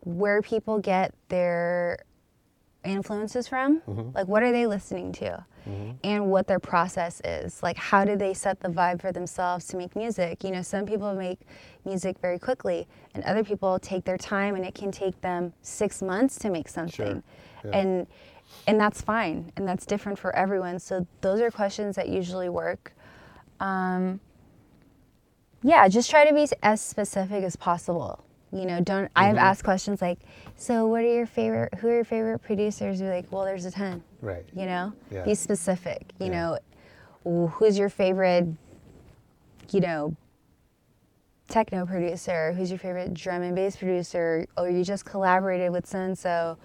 where 0.00 0.42
people 0.42 0.78
get 0.78 1.14
their 1.28 1.98
influences 2.84 3.48
from. 3.48 3.80
Mm-hmm. 3.80 4.10
Like, 4.14 4.28
what 4.28 4.42
are 4.42 4.52
they 4.52 4.66
listening 4.66 5.12
to? 5.12 5.44
Mm-hmm. 5.68 5.92
And 6.04 6.30
what 6.30 6.46
their 6.46 6.60
process 6.60 7.22
is. 7.24 7.62
Like, 7.62 7.76
how 7.76 8.04
do 8.04 8.16
they 8.16 8.34
set 8.34 8.60
the 8.60 8.68
vibe 8.68 9.00
for 9.00 9.12
themselves 9.12 9.66
to 9.68 9.78
make 9.78 9.96
music? 9.96 10.44
You 10.44 10.50
know, 10.50 10.62
some 10.62 10.84
people 10.84 11.14
make 11.14 11.40
music 11.86 12.18
very 12.18 12.38
quickly, 12.38 12.86
and 13.14 13.24
other 13.24 13.42
people 13.42 13.78
take 13.78 14.04
their 14.04 14.18
time, 14.18 14.56
and 14.56 14.64
it 14.64 14.74
can 14.74 14.90
take 14.90 15.18
them 15.22 15.54
six 15.62 16.02
months 16.02 16.38
to 16.40 16.50
make 16.50 16.68
something. 16.68 17.22
Yeah. 17.64 17.70
And 17.72 18.06
and 18.66 18.78
that's 18.78 19.00
fine, 19.00 19.50
and 19.56 19.66
that's 19.66 19.86
different 19.86 20.18
for 20.18 20.34
everyone. 20.36 20.78
So 20.78 21.06
those 21.22 21.40
are 21.40 21.50
questions 21.50 21.96
that 21.96 22.08
usually 22.08 22.50
work. 22.50 22.93
Um, 23.64 24.20
yeah, 25.62 25.88
just 25.88 26.10
try 26.10 26.26
to 26.28 26.34
be 26.34 26.46
as 26.62 26.80
specific 26.82 27.42
as 27.42 27.56
possible. 27.56 28.22
You 28.52 28.66
know, 28.66 28.80
don't. 28.80 29.10
I've 29.16 29.36
asked 29.38 29.64
questions 29.64 30.00
like, 30.02 30.18
"So, 30.54 30.86
what 30.86 31.00
are 31.02 31.12
your 31.12 31.26
favorite? 31.26 31.74
Who 31.76 31.88
are 31.88 31.94
your 31.96 32.04
favorite 32.04 32.40
producers?" 32.40 33.00
You're 33.00 33.12
like, 33.12 33.32
"Well, 33.32 33.44
there's 33.44 33.64
a 33.64 33.70
ton." 33.70 34.02
Right. 34.20 34.44
You 34.54 34.66
know, 34.66 34.92
Yeah. 35.10 35.24
be 35.24 35.34
specific. 35.34 36.12
You 36.20 36.26
Yeah. 36.26 36.56
know, 37.24 37.48
who's 37.48 37.78
your 37.78 37.88
favorite? 37.88 38.46
You 39.70 39.80
know, 39.80 40.14
techno 41.48 41.86
producer. 41.86 42.52
Who's 42.52 42.70
your 42.70 42.78
favorite 42.78 43.14
drum 43.14 43.42
and 43.42 43.56
bass 43.56 43.76
producer? 43.76 44.46
Or 44.56 44.68
you 44.68 44.84
just 44.84 45.04
collaborated 45.04 45.72
with 45.72 45.86
so 45.86 45.98
and 46.00 46.16
so. 46.18 46.58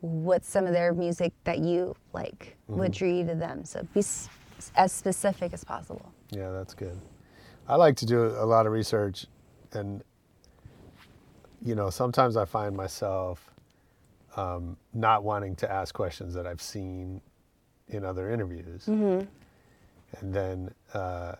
What's 0.00 0.48
some 0.48 0.66
of 0.66 0.72
their 0.72 0.92
music 0.92 1.32
that 1.44 1.60
you 1.60 1.94
like? 2.12 2.56
What 2.66 2.90
drew 2.92 3.08
you 3.08 3.24
to 3.26 3.34
them? 3.34 3.64
So 3.64 3.82
be 3.94 4.00
s- 4.00 4.28
as 4.76 4.92
specific 4.92 5.52
as 5.52 5.64
possible. 5.64 6.12
Yeah, 6.32 6.50
that's 6.50 6.74
good. 6.74 6.98
I 7.68 7.76
like 7.76 7.96
to 7.96 8.06
do 8.06 8.24
a 8.26 8.46
lot 8.46 8.66
of 8.66 8.72
research, 8.72 9.26
and 9.72 10.02
you 11.64 11.74
know, 11.74 11.90
sometimes 11.90 12.36
I 12.36 12.44
find 12.44 12.76
myself 12.76 13.50
um, 14.36 14.76
not 14.94 15.22
wanting 15.22 15.54
to 15.56 15.70
ask 15.70 15.94
questions 15.94 16.34
that 16.34 16.46
I've 16.46 16.62
seen 16.62 17.20
in 17.88 18.04
other 18.04 18.30
interviews, 18.30 18.88
and 20.20 20.34
then 20.34 20.72
uh, 20.94 21.34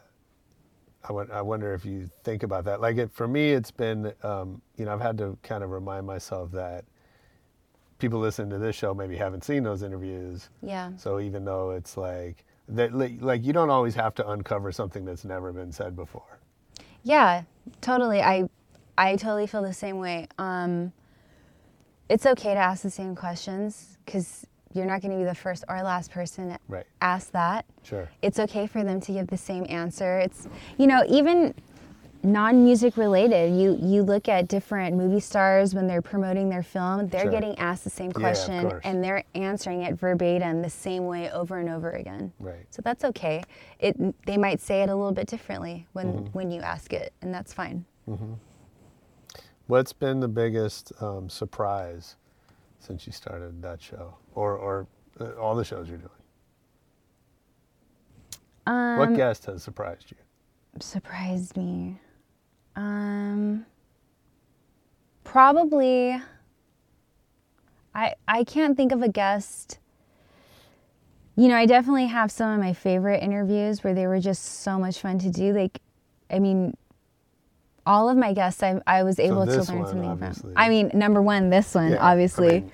I, 1.09 1.13
I 1.13 1.41
wonder 1.41 1.75
if 1.75 1.85
you 1.85 2.11
think 2.23 2.43
about 2.43 2.65
that. 2.67 2.81
Like 2.81 2.99
it 2.99 3.13
for 3.13 3.27
me, 3.27 3.53
it's 3.53 3.71
been 3.71 4.13
um, 4.23 4.61
you 4.77 4.85
know 4.85 4.93
I've 4.93 5.01
had 5.01 5.19
to 5.19 5.37
kind 5.43 5.65
of 5.65 5.71
remind 5.71 6.07
myself 6.07 6.53
that 6.53 6.85
people 7.99 8.21
listening 8.21 8.51
to 8.51 8.59
this 8.59 8.77
show 8.77 8.93
maybe 8.93 9.17
haven't 9.17 9.45
seen 9.45 9.63
those 9.63 9.83
interviews. 9.83 10.51
Yeah. 10.61 10.91
So 10.97 11.19
even 11.21 11.45
though 11.45 11.71
it's 11.71 11.97
like 11.97 12.45
that, 12.77 12.95
like, 12.95 13.45
you 13.45 13.53
don't 13.53 13.71
always 13.71 13.95
have 13.95 14.15
to 14.17 14.29
uncover 14.31 14.73
something 14.73 15.05
that's 15.05 15.25
never 15.25 15.53
been 15.53 15.73
said 15.73 15.95
before. 15.97 16.39
Yeah, 17.03 17.43
totally. 17.81 18.23
I 18.23 18.49
I 18.97 19.17
totally 19.17 19.47
feel 19.47 19.63
the 19.63 19.73
same 19.73 19.99
way. 19.99 20.29
Um, 20.39 20.93
it's 22.09 22.27
okay 22.27 22.55
to 22.55 22.61
ask 22.61 22.83
the 22.83 22.91
same 22.91 23.15
questions 23.17 23.97
because 24.05 24.47
you're 24.75 24.87
not 24.87 25.01
going 25.03 25.13
to 25.13 25.19
be 25.19 25.25
the 25.25 25.35
first 25.35 25.65
or 25.69 25.83
last 25.83 26.11
person 26.11 26.51
to 26.51 26.59
Right. 26.69 26.87
ask 27.01 27.31
that. 27.33 27.65
Sure. 27.83 28.09
It's 28.23 28.39
okay 28.39 28.67
for 28.67 28.85
them 28.85 29.01
to 29.01 29.13
give 29.13 29.27
the 29.29 29.37
same 29.37 29.67
answer. 29.69 30.19
It's 30.19 30.49
you 30.79 30.87
know 30.87 31.03
even 31.09 31.55
non-music 32.25 32.97
related. 32.97 33.55
You 33.55 33.79
you 33.81 34.03
look 34.03 34.29
at 34.29 34.49
different 34.49 34.97
movie 34.97 35.21
stars 35.21 35.75
when 35.75 35.87
they're 35.87 36.03
promoting 36.03 36.49
their 36.49 36.63
film, 36.63 37.09
they're 37.09 37.23
Sure. 37.23 37.31
getting 37.31 37.59
asked 37.59 37.85
the 37.85 37.91
same 37.91 38.13
question 38.13 38.69
course. 38.69 38.81
and 38.85 39.03
they're 39.03 39.25
answering 39.35 39.83
it 39.83 39.95
verbatim 39.99 40.63
the 40.63 40.71
same 40.71 41.07
way 41.07 41.31
over 41.33 41.59
and 41.59 41.69
over 41.69 41.91
again. 41.91 42.33
Right. 42.39 42.67
So 42.71 42.83
that's 42.83 43.05
okay. 43.05 43.43
It 43.79 43.97
they 44.27 44.37
might 44.37 44.61
say 44.61 44.83
it 44.83 44.89
a 44.89 44.95
little 44.95 45.13
bit 45.13 45.27
differently 45.27 45.87
when 45.93 46.07
Mm-hmm. 46.13 46.27
when 46.39 46.51
you 46.51 46.61
ask 46.61 46.93
it, 46.93 47.13
and 47.23 47.33
that's 47.35 47.53
fine. 47.53 47.85
What's 49.67 49.93
been 49.93 50.21
the 50.21 50.29
biggest 50.29 50.93
um, 51.01 51.29
surprise 51.31 52.17
since 52.81 53.07
you 53.07 53.13
started 53.13 53.63
that 53.63 53.81
show, 53.81 54.17
or 54.35 54.57
or 54.57 54.87
uh, 55.21 55.31
all 55.41 55.55
the 55.55 55.65
shows 55.65 55.89
you're 55.89 55.99
doing? 55.99 56.11
Um, 58.67 58.99
what 58.99 59.15
guest 59.17 59.47
has 59.47 59.63
surprised 59.63 60.11
you? 60.11 60.17
surprised 60.81 61.57
me? 61.57 62.01
Um, 62.77 63.67
probably. 65.25 66.21
I 67.95 68.15
I 68.27 68.45
can't 68.45 68.77
think 68.77 68.93
of 68.93 69.03
a 69.03 69.09
guest. 69.09 69.79
You 71.37 71.49
know, 71.49 71.57
I 71.57 71.67
definitely 71.67 72.07
have 72.07 72.31
some 72.31 72.53
of 72.53 72.61
my 72.61 72.73
favorite 72.75 73.23
interviews 73.23 73.83
where 73.83 73.95
they 73.95 74.07
were 74.07 74.21
just 74.21 74.43
so 74.63 74.79
much 74.79 75.01
fun 75.01 75.19
to 75.21 75.31
do. 75.31 75.53
Like, 75.55 75.81
I 76.31 76.39
mean, 76.39 76.77
all 77.87 78.09
of 78.11 78.17
my 78.19 78.35
guests, 78.35 78.63
I, 78.63 78.81
I 78.87 79.03
was 79.03 79.19
able 79.19 79.47
to 79.47 79.51
learn 79.51 79.57
one, 79.59 79.65
something 79.65 80.05
obviously. 80.05 80.53
from. 80.53 80.63
I 80.63 80.69
mean, 80.69 80.91
number 80.95 81.23
one, 81.23 81.49
this 81.51 81.75
one, 81.75 81.93
Yeah, 81.93 82.07
I 82.07 82.13
obviously. 82.13 82.61
mean, 82.61 82.73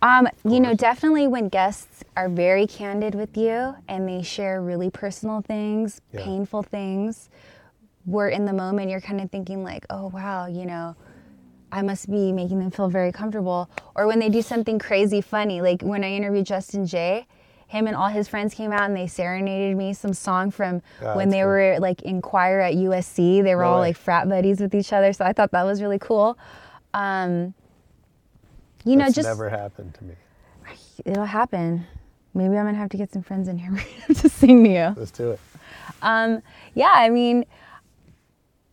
Um, 0.00 0.28
you 0.44 0.60
know, 0.60 0.74
definitely 0.74 1.26
when 1.26 1.48
guests 1.48 2.04
are 2.16 2.28
very 2.28 2.68
candid 2.68 3.16
with 3.16 3.36
you 3.36 3.74
and 3.88 4.08
they 4.08 4.22
share 4.22 4.62
really 4.62 4.90
personal 4.90 5.40
things, 5.42 6.00
Yeah. 6.12 6.22
painful 6.22 6.62
things, 6.62 7.28
where 8.04 8.28
in 8.28 8.44
the 8.46 8.52
moment 8.52 8.90
you're 8.90 9.00
kind 9.00 9.20
of 9.20 9.30
thinking 9.30 9.62
like, 9.64 9.84
oh 9.90 10.08
wow, 10.08 10.46
you 10.46 10.64
know, 10.66 10.96
I 11.70 11.82
must 11.82 12.10
be 12.10 12.32
making 12.32 12.60
them 12.60 12.70
feel 12.70 12.88
very 12.88 13.12
comfortable. 13.12 13.68
Or 13.94 14.06
when 14.06 14.18
they 14.18 14.28
do 14.30 14.40
something 14.42 14.78
crazy 14.78 15.20
funny, 15.20 15.60
like 15.60 15.82
when 15.82 16.02
I 16.04 16.12
interviewed 16.12 16.46
Justin 16.46 16.86
Jay, 16.86 17.26
him 17.66 17.86
and 17.86 17.94
all 17.94 18.08
his 18.08 18.26
friends 18.28 18.54
came 18.54 18.72
out 18.72 18.84
and 18.84 18.96
they 18.96 19.06
serenaded 19.06 19.76
me 19.76 19.92
some 19.92 20.14
song 20.14 20.50
from 20.50 20.80
Yeah, 21.02 21.14
when 21.14 21.28
they 21.28 21.40
cool. 21.40 21.48
were 21.48 21.76
like 21.80 22.00
in 22.00 22.22
choir 22.22 22.60
at 22.60 22.74
USC. 22.74 23.42
They 23.44 23.54
were 23.54 23.62
No 23.62 23.68
all 23.72 23.78
like 23.80 23.96
frat 23.96 24.26
buddies 24.26 24.58
with 24.60 24.74
each 24.74 24.90
other, 24.94 25.12
so 25.12 25.24
I 25.26 25.34
thought 25.34 25.50
that 25.50 25.64
was 25.64 25.82
really 25.82 25.98
cool. 25.98 26.38
Um, 26.94 27.52
you 28.84 28.96
know, 28.96 29.04
just 29.10 29.28
never 29.28 29.50
happened 29.50 29.92
to 29.94 30.04
me. 30.04 30.14
it'll 31.04 31.26
happen. 31.26 31.86
Maybe 32.32 32.56
I'm 32.56 32.64
gonna 32.64 32.78
have 32.78 32.88
to 32.90 32.96
get 32.96 33.12
some 33.12 33.22
friends 33.22 33.48
in 33.48 33.58
here 33.58 33.78
to 34.14 34.28
sing 34.30 34.64
to 34.64 34.70
you. 34.70 34.94
Let's 34.96 35.10
do 35.10 35.32
it. 35.32 35.40
Um, 36.00 36.42
yeah, 36.74 36.92
I 36.94 37.10
mean, 37.10 37.44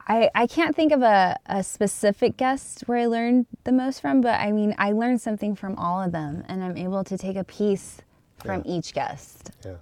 I 0.08 0.30
I 0.36 0.48
can't 0.48 0.76
think 0.76 0.92
of 0.92 1.02
a, 1.02 1.38
a 1.48 1.64
specific 1.64 2.38
guest 2.38 2.84
where 2.86 2.98
I 3.00 3.06
learned 3.08 3.48
the 3.64 3.72
most 3.72 4.02
from, 4.02 4.22
but 4.22 4.40
I 4.40 4.52
mean, 4.52 4.76
I 4.78 4.92
learned 4.92 5.22
something 5.22 5.56
from 5.56 5.76
all 5.78 6.02
of 6.02 6.12
them, 6.12 6.44
and 6.48 6.64
I'm 6.64 6.78
able 6.78 7.04
to 7.04 7.18
take 7.18 7.36
a 7.36 7.44
piece 7.44 8.02
from 8.38 8.62
Yeah. 8.66 8.74
each 8.78 8.94
guest. 8.94 9.52
Yeah. 9.66 9.76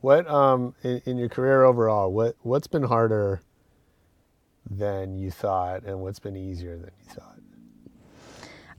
What 0.00 0.26
um 0.28 0.74
in, 0.82 1.02
in 1.04 1.16
your 1.18 1.28
career 1.28 1.64
overall, 1.64 2.12
what 2.12 2.36
what's 2.42 2.66
been 2.66 2.84
harder 2.84 3.42
than 4.70 5.18
you 5.18 5.30
thought, 5.30 5.84
and 5.84 6.00
what's 6.00 6.18
been 6.18 6.36
easier 6.36 6.76
than 6.76 6.90
you 6.98 7.14
thought? 7.14 7.38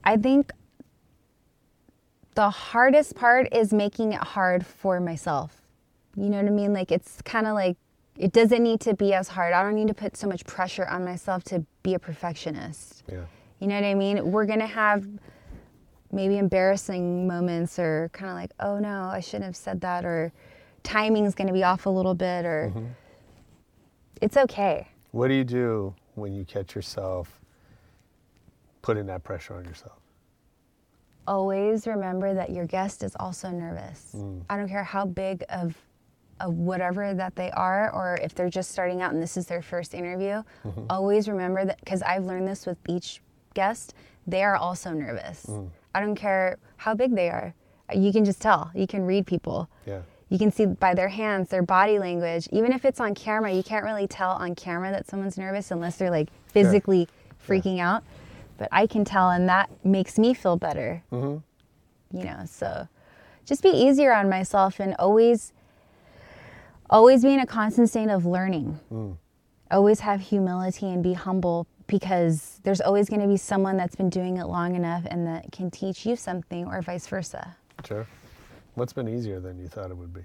I 0.04 0.16
think 0.16 0.52
the 2.34 2.50
hardest 2.50 3.14
part 3.16 3.52
is 3.52 3.72
making 3.72 4.12
it 4.12 4.20
hard 4.20 4.66
for 4.66 5.00
myself. 5.00 5.62
You 6.16 6.28
know 6.30 6.38
what 6.38 6.46
I 6.46 6.50
mean? 6.50 6.72
Like 6.72 6.92
it's 6.92 7.22
kind 7.22 7.46
of 7.46 7.54
like 7.54 7.76
it 8.18 8.32
doesn't 8.32 8.62
need 8.62 8.80
to 8.80 8.94
be 8.94 9.14
as 9.14 9.28
hard. 9.28 9.52
I 9.52 9.62
don't 9.62 9.74
need 9.74 9.88
to 9.88 9.94
put 9.94 10.16
so 10.16 10.26
much 10.26 10.44
pressure 10.46 10.86
on 10.86 11.04
myself 11.04 11.44
to 11.44 11.64
be 11.82 11.94
a 11.94 11.98
perfectionist. 11.98 13.04
Yeah. 13.10 13.24
You 13.60 13.68
know 13.68 13.74
what 13.74 13.84
I 13.84 13.94
mean? 13.94 14.30
We're 14.30 14.46
going 14.46 14.60
to 14.60 14.66
have 14.66 15.06
maybe 16.12 16.38
embarrassing 16.38 17.26
moments 17.26 17.78
or 17.78 18.10
kind 18.12 18.30
of 18.30 18.36
like, 18.36 18.52
oh 18.60 18.78
no, 18.78 19.04
I 19.04 19.20
shouldn't 19.20 19.44
have 19.44 19.56
said 19.56 19.80
that, 19.80 20.04
or 20.04 20.32
timing's 20.82 21.34
going 21.34 21.48
to 21.48 21.52
be 21.52 21.64
off 21.64 21.86
a 21.86 21.90
little 21.90 22.14
bit, 22.14 22.44
or 22.44 22.72
mm-hmm. 22.74 22.86
it's 24.20 24.36
okay. 24.36 24.88
What 25.10 25.28
do 25.28 25.34
you 25.34 25.44
do 25.44 25.94
when 26.14 26.34
you 26.34 26.44
catch 26.44 26.74
yourself 26.74 27.40
putting 28.82 29.06
that 29.06 29.24
pressure 29.24 29.54
on 29.54 29.64
yourself? 29.64 29.98
Always 31.26 31.86
remember 31.86 32.34
that 32.34 32.50
your 32.50 32.66
guest 32.66 33.02
is 33.02 33.16
also 33.18 33.50
nervous. 33.50 34.14
Mm. 34.16 34.42
I 34.48 34.56
don't 34.56 34.68
care 34.68 34.84
how 34.84 35.06
big 35.06 35.42
of, 35.48 35.74
of 35.74 35.74
whatever 36.44 37.14
that 37.14 37.34
they 37.36 37.50
are, 37.52 37.90
or 37.92 38.18
if 38.22 38.34
they're 38.34 38.50
just 38.50 38.70
starting 38.70 39.00
out 39.02 39.12
and 39.12 39.22
this 39.22 39.36
is 39.36 39.46
their 39.46 39.62
first 39.62 39.94
interview. 39.94 40.42
Mm-hmm. 40.64 40.84
Always 40.90 41.28
remember 41.28 41.64
that, 41.64 41.78
because 41.80 42.02
I've 42.02 42.24
learned 42.24 42.46
this 42.46 42.66
with 42.66 42.78
each 42.88 43.22
guest, 43.54 43.94
they 44.26 44.42
are 44.42 44.56
also 44.56 44.92
nervous. 44.92 45.46
Mm. 45.46 45.70
I 45.94 46.00
don't 46.00 46.16
care 46.16 46.58
how 46.76 46.94
big 46.94 47.14
they 47.14 47.30
are. 47.30 47.54
You 47.94 48.12
can 48.12 48.24
just 48.24 48.42
tell. 48.42 48.70
You 48.74 48.86
can 48.86 49.04
read 49.04 49.26
people. 49.26 49.70
Yeah. 49.86 50.00
You 50.28 50.38
can 50.38 50.50
see 50.50 50.66
by 50.66 50.92
their 50.92 51.08
hands, 51.08 51.48
their 51.48 51.62
body 51.62 51.98
language. 51.98 52.48
Even 52.50 52.72
if 52.72 52.84
it's 52.84 53.00
on 53.00 53.14
camera, 53.14 53.52
you 53.52 53.62
can't 53.62 53.84
really 53.84 54.08
tell 54.08 54.32
on 54.32 54.56
camera 54.56 54.90
that 54.90 55.06
someone's 55.06 55.38
nervous 55.38 55.70
unless 55.70 55.96
they're 55.96 56.10
like 56.10 56.28
physically 56.48 57.08
freaking 57.46 57.78
out. 57.78 58.02
But 58.58 58.68
I 58.72 58.86
can 58.88 59.04
tell, 59.04 59.30
and 59.30 59.48
that 59.48 59.70
makes 59.84 60.18
me 60.18 60.34
feel 60.34 60.56
better. 60.56 61.02
Mm-hmm. 61.12 62.18
You 62.18 62.24
know, 62.24 62.42
so 62.46 62.88
just 63.44 63.62
be 63.62 63.68
easier 63.68 64.12
on 64.12 64.28
myself 64.28 64.80
and 64.80 64.96
always, 64.98 65.52
always 66.90 67.22
be 67.22 67.32
in 67.34 67.40
a 67.40 67.46
constant 67.46 67.88
state 67.90 68.08
of 68.08 68.26
learning. 68.26 68.78
Always 69.70 70.00
have 70.00 70.20
humility 70.20 70.86
and 70.86 71.02
be 71.02 71.12
humble 71.14 71.66
because 71.88 72.60
there's 72.62 72.80
always 72.80 73.08
going 73.08 73.20
to 73.20 73.28
be 73.28 73.36
someone 73.36 73.76
that's 73.76 73.94
been 73.96 74.10
doing 74.10 74.36
it 74.38 74.44
long 74.46 74.74
enough 74.74 75.04
and 75.10 75.26
that 75.26 75.50
can 75.52 75.70
teach 75.70 76.04
you 76.06 76.16
something, 76.16 76.66
or 76.66 76.82
vice 76.82 77.06
versa. 77.06 77.56
Sure. 77.84 78.06
What's 78.74 78.92
been 78.92 79.08
easier 79.08 79.40
than 79.40 79.58
you 79.58 79.68
thought 79.68 79.90
it 79.90 79.96
would 79.96 80.12
be? 80.12 80.22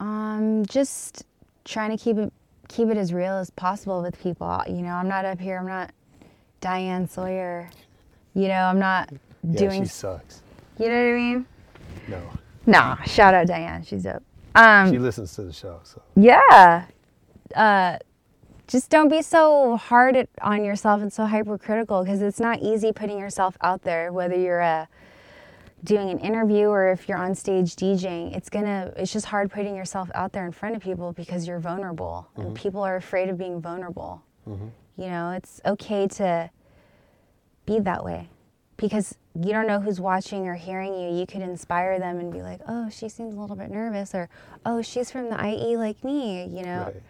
Um, 0.00 0.64
just 0.66 1.24
trying 1.64 1.96
to 1.96 2.02
keep 2.02 2.18
it 2.18 2.32
keep 2.68 2.88
it 2.88 2.96
as 2.96 3.12
real 3.12 3.34
as 3.34 3.50
possible 3.50 4.02
with 4.02 4.18
people. 4.20 4.62
You 4.66 4.76
know, 4.82 4.90
I'm 4.94 5.08
not 5.08 5.24
up 5.24 5.38
here. 5.38 5.58
I'm 5.58 5.66
not 5.66 5.92
Diane 6.60 7.08
Sawyer. 7.08 7.70
You 8.34 8.48
know, 8.48 8.54
I'm 8.54 8.78
not 8.78 9.10
Yeah, 9.42 9.58
doing. 9.58 9.82
she 9.82 9.88
sucks. 9.88 10.42
You 10.78 10.88
know 10.88 10.94
what 10.94 11.10
I 11.10 11.12
mean? 11.12 11.46
No. 12.08 12.22
Nah, 12.66 13.02
shout 13.04 13.34
out 13.34 13.46
Diane. 13.46 13.82
She's 13.84 14.06
up. 14.06 14.22
Um, 14.54 14.90
she 14.90 14.98
listens 14.98 15.34
to 15.34 15.42
the 15.42 15.52
show, 15.52 15.80
so 15.82 16.00
yeah. 16.16 16.86
Uh, 17.54 17.98
just 18.66 18.88
don't 18.88 19.08
be 19.08 19.20
so 19.20 19.76
hard 19.76 20.16
at, 20.16 20.28
on 20.40 20.64
yourself 20.64 21.02
and 21.02 21.12
so 21.12 21.26
hypercritical 21.26 22.02
because 22.02 22.22
it's 22.22 22.40
not 22.40 22.60
easy 22.62 22.92
putting 22.92 23.18
yourself 23.18 23.56
out 23.60 23.82
there, 23.82 24.10
whether 24.12 24.34
you're 24.34 24.62
uh, 24.62 24.86
doing 25.82 26.08
an 26.08 26.18
interview 26.20 26.68
or 26.68 26.90
if 26.90 27.08
you're 27.08 27.18
on 27.18 27.34
stage 27.34 27.76
DJing. 27.76 28.34
It's 28.34 28.48
gonna. 28.48 28.92
It's 28.96 29.12
just 29.12 29.26
hard 29.26 29.50
putting 29.50 29.76
yourself 29.76 30.08
out 30.14 30.32
there 30.32 30.46
in 30.46 30.52
front 30.52 30.76
of 30.76 30.82
people 30.82 31.12
because 31.12 31.46
you're 31.46 31.60
vulnerable 31.60 32.28
and 32.36 32.54
people 32.54 32.80
are 32.82 32.96
afraid 32.96 33.28
of 33.28 33.36
being 33.36 33.60
vulnerable. 33.60 34.22
You 34.96 35.06
know, 35.08 35.30
it's 35.32 35.60
okay 35.66 36.06
to 36.08 36.50
be 37.66 37.80
that 37.80 38.04
way 38.04 38.28
because 38.76 39.16
you 39.34 39.52
don't 39.52 39.66
know 39.66 39.80
who's 39.80 40.00
watching 40.00 40.46
or 40.46 40.54
hearing 40.54 40.94
you. 40.94 41.12
You 41.18 41.26
could 41.26 41.42
inspire 41.42 41.98
them 41.98 42.18
and 42.18 42.32
be 42.32 42.40
like, 42.42 42.60
"Oh, 42.68 42.88
she 42.90 43.08
seems 43.08 43.34
a 43.34 43.40
little 43.40 43.56
bit 43.56 43.70
nervous," 43.70 44.14
or 44.14 44.28
"Oh, 44.64 44.80
she's 44.82 45.10
from 45.10 45.28
the 45.30 45.36
IE 45.44 45.76
like 45.76 46.02
me." 46.04 46.44
You 46.46 46.62
know, 46.64 46.84
Right. 46.84 47.02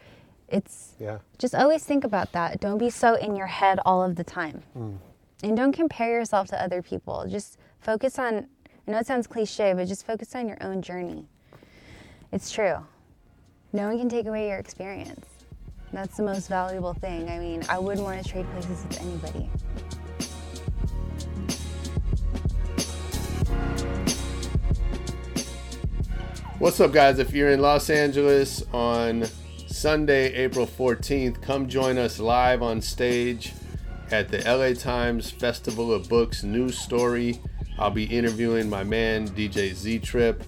it's 0.49 0.95
yeah. 0.99 1.19
just 1.39 1.55
always 1.55 1.85
think 1.85 2.03
about 2.05 2.33
that. 2.33 2.61
Don't 2.61 2.79
be 2.79 2.89
so 2.91 3.15
in 3.15 3.37
your 3.37 3.47
head 3.49 3.79
all 3.85 4.03
of 4.03 4.17
the 4.17 4.25
time. 4.25 4.63
Mm. 4.77 4.97
And 5.43 5.57
don't 5.57 5.73
compare 5.73 6.11
yourself 6.11 6.49
to 6.49 6.63
other 6.63 6.81
people. 6.81 7.27
Just 7.29 7.59
focus 7.81 8.19
on, 8.19 8.47
I 8.89 8.91
know 8.93 8.99
it 8.99 9.07
sounds 9.07 9.27
cliche, 9.27 9.75
but 9.75 9.87
just 9.87 10.07
focus 10.07 10.35
on 10.35 10.49
your 10.49 10.57
own 10.63 10.81
journey. 10.81 11.27
It's 12.33 12.51
true. 12.51 12.77
No 13.75 13.89
one 13.89 13.99
can 13.99 14.09
take 14.09 14.27
away 14.27 14.49
your 14.49 14.59
experience. 14.59 15.27
That's 15.93 16.17
the 16.17 16.23
most 16.23 16.49
valuable 16.49 16.95
thing. 16.95 17.29
I 17.29 17.39
mean, 17.39 17.63
I 17.69 17.79
wouldn't 17.79 18.05
want 18.07 18.23
to 18.25 18.29
trade 18.29 18.47
places 18.53 18.85
with 18.85 19.01
anybody. 19.01 19.51
What's 26.65 26.81
up, 26.81 26.93
guys? 26.93 27.19
If 27.19 27.35
you're 27.35 27.51
in 27.51 27.61
Los 27.61 27.91
Angeles 27.91 28.65
on 28.73 29.27
Sunday, 29.67 30.33
April 30.33 30.67
14th, 30.67 31.43
come 31.43 31.69
join 31.69 31.99
us 31.99 32.19
live 32.19 32.63
on 32.63 32.81
stage 32.81 33.53
at 34.11 34.31
the 34.31 34.39
LA 34.39 34.73
Times 34.73 35.31
Festival 35.31 35.93
of 35.93 36.09
Books 36.09 36.43
News 36.43 36.79
Story. 36.79 37.39
I'll 37.79 37.91
be 37.91 38.05
interviewing 38.05 38.71
my 38.71 38.83
man, 38.83 39.29
DJ 39.29 39.75
Z 39.75 39.99
Trip. 39.99 40.43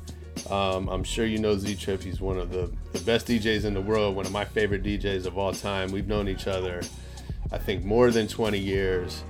Um, 0.48 0.88
I'm 0.88 1.04
sure 1.04 1.26
you 1.26 1.36
know 1.36 1.54
Z 1.58 1.74
Trip. 1.74 2.02
He's 2.02 2.22
one 2.22 2.38
of 2.38 2.50
the, 2.50 2.72
the 2.94 3.00
best 3.00 3.26
DJs 3.26 3.66
in 3.66 3.74
the 3.74 3.82
world, 3.82 4.16
one 4.16 4.24
of 4.24 4.32
my 4.32 4.46
favorite 4.46 4.82
DJs 4.82 5.26
of 5.26 5.36
all 5.36 5.52
time. 5.52 5.92
We've 5.92 6.08
known 6.08 6.30
each 6.30 6.46
other, 6.46 6.80
I 7.52 7.58
think, 7.58 7.84
more 7.84 8.10
than 8.10 8.26
20 8.26 8.58
years 8.58 9.22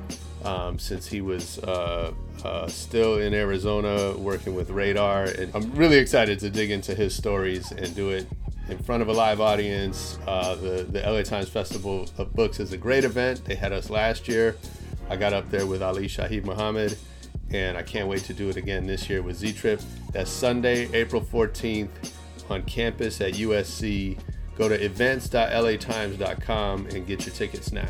um, 0.45 0.79
since 0.79 1.07
he 1.07 1.21
was 1.21 1.59
uh, 1.61 2.13
uh, 2.45 2.67
still 2.69 3.19
in 3.19 3.35
Arizona 3.35 4.17
working 4.17 4.55
with 4.55 4.71
Radar. 4.71 5.25
And 5.25 5.55
I'm 5.55 5.73
really 5.73 5.99
excited 5.99 6.39
to 6.41 6.51
dig 6.51 6.71
into 6.71 6.95
his 6.95 7.15
stories 7.15 7.73
and 7.73 7.95
do 7.95 8.11
it 8.11 8.27
in 8.69 8.79
front 8.79 9.03
of 9.03 9.09
a 9.09 9.13
live 9.13 9.41
audience. 9.41 10.19
Uh, 10.27 10.55
the 10.57 10.85
the 10.85 11.01
LA 11.01 11.23
Times 11.23 11.49
Festival 11.49 12.07
of 12.19 12.35
Books 12.35 12.61
is 12.61 12.73
a 12.73 12.77
great 12.77 13.05
event. 13.05 13.45
They 13.45 13.55
had 13.55 13.73
us 13.73 13.89
last 13.91 14.29
year. 14.29 14.57
I 15.09 15.17
got 15.17 15.33
up 15.33 15.51
there 15.51 15.67
with 15.67 15.83
Ali 15.83 16.09
Shaheed 16.09 16.45
Muhammad, 16.45 16.99
and 17.51 17.77
I 17.77 17.83
can't 17.83 18.09
wait 18.09 18.25
to 18.25 18.35
do 18.35 18.49
it 18.49 18.57
again 18.57 18.87
this 18.87 19.09
year 19.09 19.23
with 19.23 19.37
Z 19.37 19.53
Trip. 19.53 19.81
That's 20.13 20.31
Sunday, 20.31 20.89
April 20.93 21.23
14th, 21.23 21.89
on 22.51 22.63
campus 22.63 23.21
at 23.21 23.35
USC. 23.35 24.19
Go 24.57 24.69
to 24.69 24.85
events.latimes.com 24.85 26.87
and 26.87 27.07
get 27.07 27.27
your 27.27 27.35
tickets 27.35 27.73
now. 27.73 27.89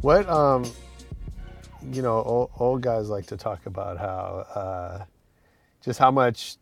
What 0.00 0.28
um, 0.28 0.64
you 1.90 2.02
know, 2.02 2.22
old, 2.22 2.50
old 2.58 2.82
guys 2.82 3.08
like 3.08 3.26
to 3.26 3.36
talk 3.36 3.66
about 3.66 3.98
how 3.98 4.46
uh, 4.54 5.04
just 5.82 5.98
how 5.98 6.10
much 6.10 6.56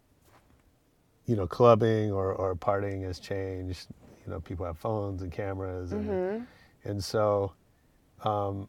you 1.26 1.36
know 1.36 1.46
clubbing 1.46 2.12
or, 2.12 2.32
or 2.32 2.54
partying 2.54 3.02
has 3.04 3.18
changed. 3.18 3.88
You 4.24 4.32
know, 4.32 4.40
people 4.40 4.64
have 4.66 4.78
phones 4.78 5.22
and 5.22 5.30
cameras, 5.30 5.92
and 5.92 6.08
Mhm. 6.08 6.46
and 6.84 7.04
so, 7.04 7.52
um, 8.24 8.68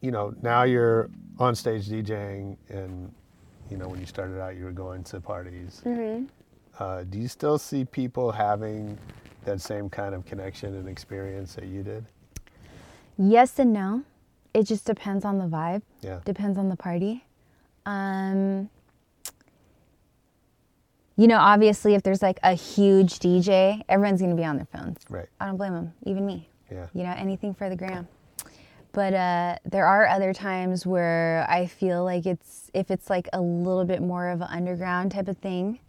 you 0.00 0.10
know, 0.10 0.34
now 0.42 0.62
you're 0.62 1.10
on 1.38 1.54
stage 1.54 1.88
DJing, 1.88 2.56
and 2.68 3.12
you 3.68 3.76
know 3.76 3.88
when 3.88 3.98
you 4.00 4.06
started 4.06 4.40
out, 4.40 4.54
you 4.56 4.64
were 4.64 4.72
going 4.72 5.02
to 5.04 5.20
parties. 5.20 5.82
Mhm. 5.84 6.28
Uh, 6.78 7.04
do 7.04 7.18
you 7.18 7.28
still 7.28 7.58
see 7.58 7.84
people 7.84 8.32
having 8.32 8.98
that 9.44 9.60
same 9.60 9.88
kind 9.90 10.14
of 10.14 10.24
connection 10.24 10.74
and 10.74 10.88
experience 10.88 11.54
that 11.54 11.66
you 11.66 11.82
did? 11.82 12.04
Yes 13.16 13.58
and 13.58 13.72
no. 13.72 14.02
It 14.52 14.64
just 14.64 14.84
depends 14.84 15.24
on 15.24 15.38
the 15.38 15.46
vibe. 15.46 15.82
Yeah. 16.00 16.20
Depends 16.24 16.58
on 16.58 16.68
the 16.68 16.76
party. 16.76 17.24
Um, 17.86 18.70
you 21.16 21.26
know, 21.28 21.38
obviously, 21.38 21.94
if 21.94 22.02
there's 22.02 22.22
like 22.22 22.38
a 22.42 22.54
huge 22.54 23.18
DJ, 23.18 23.82
everyone's 23.88 24.20
going 24.20 24.30
to 24.30 24.36
be 24.36 24.44
on 24.44 24.56
their 24.56 24.66
phones. 24.66 24.98
Right. 25.08 25.26
I 25.40 25.46
don't 25.46 25.56
blame 25.56 25.72
them, 25.72 25.92
even 26.04 26.24
me. 26.26 26.48
Yeah. 26.70 26.86
You 26.94 27.02
know, 27.04 27.14
anything 27.16 27.54
for 27.54 27.68
the 27.68 27.76
gram. 27.76 28.08
But 28.92 29.12
uh, 29.12 29.56
there 29.64 29.86
are 29.86 30.06
other 30.06 30.32
times 30.32 30.86
where 30.86 31.44
I 31.48 31.66
feel 31.66 32.04
like 32.04 32.26
it's, 32.26 32.70
if 32.74 32.92
it's 32.92 33.10
like 33.10 33.28
a 33.32 33.40
little 33.40 33.84
bit 33.84 34.02
more 34.02 34.28
of 34.28 34.40
an 34.40 34.46
underground 34.48 35.10
type 35.10 35.26
of 35.26 35.36
thing, 35.38 35.80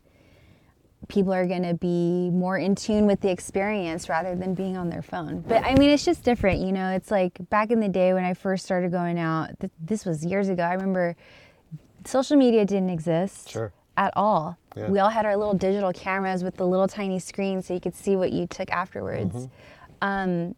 people 1.08 1.34
are 1.34 1.46
going 1.46 1.64
to 1.64 1.74
be 1.74 2.30
more 2.32 2.58
in 2.58 2.76
tune 2.76 3.06
with 3.06 3.22
the 3.22 3.30
experience 3.30 4.10
rather 4.10 4.36
than 4.36 4.54
being 4.54 4.78
on 4.78 4.90
their 4.90 5.02
phone. 5.02 5.42
But 5.48 5.64
I 5.64 5.76
mean, 5.76 5.90
it's 5.90 6.06
just 6.06 6.24
different, 6.24 6.62
you 6.62 6.72
know. 6.72 6.90
It's 6.92 7.12
like 7.12 7.38
back 7.50 7.72
in 7.72 7.80
the 7.80 7.90
day 7.90 8.14
when 8.14 8.24
I 8.24 8.34
first 8.34 8.66
started 8.66 8.92
going 8.92 9.20
out. 9.20 9.60
Th- 9.60 9.72
this 9.80 10.06
was 10.06 10.26
years 10.26 10.50
ago. 10.50 10.64
I 10.64 10.74
remember 10.74 11.16
social 12.06 12.38
media 12.38 12.66
didn't 12.66 12.90
exist 12.90 13.50
Sure. 13.50 13.72
at 13.98 14.14
all. 14.16 14.58
Yeah. 14.76 14.90
We 14.90 15.00
all 15.00 15.10
had 15.10 15.26
our 15.26 15.36
little 15.38 15.54
digital 15.54 15.92
cameras 15.94 16.44
with 16.44 16.56
the 16.58 16.68
little 16.68 16.88
tiny 16.88 17.20
screen, 17.20 17.62
so 17.62 17.74
you 17.74 17.80
could 17.80 17.96
see 17.96 18.16
what 18.16 18.32
you 18.32 18.46
took 18.48 18.72
afterwards. 18.72 19.36
Mhm. 19.36 19.50
Um, 20.02 20.56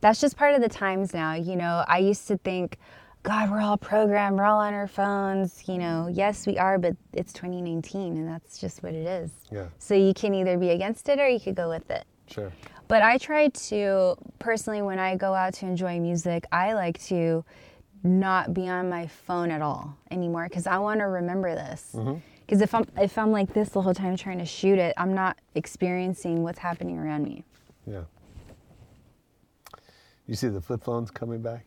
that's 0.00 0.20
just 0.20 0.36
part 0.36 0.54
of 0.54 0.60
the 0.60 0.68
times 0.68 1.14
now. 1.14 1.34
You 1.34 1.56
know, 1.56 1.84
I 1.86 1.98
used 1.98 2.26
to 2.28 2.36
think, 2.38 2.78
God, 3.24 3.50
we're 3.50 3.62
all 3.62 3.78
programmed, 3.78 4.36
we're 4.36 4.44
all 4.44 4.60
on 4.60 4.74
our 4.74 4.86
phones. 4.86 5.66
You 5.66 5.78
know, 5.78 6.08
yes, 6.12 6.46
we 6.46 6.58
are, 6.58 6.78
but 6.78 6.94
it's 7.14 7.32
2019, 7.32 8.18
and 8.18 8.28
that's 8.28 8.58
just 8.58 8.82
what 8.82 8.92
it 8.92 9.06
is. 9.06 9.30
Yeah. 9.50 9.68
So 9.78 9.94
you 9.94 10.12
can 10.12 10.34
either 10.34 10.58
be 10.58 10.70
against 10.70 11.08
it 11.08 11.18
or 11.18 11.26
you 11.26 11.40
could 11.40 11.54
go 11.54 11.70
with 11.70 11.90
it. 11.90 12.04
Sure. 12.30 12.52
But 12.86 13.00
I 13.00 13.16
try 13.16 13.48
to, 13.48 14.14
personally, 14.38 14.82
when 14.82 14.98
I 14.98 15.16
go 15.16 15.32
out 15.32 15.54
to 15.54 15.66
enjoy 15.66 15.98
music, 16.00 16.44
I 16.52 16.74
like 16.74 17.02
to 17.04 17.42
not 18.02 18.52
be 18.52 18.68
on 18.68 18.90
my 18.90 19.06
phone 19.06 19.50
at 19.50 19.62
all 19.62 19.96
anymore 20.10 20.46
because 20.46 20.66
I 20.66 20.76
want 20.76 21.00
to 21.00 21.06
remember 21.06 21.54
this. 21.54 21.92
Mm-hmm. 21.94 22.18
Because 22.40 22.60
if 22.60 22.74
I'm 22.74 22.84
if 22.98 23.16
I'm 23.16 23.32
like 23.32 23.54
this 23.54 23.70
the 23.70 23.80
whole 23.80 23.94
time 23.94 24.18
trying 24.18 24.38
to 24.38 24.44
shoot 24.44 24.78
it, 24.78 24.92
I'm 24.98 25.14
not 25.14 25.38
experiencing 25.54 26.42
what's 26.42 26.58
happening 26.58 26.98
around 26.98 27.24
me. 27.24 27.42
Yeah. 27.86 28.02
You 30.26 30.34
see 30.34 30.48
the 30.48 30.60
flip 30.60 30.84
phones 30.84 31.10
coming 31.10 31.40
back? 31.40 31.64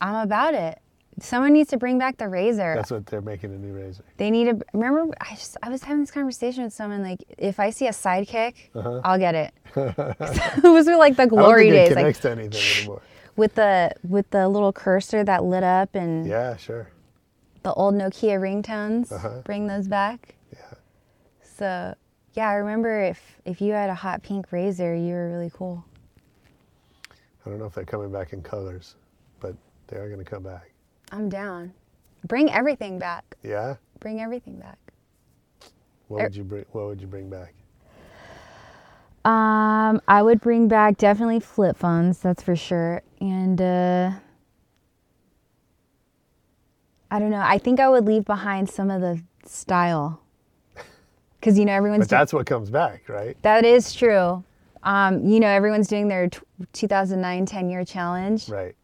I'm 0.00 0.16
about 0.16 0.54
it. 0.54 0.78
Someone 1.20 1.52
needs 1.52 1.70
to 1.70 1.76
bring 1.76 1.96
back 1.98 2.16
the 2.16 2.28
razor. 2.28 2.74
That's 2.74 2.90
what 2.90 3.06
they're 3.06 3.20
making 3.20 3.54
a 3.54 3.56
new 3.58 3.72
razor. 3.72 4.02
They 4.16 4.30
need 4.32 4.44
to 4.46 4.64
remember. 4.72 5.14
I 5.20 5.36
just 5.36 5.56
I 5.62 5.68
was 5.68 5.84
having 5.84 6.00
this 6.00 6.10
conversation 6.10 6.64
with 6.64 6.72
someone 6.72 7.02
like 7.02 7.20
if 7.38 7.60
I 7.60 7.70
see 7.70 7.86
a 7.86 7.90
sidekick, 7.92 8.54
Uh-huh. 8.74 9.00
I'll 9.04 9.18
get 9.18 9.34
it. 9.36 9.52
it 9.76 10.62
was 10.64 10.86
like 10.88 11.16
the 11.16 11.26
glory 11.28 11.70
think 11.70 11.90
it 11.90 11.94
days, 11.94 12.04
like 12.04 12.20
to 12.20 12.30
anything 12.32 12.60
anymore. 12.78 13.02
with 13.36 13.54
the 13.54 13.92
with 14.08 14.28
the 14.30 14.48
little 14.48 14.72
cursor 14.72 15.22
that 15.22 15.44
lit 15.44 15.62
up 15.62 15.94
and 15.94 16.26
Yeah, 16.26 16.56
sure. 16.56 16.88
the 17.62 17.72
old 17.74 17.94
Nokia 17.94 18.40
ringtones. 18.40 19.12
Uh-huh. 19.12 19.40
Bring 19.44 19.68
those 19.68 19.86
back. 19.86 20.34
Yeah. 20.52 20.58
So 21.44 21.94
yeah, 22.32 22.48
I 22.48 22.54
remember 22.54 23.00
if 23.04 23.20
if 23.44 23.60
you 23.60 23.72
had 23.72 23.88
a 23.88 23.94
hot 23.94 24.24
pink 24.24 24.50
razor, 24.50 24.96
you 24.96 25.12
were 25.12 25.28
really 25.30 25.50
cool. 25.54 25.84
I 27.46 27.50
don't 27.50 27.60
know 27.60 27.66
if 27.66 27.74
they're 27.74 27.84
coming 27.84 28.10
back 28.10 28.32
in 28.32 28.42
colors, 28.42 28.96
they 29.88 29.96
are 29.96 30.08
going 30.08 30.24
to 30.24 30.30
come 30.30 30.42
back. 30.42 30.72
I'm 31.12 31.28
down. 31.28 31.72
Bring 32.26 32.50
everything 32.50 32.98
back. 32.98 33.36
Yeah. 33.42 33.76
Bring 34.00 34.20
everything 34.20 34.58
back. 34.58 34.78
What 36.08 36.20
Er- 36.20 36.24
would 36.24 36.36
you 36.36 36.44
bring? 36.44 36.64
What 36.72 36.86
would 36.86 37.00
you 37.00 37.06
bring 37.06 37.28
back? 37.30 37.54
Um, 39.24 40.02
I 40.06 40.22
would 40.22 40.40
bring 40.40 40.68
back 40.68 40.98
definitely 40.98 41.40
flip 41.40 41.76
phones, 41.78 42.18
that's 42.18 42.42
for 42.42 42.54
sure. 42.56 43.02
And 43.20 43.60
uh 43.60 44.10
I 47.10 47.18
don't 47.18 47.30
know. 47.30 47.42
I 47.42 47.58
think 47.58 47.80
I 47.80 47.88
would 47.88 48.06
leave 48.06 48.24
behind 48.24 48.68
some 48.68 48.90
of 48.90 49.00
the 49.00 49.22
style. 49.46 50.20
Cuz 51.42 51.58
you 51.58 51.64
know 51.64 51.72
everyone's 51.72 52.00
But 52.00 52.10
that's 52.10 52.32
what 52.34 52.44
comes 52.46 52.70
back, 52.70 53.08
right? 53.08 53.36
That 53.42 53.64
is 53.64 53.94
true. 53.94 54.44
Um, 54.82 55.24
you 55.26 55.40
know 55.40 55.48
everyone's 55.48 55.88
doing 55.88 56.08
their 56.08 56.28
t- 56.28 56.40
2009 56.74 57.46
10 57.46 57.70
year 57.70 57.84
challenge. 57.84 58.48
Right. 58.50 58.74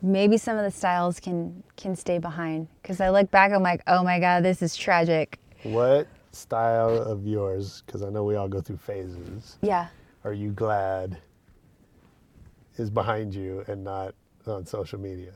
Maybe 0.00 0.36
some 0.36 0.56
of 0.56 0.64
the 0.64 0.70
styles 0.70 1.18
can 1.20 1.62
can 1.76 1.96
stay 1.96 2.18
behind 2.18 2.68
cuz 2.84 3.00
I 3.00 3.10
look 3.10 3.30
back 3.30 3.52
I'm 3.52 3.62
like, 3.62 3.82
"Oh 3.86 4.02
my 4.04 4.20
god, 4.20 4.44
this 4.44 4.62
is 4.62 4.76
tragic." 4.76 5.38
What 5.64 6.06
style 6.30 6.96
of 7.02 7.26
yours? 7.26 7.82
Because 7.84 8.02
I 8.02 8.08
know 8.10 8.22
we 8.24 8.36
all 8.36 8.48
go 8.48 8.60
through 8.60 8.76
phases. 8.76 9.58
Yeah. 9.60 9.88
Are 10.24 10.32
you 10.32 10.50
glad 10.52 11.18
is 12.76 12.90
behind 12.90 13.34
you 13.34 13.64
and 13.66 13.82
not 13.82 14.14
on 14.46 14.64
social 14.66 15.00
media? 15.00 15.32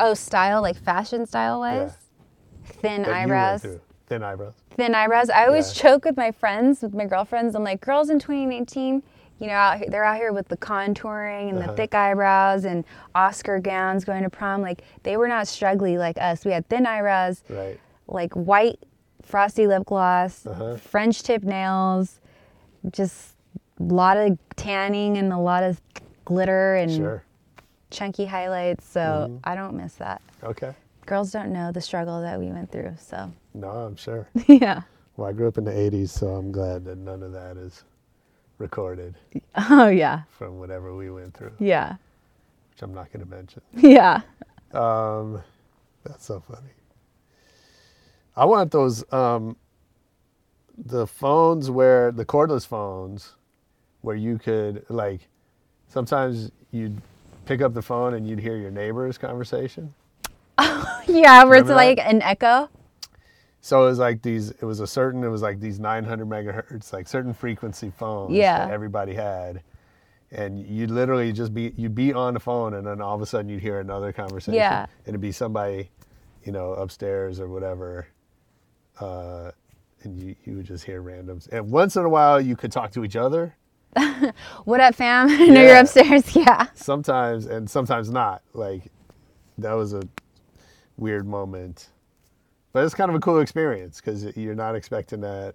Oh, 0.00 0.12
style 0.14 0.60
like 0.60 0.76
fashion 0.76 1.24
style 1.26 1.60
wise? 1.60 1.96
Yeah. 1.96 2.72
Thin 2.82 3.02
That 3.02 3.10
eyebrows. 3.12 3.62
Thin 4.06 4.22
eyebrows. 4.22 4.54
thin 4.76 4.94
eyebrows. 4.94 5.30
I 5.30 5.46
always 5.46 5.74
Yeah. 5.76 5.82
joke 5.82 6.04
with 6.04 6.16
my 6.16 6.30
friends, 6.30 6.82
with 6.82 6.94
my 6.94 7.06
girlfriends. 7.06 7.54
I'm 7.54 7.64
like, 7.64 7.80
girls 7.80 8.10
in 8.10 8.18
2019, 8.18 9.02
you 9.38 9.46
know, 9.46 9.52
out 9.54 9.78
here, 9.78 9.86
they're 9.88 10.04
out 10.04 10.16
here 10.16 10.32
with 10.32 10.48
the 10.48 10.56
contouring 10.56 11.50
and 11.50 11.58
Uh-huh. 11.58 11.68
the 11.68 11.72
thick 11.76 11.94
eyebrows 11.94 12.64
and 12.64 12.84
Oscar 13.14 13.58
gowns 13.60 14.04
going 14.04 14.22
to 14.24 14.30
prom. 14.30 14.62
Like, 14.62 14.82
they 15.04 15.16
were 15.16 15.28
not 15.28 15.46
struggly 15.46 15.96
like 15.98 16.18
us. 16.20 16.44
We 16.44 16.50
had 16.52 16.68
thin 16.68 16.86
eyebrows, 16.86 17.42
Right. 17.48 17.78
like 18.08 18.32
white 18.34 18.78
frosty 19.22 19.66
lip 19.66 19.84
gloss, 19.86 20.46
Uh-huh. 20.46 20.76
French 20.76 21.22
tip 21.22 21.42
nails, 21.42 22.20
just 22.90 23.36
a 23.78 23.82
lot 23.82 24.16
of 24.16 24.38
tanning 24.56 25.16
and 25.18 25.32
a 25.32 25.38
lot 25.38 25.62
of 25.62 25.80
glitter 26.24 26.74
and 26.76 26.90
Sure. 26.90 27.22
chunky 27.90 28.26
highlights. 28.26 28.84
So 28.86 29.00
Mhm. 29.30 29.40
I 29.44 29.54
don't 29.54 29.74
miss 29.74 29.94
that. 29.96 30.20
Okay. 30.42 30.74
Girls 31.06 31.30
don't 31.32 31.52
know 31.52 31.72
the 31.72 31.80
struggle 31.80 32.20
that 32.20 32.38
we 32.38 32.46
went 32.50 32.70
through. 32.70 32.94
So 32.98 33.30
No, 33.54 33.68
I'm 33.70 33.96
sure. 33.96 34.28
yeah. 34.46 34.82
Well, 35.16 35.28
I 35.28 35.32
grew 35.32 35.48
up 35.48 35.58
in 35.58 35.64
the 35.64 35.72
80s, 35.76 36.10
so 36.12 36.28
I'm 36.28 36.52
glad 36.52 36.84
that 36.84 36.96
none 36.98 37.22
of 37.22 37.32
that 37.32 37.56
is 37.56 37.82
recorded 38.58 39.14
Oh, 39.70 39.88
yeah. 39.88 40.22
from 40.30 40.58
whatever 40.58 40.94
we 40.94 41.10
went 41.10 41.34
through, 41.34 41.52
Yeah. 41.58 41.96
which 42.72 42.82
I'm 42.82 42.94
not 42.94 43.12
going 43.12 43.24
to 43.24 43.30
mention. 43.30 43.62
Yeah. 43.76 44.20
Um, 44.72 45.42
that's 46.04 46.26
so 46.26 46.40
funny. 46.40 46.68
I 48.36 48.44
want 48.44 48.70
those 48.70 49.10
um, 49.12 49.56
the 50.76 51.06
phones 51.06 51.70
where 51.70 52.12
the 52.12 52.24
cordless 52.24 52.66
phones 52.66 53.34
where 54.02 54.14
you 54.14 54.38
could 54.38 54.84
like 54.88 55.22
sometimes 55.88 56.52
you'd 56.70 57.00
pick 57.46 57.62
up 57.62 57.74
the 57.74 57.82
phone 57.82 58.14
and 58.14 58.28
you'd 58.28 58.38
hear 58.38 58.56
your 58.56 58.70
neighbor's 58.70 59.18
conversation. 59.18 59.92
Oh 60.58 61.02
yeah, 61.08 61.42
where 61.44 61.58
it's 61.58 61.68
that? 61.68 61.74
like 61.74 61.98
an 61.98 62.22
echo. 62.22 62.68
So 63.60 63.82
it 63.84 63.86
was 63.90 63.98
like 63.98 64.22
these. 64.22 64.50
It 64.50 64.62
was 64.64 64.80
a 64.80 64.86
certain. 64.86 65.24
It 65.24 65.28
was 65.28 65.42
like 65.42 65.60
these 65.60 65.80
900 65.80 66.28
megahertz, 66.28 66.92
like 66.92 67.08
certain 67.08 67.34
frequency 67.34 67.90
phones 67.96 68.32
Yeah. 68.34 68.58
that 68.66 68.72
everybody 68.72 69.14
had, 69.14 69.62
and 70.30 70.58
you'd 70.64 70.90
literally 70.90 71.32
just 71.32 71.52
be 71.52 71.72
you'd 71.76 71.94
be 71.94 72.12
on 72.12 72.34
the 72.34 72.40
phone, 72.40 72.74
and 72.74 72.86
then 72.86 73.00
all 73.00 73.14
of 73.16 73.20
a 73.22 73.26
sudden 73.26 73.48
you'd 73.48 73.60
hear 73.62 73.80
another 73.80 74.12
conversation. 74.12 74.54
Yeah. 74.54 74.82
And 75.04 75.08
it'd 75.08 75.20
be 75.20 75.32
somebody, 75.32 75.90
you 76.44 76.52
know, 76.52 76.72
upstairs 76.74 77.40
or 77.40 77.48
whatever, 77.48 78.06
uh, 79.00 79.50
and 80.04 80.16
you 80.22 80.36
you 80.44 80.56
would 80.56 80.66
just 80.66 80.84
hear 80.84 81.02
randoms. 81.02 81.48
And 81.50 81.70
once 81.70 81.96
in 81.96 82.04
a 82.04 82.08
while 82.08 82.40
you 82.40 82.54
could 82.56 82.70
talk 82.72 82.92
to 82.92 83.04
each 83.04 83.16
other, 83.16 83.54
What 84.64 84.80
up, 84.80 84.94
fam? 84.94 85.28
I 85.30 85.46
know 85.46 85.62
you're 85.62 85.76
upstairs. 85.78 86.24
Yeah. 86.36 86.66
sometimes 86.74 87.46
and 87.46 87.68
sometimes 87.68 88.08
not. 88.10 88.42
Like 88.54 88.84
that 89.58 89.72
was 89.72 89.94
a 89.94 90.02
weird 90.96 91.26
moment, 91.26 91.88
but 92.72 92.84
it's 92.84 92.94
kind 92.94 93.10
of 93.10 93.14
a 93.16 93.20
cool 93.20 93.40
experience 93.40 94.00
because 94.00 94.24
you're 94.36 94.54
not 94.54 94.74
expecting 94.74 95.20
that. 95.22 95.54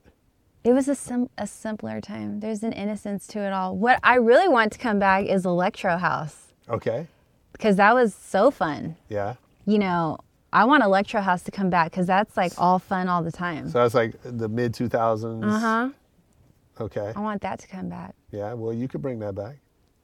It 0.64 0.74
was 0.74 0.88
a 0.88 0.96
sim- 0.96 1.30
a 1.38 1.46
simpler 1.46 2.00
time. 2.02 2.40
There's 2.40 2.64
an 2.64 2.72
innocence 2.74 3.28
to 3.28 3.40
it 3.40 3.52
all. 3.54 3.76
What 3.76 4.00
I 4.04 4.16
really 4.16 4.48
want 4.48 4.72
to 4.74 4.80
come 4.80 4.98
back 5.00 5.26
is 5.26 5.46
Electro 5.46 5.98
House 5.98 6.54
Okay, 6.70 7.08
because 7.52 7.76
that 7.76 7.94
was 7.94 8.14
so 8.16 8.50
fun. 8.52 8.96
yeah. 9.10 9.36
You 9.66 9.80
know, 9.80 10.18
I 10.52 10.66
want 10.66 10.84
Electro 10.84 11.22
House 11.22 11.44
to 11.44 11.52
come 11.52 11.70
back 11.70 11.92
because 11.92 12.08
that's 12.08 12.36
like 12.38 12.54
all 12.58 12.80
fun 12.80 13.08
all 13.10 13.24
the 13.24 13.32
time. 13.32 13.70
So 13.70 13.80
that's 13.82 13.94
like 13.94 14.16
the 14.24 14.48
mid 14.50 14.74
2000s. 14.74 15.44
Uh 15.44 15.60
huh. 15.60 15.90
Okay, 16.82 17.12
I 17.16 17.20
want 17.20 17.42
that 17.42 17.60
to 17.60 17.68
come 17.68 17.90
back. 17.90 18.16
yeah. 18.32 18.54
Well, 18.54 18.74
you 18.74 18.88
could 18.88 19.02
bring 19.02 19.20
that 19.20 19.36
back. 19.36 19.58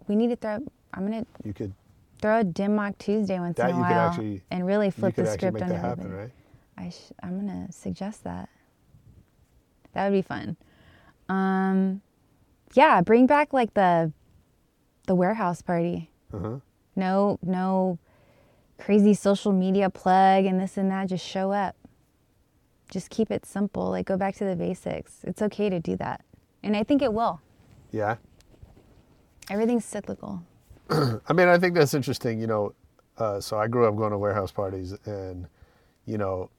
We 0.08 0.16
need 0.16 0.30
to 0.30 0.36
throw. 0.36 0.60
I'm 0.94 1.06
gonna 1.06 1.26
You 1.44 1.54
could. 1.54 1.74
throw 2.22 2.40
a 2.40 2.44
Dim 2.44 2.76
Mak 2.76 2.98
Tuesday 2.98 3.40
once 3.40 3.58
That 3.58 3.70
in 3.72 3.76
a 3.76 3.80
you 3.80 3.86
could 3.86 3.92
while 3.96 4.10
actually- 4.10 4.42
and 4.52 4.66
really 4.66 4.92
flip 4.92 5.12
you 5.18 5.24
could 5.24 5.26
the 5.26 5.32
actually 5.32 5.48
script 5.50 5.54
make 5.56 5.64
on 5.64 5.70
that 5.70 5.76
everybody. 5.92 6.02
happen, 6.10 6.18
right? 6.18 6.32
I 6.80 6.90
sh- 6.90 7.12
I'm 7.22 7.40
gonna 7.40 7.72
suggest 7.72 8.24
that. 8.24 8.50
That 9.94 10.06
would 10.06 10.16
be 10.16 10.22
fun. 10.22 10.56
Um, 11.28 12.02
yeah, 12.74 13.02
bring 13.02 13.28
back 13.28 13.52
like 13.52 13.74
the 13.74 14.14
the 15.08 15.16
warehouse 15.16 15.62
party. 15.62 16.10
Uh-huh. 16.34 16.60
No, 16.96 17.38
no 17.44 18.00
crazy 18.78 19.14
social 19.14 19.52
media 19.52 19.90
plug 19.90 20.46
and 20.46 20.60
this 20.60 20.78
and 20.78 20.90
that. 20.90 21.10
Just 21.10 21.26
show 21.26 21.52
up. 21.52 21.76
Just 22.90 23.10
keep 23.10 23.30
it 23.30 23.46
simple. 23.46 23.90
Like 23.90 24.06
go 24.06 24.16
back 24.16 24.36
to 24.36 24.46
the 24.46 24.56
basics. 24.56 25.18
It's 25.24 25.42
okay 25.42 25.70
to 25.70 25.80
do 25.80 25.98
that, 25.98 26.24
and 26.64 26.78
I 26.78 26.84
think 26.84 27.02
it 27.02 27.14
will. 27.14 27.42
Yeah. 27.92 28.16
Everything's 29.50 29.84
cyclical. 29.84 30.44
I 30.90 31.34
mean, 31.34 31.48
I 31.48 31.58
think 31.58 31.74
that's 31.74 31.94
interesting. 31.94 32.40
You 32.40 32.48
know, 32.48 32.74
uh, 33.18 33.42
so 33.42 33.58
I 33.58 33.68
grew 33.68 33.88
up 33.88 33.96
going 33.96 34.12
to 34.12 34.18
warehouse 34.18 34.52
parties, 34.52 34.94
and 35.06 35.48
you 36.06 36.18
know, 36.18 36.50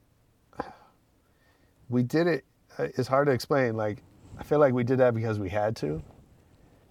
we 1.91 2.03
did 2.03 2.26
it. 2.26 2.45
uh, 2.78 2.84
It's 2.97 3.09
hard 3.09 3.26
to 3.26 3.32
explain. 3.32 3.76
Like, 3.76 4.03
I 4.38 4.43
feel 4.45 4.59
like 4.59 4.72
we 4.72 4.84
did 4.84 4.99
that 4.99 5.14
because 5.14 5.38
we 5.38 5.51
had 5.51 5.76
to, 5.76 6.03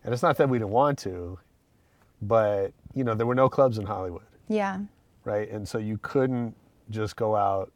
and 0.04 0.14
it's 0.14 0.22
not 0.22 0.38
that 0.38 0.48
we 0.50 0.60
didn't 0.60 0.70
want 0.72 1.00
to, 1.00 1.40
but 2.22 2.74
you 2.94 3.04
know, 3.04 3.14
there 3.16 3.26
were 3.26 3.36
no 3.36 3.50
clubs 3.50 3.78
in 3.78 3.86
Hollywood, 3.86 4.26
Yeah. 4.48 4.80
right? 5.24 5.50
And 5.50 5.68
so 5.68 5.78
you 5.78 5.98
couldn't 6.02 6.56
just 6.90 7.16
go 7.16 7.36
out. 7.36 7.72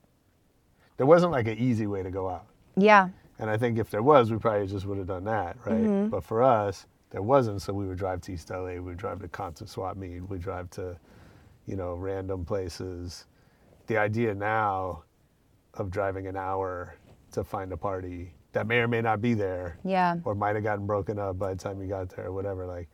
There 0.98 1.06
wasn't 1.08 1.32
like 1.32 1.48
an 1.48 1.58
easy 1.58 1.88
way 1.88 2.04
to 2.04 2.12
go 2.12 2.30
out. 2.30 2.46
Yeah. 2.76 3.10
And 3.40 3.50
I 3.50 3.58
think 3.58 3.78
if 3.80 3.90
there 3.90 4.04
was, 4.04 4.32
we 4.32 4.38
probably 4.38 4.68
just 4.68 4.86
would 4.86 4.98
have 4.98 5.08
done 5.08 5.24
that, 5.26 5.58
right? 5.66 5.84
Mhm. 5.84 6.10
But 6.10 6.24
for 6.24 6.44
us, 6.44 6.86
there 7.12 7.22
wasn't, 7.22 7.62
so 7.62 7.74
we 7.74 7.88
would 7.88 7.98
drive 7.98 8.22
to 8.22 8.34
East 8.34 8.50
LA, 8.52 8.74
we 8.74 8.80
would 8.80 8.98
drive 8.98 9.22
to 9.22 9.28
concert 9.28 9.70
swap 9.70 9.98
meet, 9.98 10.20
we'd 10.30 10.42
drive 10.42 10.70
to, 10.72 10.98
you 11.68 11.76
know, 11.76 11.94
random 11.96 12.44
places. 12.46 13.26
The 13.88 13.98
idea 13.98 14.34
now 14.34 15.04
of 15.76 15.90
driving 15.92 16.28
an 16.28 16.36
hour 16.38 16.96
to 17.34 17.44
find 17.44 17.72
a 17.72 17.78
party 17.78 18.34
that 18.54 18.68
may 18.68 18.78
or 18.78 18.88
may 18.88 19.02
not 19.02 19.22
be 19.22 19.34
there, 19.34 19.78
Yeah. 19.84 20.18
or 20.24 20.36
might 20.36 20.56
have 20.56 20.64
gotten 20.64 20.86
broken 20.86 21.18
up 21.20 21.38
by 21.40 21.54
the 21.54 21.60
time 21.60 21.82
you 21.82 21.88
got 21.88 22.10
there, 22.10 22.28
or 22.28 22.32
whatever. 22.32 22.66
Like, 22.66 22.88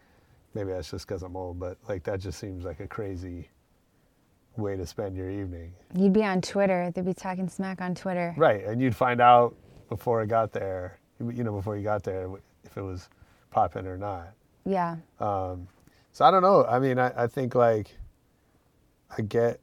maybe 0.53 0.71
that's 0.71 0.89
just 0.89 1.07
because 1.07 1.21
I'm 1.21 1.35
old, 1.35 1.59
but 1.59 1.77
like 1.87 2.03
that 2.03 2.19
just 2.19 2.39
seems 2.39 2.63
like 2.65 2.79
a 2.79 2.87
crazy 2.87 3.49
way 4.57 4.75
to 4.77 4.85
spend 4.85 5.15
your 5.15 5.29
evening. 5.29 5.73
You'd 5.95 6.13
be 6.13 6.23
on 6.23 6.41
Twitter. 6.41 6.91
They'd 6.93 7.05
be 7.05 7.13
talking 7.13 7.47
smack 7.49 7.81
on 7.81 7.93
Twitter. 7.95 8.33
Right, 8.37 8.63
and 8.65 8.81
you'd 8.81 8.95
find 8.95 9.21
out 9.21 9.55
before 9.89 10.21
it 10.21 10.27
got 10.27 10.51
there, 10.51 10.99
you 11.19 11.43
know, 11.43 11.51
before 11.53 11.77
you 11.77 11.83
got 11.83 12.03
there, 12.03 12.29
if 12.63 12.77
it 12.77 12.81
was 12.81 13.09
popping 13.51 13.85
or 13.85 13.97
not. 13.97 14.29
Yeah. 14.65 14.97
Um, 15.19 15.67
so 16.11 16.25
I 16.25 16.31
don't 16.31 16.41
know. 16.41 16.65
I 16.65 16.79
mean, 16.79 16.99
I, 16.99 17.23
I 17.23 17.27
think 17.27 17.53
like, 17.55 17.95
I 19.17 19.21
get, 19.23 19.59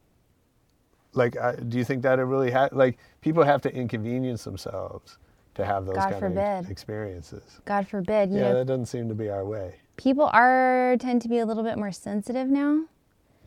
like, 1.16 1.36
I, 1.36 1.56
do 1.56 1.78
you 1.78 1.84
think 1.84 2.02
that 2.02 2.18
it 2.18 2.24
really 2.24 2.50
had, 2.50 2.72
like, 2.72 2.98
people 3.20 3.42
have 3.44 3.62
to 3.62 3.74
inconvenience 3.74 4.44
themselves 4.44 5.18
to 5.54 5.64
have 5.64 5.86
those 5.86 5.96
God 5.96 6.12
kind 6.12 6.14
of 6.14 6.20
forbid. 6.20 6.70
experiences. 6.70 7.60
God 7.64 7.88
forbid. 7.88 8.30
You 8.30 8.36
yeah, 8.38 8.48
know, 8.52 8.54
that 8.58 8.66
doesn't 8.66 8.86
seem 8.86 9.08
to 9.08 9.14
be 9.14 9.30
our 9.30 9.44
way. 9.44 9.76
people 9.96 10.28
are 10.32 10.96
tend 11.00 11.22
to 11.22 11.28
be 11.28 11.38
a 11.38 11.46
little 11.46 11.62
bit 11.62 11.78
more 11.78 11.92
sensitive 11.92 12.48
now. 12.48 12.84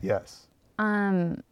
Yes. 0.02 0.48
Um, 0.78 1.42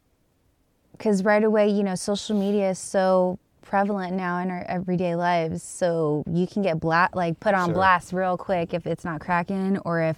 because 0.92 1.22
right 1.22 1.44
away, 1.44 1.68
you 1.68 1.84
know, 1.84 1.94
social 1.94 2.38
media 2.38 2.70
is 2.70 2.78
so 2.80 3.38
prevalent 3.62 4.14
now 4.14 4.38
in 4.38 4.50
our 4.50 4.64
everyday 4.68 5.14
lives. 5.14 5.62
So 5.62 6.24
you 6.28 6.46
can 6.48 6.62
get 6.62 6.80
bla- 6.80 7.10
like 7.14 7.38
put 7.38 7.54
on 7.54 7.68
Sure. 7.68 7.74
blast 7.74 8.12
real 8.12 8.36
quick 8.36 8.74
if 8.74 8.86
it's 8.86 9.04
not 9.04 9.20
cracking 9.20 9.78
or 9.84 10.00
if 10.00 10.16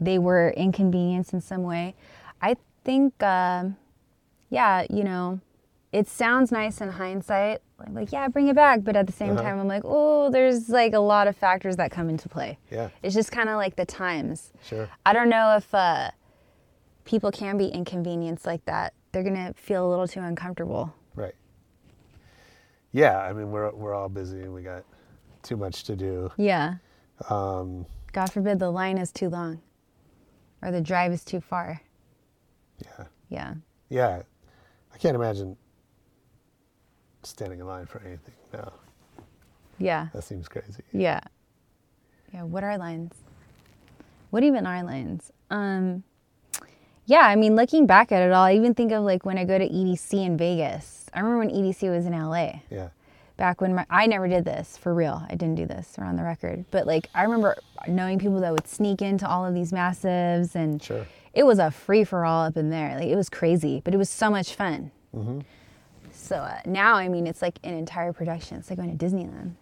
they 0.00 0.18
were 0.18 0.50
inconvenienced 0.56 1.32
in 1.32 1.40
some 1.40 1.62
way. 1.62 1.94
I 2.42 2.56
think, 2.84 3.22
um, 3.22 3.76
yeah, 4.50 4.84
you 4.90 5.04
know, 5.04 5.40
it 5.92 6.06
sounds 6.08 6.50
nice 6.52 6.80
in 6.80 6.90
hindsight. 6.90 7.60
Like, 7.78 7.88
like, 7.92 8.12
yeah, 8.12 8.28
bring 8.28 8.48
it 8.48 8.56
back. 8.56 8.82
But 8.82 8.96
at 8.96 9.06
the 9.06 9.12
same 9.12 9.32
Uh-huh. 9.32 9.42
time, 9.42 9.58
I'm 9.60 9.68
like, 9.68 9.82
oh, 9.84 10.30
there's 10.30 10.68
like 10.68 10.92
a 10.94 10.98
lot 11.00 11.28
of 11.28 11.36
factors 11.36 11.76
that 11.76 11.90
come 11.90 12.08
into 12.10 12.28
play. 12.28 12.58
Yeah. 12.70 12.88
It's 13.02 13.14
just 13.14 13.30
kind 13.30 13.48
of 13.48 13.56
like 13.56 13.76
the 13.76 13.86
times. 13.86 14.52
Sure. 14.64 14.88
I 15.06 15.12
don't 15.12 15.28
know 15.28 15.56
if 15.56 15.72
uh, 15.74 16.10
people 17.04 17.30
can 17.30 17.56
be 17.56 17.68
inconvenienced 17.68 18.44
like 18.46 18.64
that. 18.66 18.94
They're 19.12 19.22
gonna 19.22 19.54
feel 19.56 19.86
a 19.86 19.88
little 19.88 20.06
too 20.08 20.20
uncomfortable. 20.20 20.92
Right. 21.14 21.34
Yeah, 22.92 23.18
I 23.18 23.32
mean, 23.32 23.50
we're, 23.50 23.70
we're 23.72 23.94
all 23.94 24.08
busy 24.08 24.40
and 24.40 24.52
we 24.52 24.62
got 24.62 24.82
too 25.42 25.56
much 25.56 25.84
to 25.84 25.96
do. 25.96 26.30
Yeah. 26.36 26.76
Um, 27.30 27.86
God 28.12 28.32
forbid 28.32 28.58
the 28.58 28.70
line 28.70 28.98
is 28.98 29.12
too 29.12 29.28
long, 29.28 29.60
or 30.62 30.70
the 30.70 30.80
drive 30.80 31.12
is 31.12 31.24
too 31.24 31.40
far. 31.40 31.80
Yeah. 32.84 33.04
Yeah. 33.28 33.54
Yeah, 33.90 34.22
I 34.98 35.00
can't 35.00 35.14
imagine 35.14 35.56
standing 37.22 37.60
in 37.60 37.66
line 37.68 37.86
for 37.86 38.00
anything. 38.04 38.34
No, 38.52 38.72
Yeah. 39.78 40.08
that 40.12 40.24
seems 40.24 40.48
crazy. 40.48 40.82
Yeah. 40.92 41.20
Yeah. 42.34 42.42
What 42.42 42.64
are 42.64 42.76
lines? 42.76 43.14
What 44.30 44.42
even 44.42 44.66
are 44.66 44.82
lines? 44.82 45.30
Um, 45.50 46.02
yeah, 47.06 47.20
I 47.20 47.36
mean, 47.36 47.54
looking 47.54 47.86
back 47.86 48.10
at 48.10 48.22
it 48.22 48.32
all, 48.32 48.42
I 48.44 48.54
even 48.54 48.74
think 48.74 48.90
of 48.90 49.04
like 49.04 49.24
when 49.24 49.38
I 49.38 49.44
go 49.44 49.56
to 49.56 49.68
EDC 49.68 50.14
in 50.14 50.36
Vegas. 50.36 51.06
I 51.14 51.20
remember 51.20 51.38
when 51.46 51.50
EDC 51.50 51.88
was 51.94 52.04
in 52.04 52.12
LA. 52.12 52.60
Yeah. 52.68 52.88
Back 53.36 53.60
when 53.60 53.76
my, 53.76 53.86
I 53.88 54.06
never 54.06 54.26
did 54.26 54.44
this 54.44 54.76
for 54.76 54.92
real. 54.92 55.22
I 55.30 55.36
didn't 55.36 55.54
do 55.54 55.64
this. 55.64 55.94
We're 55.96 56.06
on 56.06 56.16
the 56.16 56.24
record. 56.24 56.64
But 56.72 56.88
like, 56.88 57.08
I 57.14 57.22
remember 57.22 57.56
knowing 57.86 58.18
people 58.18 58.40
that 58.40 58.52
would 58.52 58.66
sneak 58.66 59.00
into 59.00 59.28
all 59.28 59.46
of 59.46 59.54
these 59.54 59.70
massives, 59.70 60.56
and 60.56 60.82
Sure. 60.82 61.06
It 61.34 61.44
was 61.44 61.58
a 61.58 61.70
free 61.70 62.04
for 62.04 62.24
all 62.24 62.44
up 62.46 62.56
in 62.56 62.70
there. 62.70 62.96
Like, 62.96 63.08
it 63.08 63.16
was 63.16 63.28
crazy, 63.28 63.80
but 63.84 63.94
it 63.94 63.96
was 63.96 64.10
so 64.10 64.30
much 64.30 64.54
fun. 64.54 64.90
hmm 65.12 65.40
So 66.12 66.36
uh, 66.36 66.60
now, 66.66 66.94
I 66.96 67.08
mean, 67.08 67.26
it's 67.26 67.42
like 67.42 67.58
an 67.64 67.74
entire 67.74 68.12
production. 68.12 68.58
It's 68.58 68.70
like 68.70 68.78
going 68.78 68.96
to 68.96 69.04
Disneyland. 69.06 69.52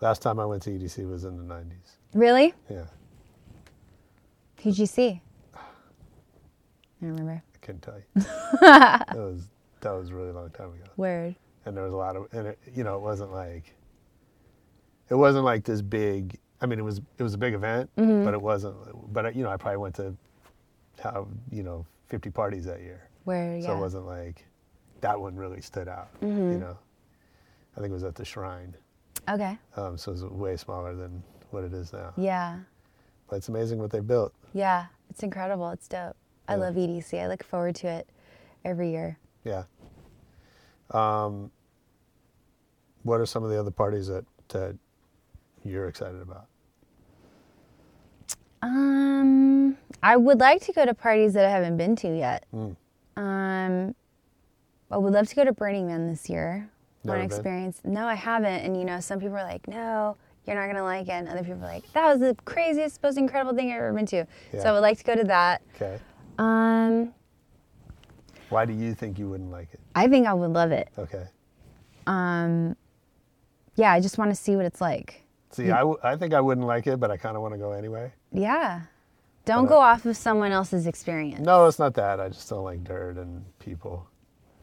Last 0.00 0.20
time 0.22 0.38
I 0.38 0.44
went 0.46 0.62
to 0.64 0.70
EDC 0.70 1.08
was 1.08 1.24
in 1.24 1.36
the 1.36 1.54
90s. 1.54 1.96
Really? 2.14 2.52
Yeah, 2.70 2.84
Who'd 4.62 4.78
you 4.78 4.86
see? 4.86 5.20
I 5.54 5.60
don't 7.00 7.10
remember. 7.10 7.42
I 7.54 7.58
couldn't 7.64 7.82
tell 7.82 7.96
you. 7.98 8.22
that 8.60 9.14
was 9.14 9.48
that 9.80 9.90
was 9.92 10.10
a 10.10 10.14
really 10.14 10.32
long 10.32 10.50
time 10.50 10.68
ago. 10.70 10.84
Word. 10.96 11.36
And 11.66 11.76
there 11.76 11.84
was 11.84 11.92
a 11.92 11.96
lot 11.96 12.16
of, 12.16 12.26
and 12.32 12.46
it, 12.48 12.58
you 12.74 12.84
know, 12.84 12.96
it 12.96 13.02
wasn't 13.02 13.32
like, 13.32 13.74
it 15.10 15.14
wasn't 15.14 15.44
like 15.44 15.64
this 15.64 15.82
big. 15.82 16.38
I 16.60 16.66
mean, 16.66 16.78
it 16.78 16.82
was 16.82 17.00
it 17.18 17.22
was 17.22 17.34
a 17.34 17.38
big 17.38 17.54
event, 17.54 17.90
Mhm. 17.96 18.24
but 18.24 18.34
it 18.34 18.40
wasn't. 18.40 18.76
But 19.12 19.36
you 19.36 19.42
know, 19.44 19.50
I 19.50 19.56
probably 19.56 19.76
went 19.78 19.94
to, 19.96 20.14
how 21.00 21.28
you 21.50 21.62
know, 21.62 21.86
50 22.08 22.30
parties 22.30 22.64
that 22.64 22.80
year. 22.80 23.08
Word, 23.24 23.62
So 23.64 23.76
it 23.76 23.80
wasn't 23.80 24.06
like, 24.06 24.46
that 25.00 25.20
one 25.20 25.34
really 25.36 25.60
stood 25.60 25.88
out. 25.88 26.08
You 26.20 26.28
Mhm. 26.28 26.60
know, 26.60 26.78
I 27.76 27.80
think 27.80 27.90
it 27.90 27.94
was 27.94 28.04
at 28.04 28.14
the 28.14 28.24
Shrine. 28.24 28.74
Okay. 29.28 29.58
Um, 29.76 29.98
so 29.98 30.12
it's 30.12 30.22
way 30.22 30.56
smaller 30.56 30.94
than 30.94 31.22
what 31.50 31.64
it 31.64 31.72
is 31.72 31.92
now. 31.92 32.12
Yeah. 32.16 32.60
But 33.28 33.36
it's 33.36 33.48
amazing 33.48 33.78
what 33.78 33.90
they 33.90 34.00
built. 34.00 34.32
Yeah. 34.52 34.86
It's 35.10 35.22
incredible. 35.22 35.68
It's 35.70 35.88
dope. 35.88 36.16
I 36.48 36.54
love 36.54 36.76
EDC. 36.76 37.18
I 37.20 37.26
look 37.26 37.42
forward 37.42 37.74
to 37.76 37.88
it 37.88 38.08
every 38.64 38.90
year. 38.90 39.18
Yeah. 39.44 39.64
Um, 40.92 41.50
what 43.02 43.20
are 43.20 43.26
some 43.26 43.42
of 43.42 43.50
the 43.50 43.58
other 43.58 43.72
parties 43.72 44.06
that, 44.06 44.24
that 44.48 44.76
you're 45.64 45.88
excited 45.88 46.20
about? 46.22 46.46
Um, 48.62 49.76
I 50.06 50.16
would 50.16 50.38
like 50.38 50.62
to 50.62 50.72
go 50.72 50.84
to 50.84 50.94
parties 50.94 51.32
that 51.34 51.44
I 51.44 51.50
haven't 51.50 51.76
been 51.76 51.96
to 51.96 52.16
yet. 52.16 52.46
Mm. 52.54 52.76
Um, 53.16 53.94
I 54.90 54.98
would 54.98 55.12
love 55.12 55.26
to 55.28 55.34
go 55.34 55.44
to 55.44 55.52
Burning 55.52 55.88
Man 55.88 56.06
this 56.08 56.30
year. 56.30 56.70
Never 57.02 57.18
Want 57.18 57.30
to 57.30 57.36
experience? 57.36 57.80
No, 57.84 58.06
I 58.06 58.14
haven't. 58.14 58.60
And 58.64 58.76
you 58.78 58.84
know, 58.84 59.00
some 59.00 59.18
people 59.18 59.36
are 59.36 59.42
like, 59.44 59.66
"No, 59.66 60.16
you're 60.44 60.54
not 60.54 60.68
gonna 60.68 60.84
like 60.84 61.08
it," 61.08 61.12
and 61.12 61.28
other 61.28 61.42
people 61.42 61.62
are 61.64 61.72
like, 61.74 61.90
"That 61.92 62.06
was 62.06 62.20
the 62.20 62.36
craziest, 62.44 63.02
most 63.02 63.18
incredible 63.18 63.54
thing 63.56 63.70
I've 63.72 63.78
ever 63.78 63.92
been 63.92 64.06
to." 64.06 64.26
Yeah. 64.52 64.60
So 64.62 64.70
I 64.70 64.72
would 64.74 64.80
like 64.80 64.98
to 64.98 65.04
go 65.04 65.16
to 65.16 65.24
that. 65.24 65.62
Okay. 65.74 65.98
Um, 66.38 67.12
Why 68.48 68.64
do 68.64 68.72
you 68.74 68.94
think 68.94 69.18
you 69.18 69.28
wouldn't 69.28 69.50
like 69.50 69.74
it? 69.74 69.80
I 69.96 70.06
think 70.06 70.26
I 70.28 70.34
would 70.34 70.52
love 70.52 70.70
it. 70.70 70.88
Okay. 70.96 71.24
Um, 72.06 72.76
yeah, 73.74 73.90
I 73.92 73.98
just 74.00 74.18
want 74.18 74.30
to 74.30 74.36
see 74.36 74.54
what 74.54 74.66
it's 74.66 74.80
like. 74.80 75.22
See, 75.50 75.70
I, 75.70 75.78
w- 75.78 75.98
I 76.04 76.14
think 76.16 76.32
I 76.34 76.40
wouldn't 76.40 76.66
like 76.66 76.86
it, 76.86 77.00
but 77.00 77.10
I 77.10 77.16
kind 77.16 77.34
of 77.36 77.42
want 77.42 77.54
to 77.54 77.58
go 77.58 77.72
anyway. 77.72 78.12
yeah. 78.32 78.82
Don't 79.46 79.66
go 79.66 79.76
uh, 79.76 79.84
off 79.84 80.04
of 80.04 80.16
someone 80.16 80.52
else's 80.52 80.86
experience. 80.86 81.40
No, 81.40 81.66
it's 81.66 81.78
not 81.78 81.94
that. 81.94 82.20
I 82.20 82.28
just 82.28 82.48
don't 82.50 82.64
like 82.64 82.84
dirt 82.84 83.16
and 83.16 83.44
people. 83.60 84.06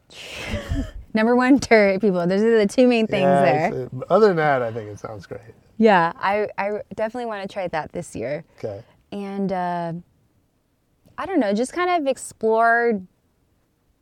Number 1.14 1.36
one, 1.36 1.58
dirt 1.58 2.02
people. 2.02 2.28
Those 2.28 2.42
are 2.44 2.58
the 2.60 2.68
two 2.68 2.88
main 2.88 3.08
things 3.08 3.24
Yeah, 3.24 3.70
there. 3.72 3.90
uh, 3.96 4.14
other 4.14 4.28
than 4.28 4.36
that, 4.38 4.62
I 4.62 4.72
think 4.72 4.90
it 4.90 5.00
sounds 5.00 5.26
great. 5.26 5.42
Yeah, 5.78 6.12
I, 6.18 6.48
I 6.58 6.82
definitely 6.96 7.28
want 7.28 7.50
to 7.50 7.52
try 7.52 7.68
that 7.70 7.94
this 7.94 8.16
year. 8.16 8.44
Okay. 8.58 8.84
And 9.12 9.52
uh, 9.52 9.94
I 11.18 11.26
don't 11.26 11.40
know, 11.40 11.54
just 11.54 11.72
kind 11.72 11.90
of 11.90 12.08
explore 12.08 13.02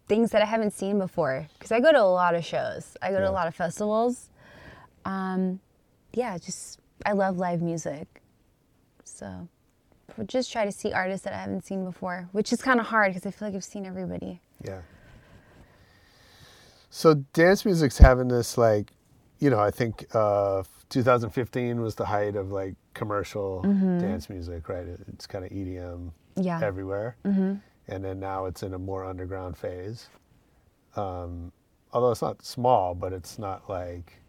things 0.08 0.32
that 0.32 0.42
I 0.42 0.46
haven't 0.46 0.72
seen 0.72 0.98
before. 0.98 1.48
Because 1.54 1.72
I 1.72 1.80
go 1.80 1.92
to 1.92 2.02
a 2.02 2.04
lot 2.04 2.34
of 2.34 2.44
shows, 2.44 2.98
I 3.04 3.12
go 3.12 3.20
to 3.20 3.30
a 3.30 3.32
lot 3.32 3.48
of 3.48 3.56
festivals. 3.56 4.30
Um, 5.06 5.60
yeah, 6.14 6.38
just, 6.40 6.80
I 7.06 7.12
love 7.12 7.38
live 7.38 7.62
music. 7.62 8.08
So 9.04 9.48
just 10.28 10.52
try 10.52 10.66
to 10.66 10.72
see 10.72 10.92
artists 10.94 11.24
that 11.26 11.34
I 11.34 11.38
haven't 11.42 11.66
seen 11.66 11.84
before, 11.86 12.28
which 12.32 12.52
is 12.54 12.62
kind 12.62 12.80
of 12.80 12.86
hard 12.88 13.14
because 13.14 13.26
I 13.26 13.32
feel 13.32 13.48
like 13.48 13.56
I've 13.56 13.64
seen 13.64 13.86
everybody. 13.86 14.42
Yeah. 14.64 14.82
So 16.90 17.16
dance 17.34 17.66
music's 17.66 17.98
having 17.98 18.28
this 18.28 18.58
like, 18.58 18.92
you 19.40 19.50
know, 19.50 19.60
I 19.60 19.72
think 19.72 20.06
uh, 20.14 20.64
2015 20.90 21.82
was 21.82 21.96
the 21.96 22.06
height 22.06 22.36
of 22.36 22.52
like 22.52 22.76
commercial 22.94 23.64
Mhm. 23.64 24.00
dance 24.00 24.30
music, 24.30 24.68
right? 24.70 24.86
It's 25.08 25.26
kind 25.26 25.46
of 25.46 25.52
EDM 25.52 26.12
Yeah. 26.36 26.60
everywhere, 26.62 27.16
Mhm. 27.26 27.62
and 27.88 28.04
then 28.04 28.20
now 28.20 28.46
it's 28.46 28.62
in 28.64 28.74
a 28.74 28.80
more 28.80 29.06
underground 29.06 29.58
phase. 29.58 30.10
Um, 30.96 31.54
although 31.94 32.12
it's 32.12 32.22
not 32.22 32.44
small, 32.44 32.94
but 32.94 33.14
it's 33.14 33.40
not 33.40 33.70
like, 33.70 34.22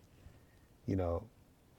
you 0.87 0.95
know, 0.97 1.25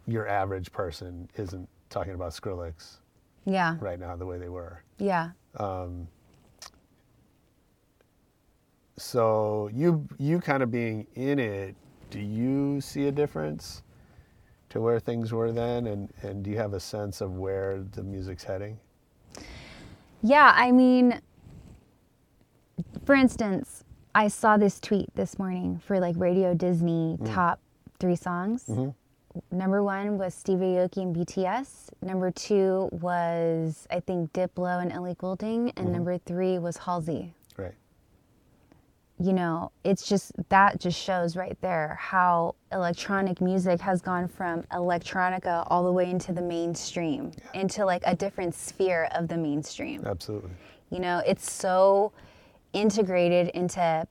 your 0.06 0.28
average 0.28 0.72
person 0.74 1.30
isn't 1.38 1.70
talking 1.89 2.14
about 2.14 2.34
Skrillex 2.34 2.97
Yeah. 3.46 3.78
right 3.82 4.00
now 4.00 4.16
the 4.16 4.26
way 4.26 4.38
they 4.38 4.50
were. 4.50 4.84
Yeah. 4.98 5.32
Um, 5.58 6.08
so 8.98 9.70
you 9.74 10.08
you 10.18 10.39
kind 10.39 10.62
of 10.64 10.72
being 10.72 11.08
in 11.16 11.39
it, 11.39 11.76
do 12.10 12.20
you 12.20 12.80
see 12.82 13.08
a 13.08 13.12
difference 13.12 13.82
to 14.70 14.82
where 14.82 15.00
things 15.00 15.32
were 15.34 15.52
then, 15.52 15.88
and 15.88 16.12
and 16.22 16.44
do 16.44 16.52
you 16.52 16.58
have 16.58 16.74
a 16.74 16.80
sense 16.80 17.22
of 17.22 17.34
where 17.38 17.84
the 17.94 18.04
music's 18.04 18.44
heading? 18.44 18.80
Yeah, 20.22 20.54
I 20.56 20.72
mean, 20.72 21.20
for 23.06 23.16
instance, 23.16 23.84
I 24.16 24.28
saw 24.28 24.58
this 24.58 24.80
tweet 24.80 25.14
this 25.16 25.38
morning 25.38 25.80
for 25.86 26.00
like 26.00 26.16
Radio 26.18 26.54
Disney 26.54 27.18
Mm. 27.20 27.34
top 27.34 27.60
three 28.00 28.16
songs. 28.16 28.66
Mhm. 28.68 28.94
Number 29.51 29.84
one 29.84 30.17
was 30.17 30.34
Steve 30.34 30.59
Aoki 30.59 30.97
and 30.97 31.15
BTS. 31.15 31.89
Number 32.01 32.29
two 32.31 32.89
was, 32.91 33.88
I 33.89 33.99
think, 33.99 34.31
Diplo 34.34 34.81
and 34.81 34.91
Ellie 34.91 35.15
Goulding. 35.15 35.71
And 35.71 35.88
Mhm. 35.88 35.91
number 35.91 36.17
three 36.17 36.59
was 36.59 36.77
Halsey. 36.77 37.34
Right. 37.57 37.73
You 39.19 39.34
know, 39.34 39.71
it's 39.84 40.07
just, 40.07 40.34
that 40.49 40.79
just 40.79 40.99
shows 40.99 41.36
right 41.36 41.57
there 41.61 41.97
how 41.99 42.55
electronic 42.71 43.41
music 43.41 43.79
has 43.81 44.01
gone 44.01 44.27
from 44.27 44.63
electronica 44.63 45.65
all 45.69 45.84
the 45.84 45.91
way 45.91 46.09
into 46.09 46.34
the 46.34 46.41
mainstream, 46.41 47.31
into 47.53 47.86
like 47.86 48.03
a 48.05 48.15
different 48.15 48.53
sphere 48.53 49.07
of 49.15 49.27
the 49.27 49.38
mainstream. 49.38 50.03
Absolutely. 50.05 50.51
You 50.89 50.99
know, 50.99 51.21
it's 51.25 51.51
so 51.51 52.11
integrated 52.73 53.47
into 53.49 54.07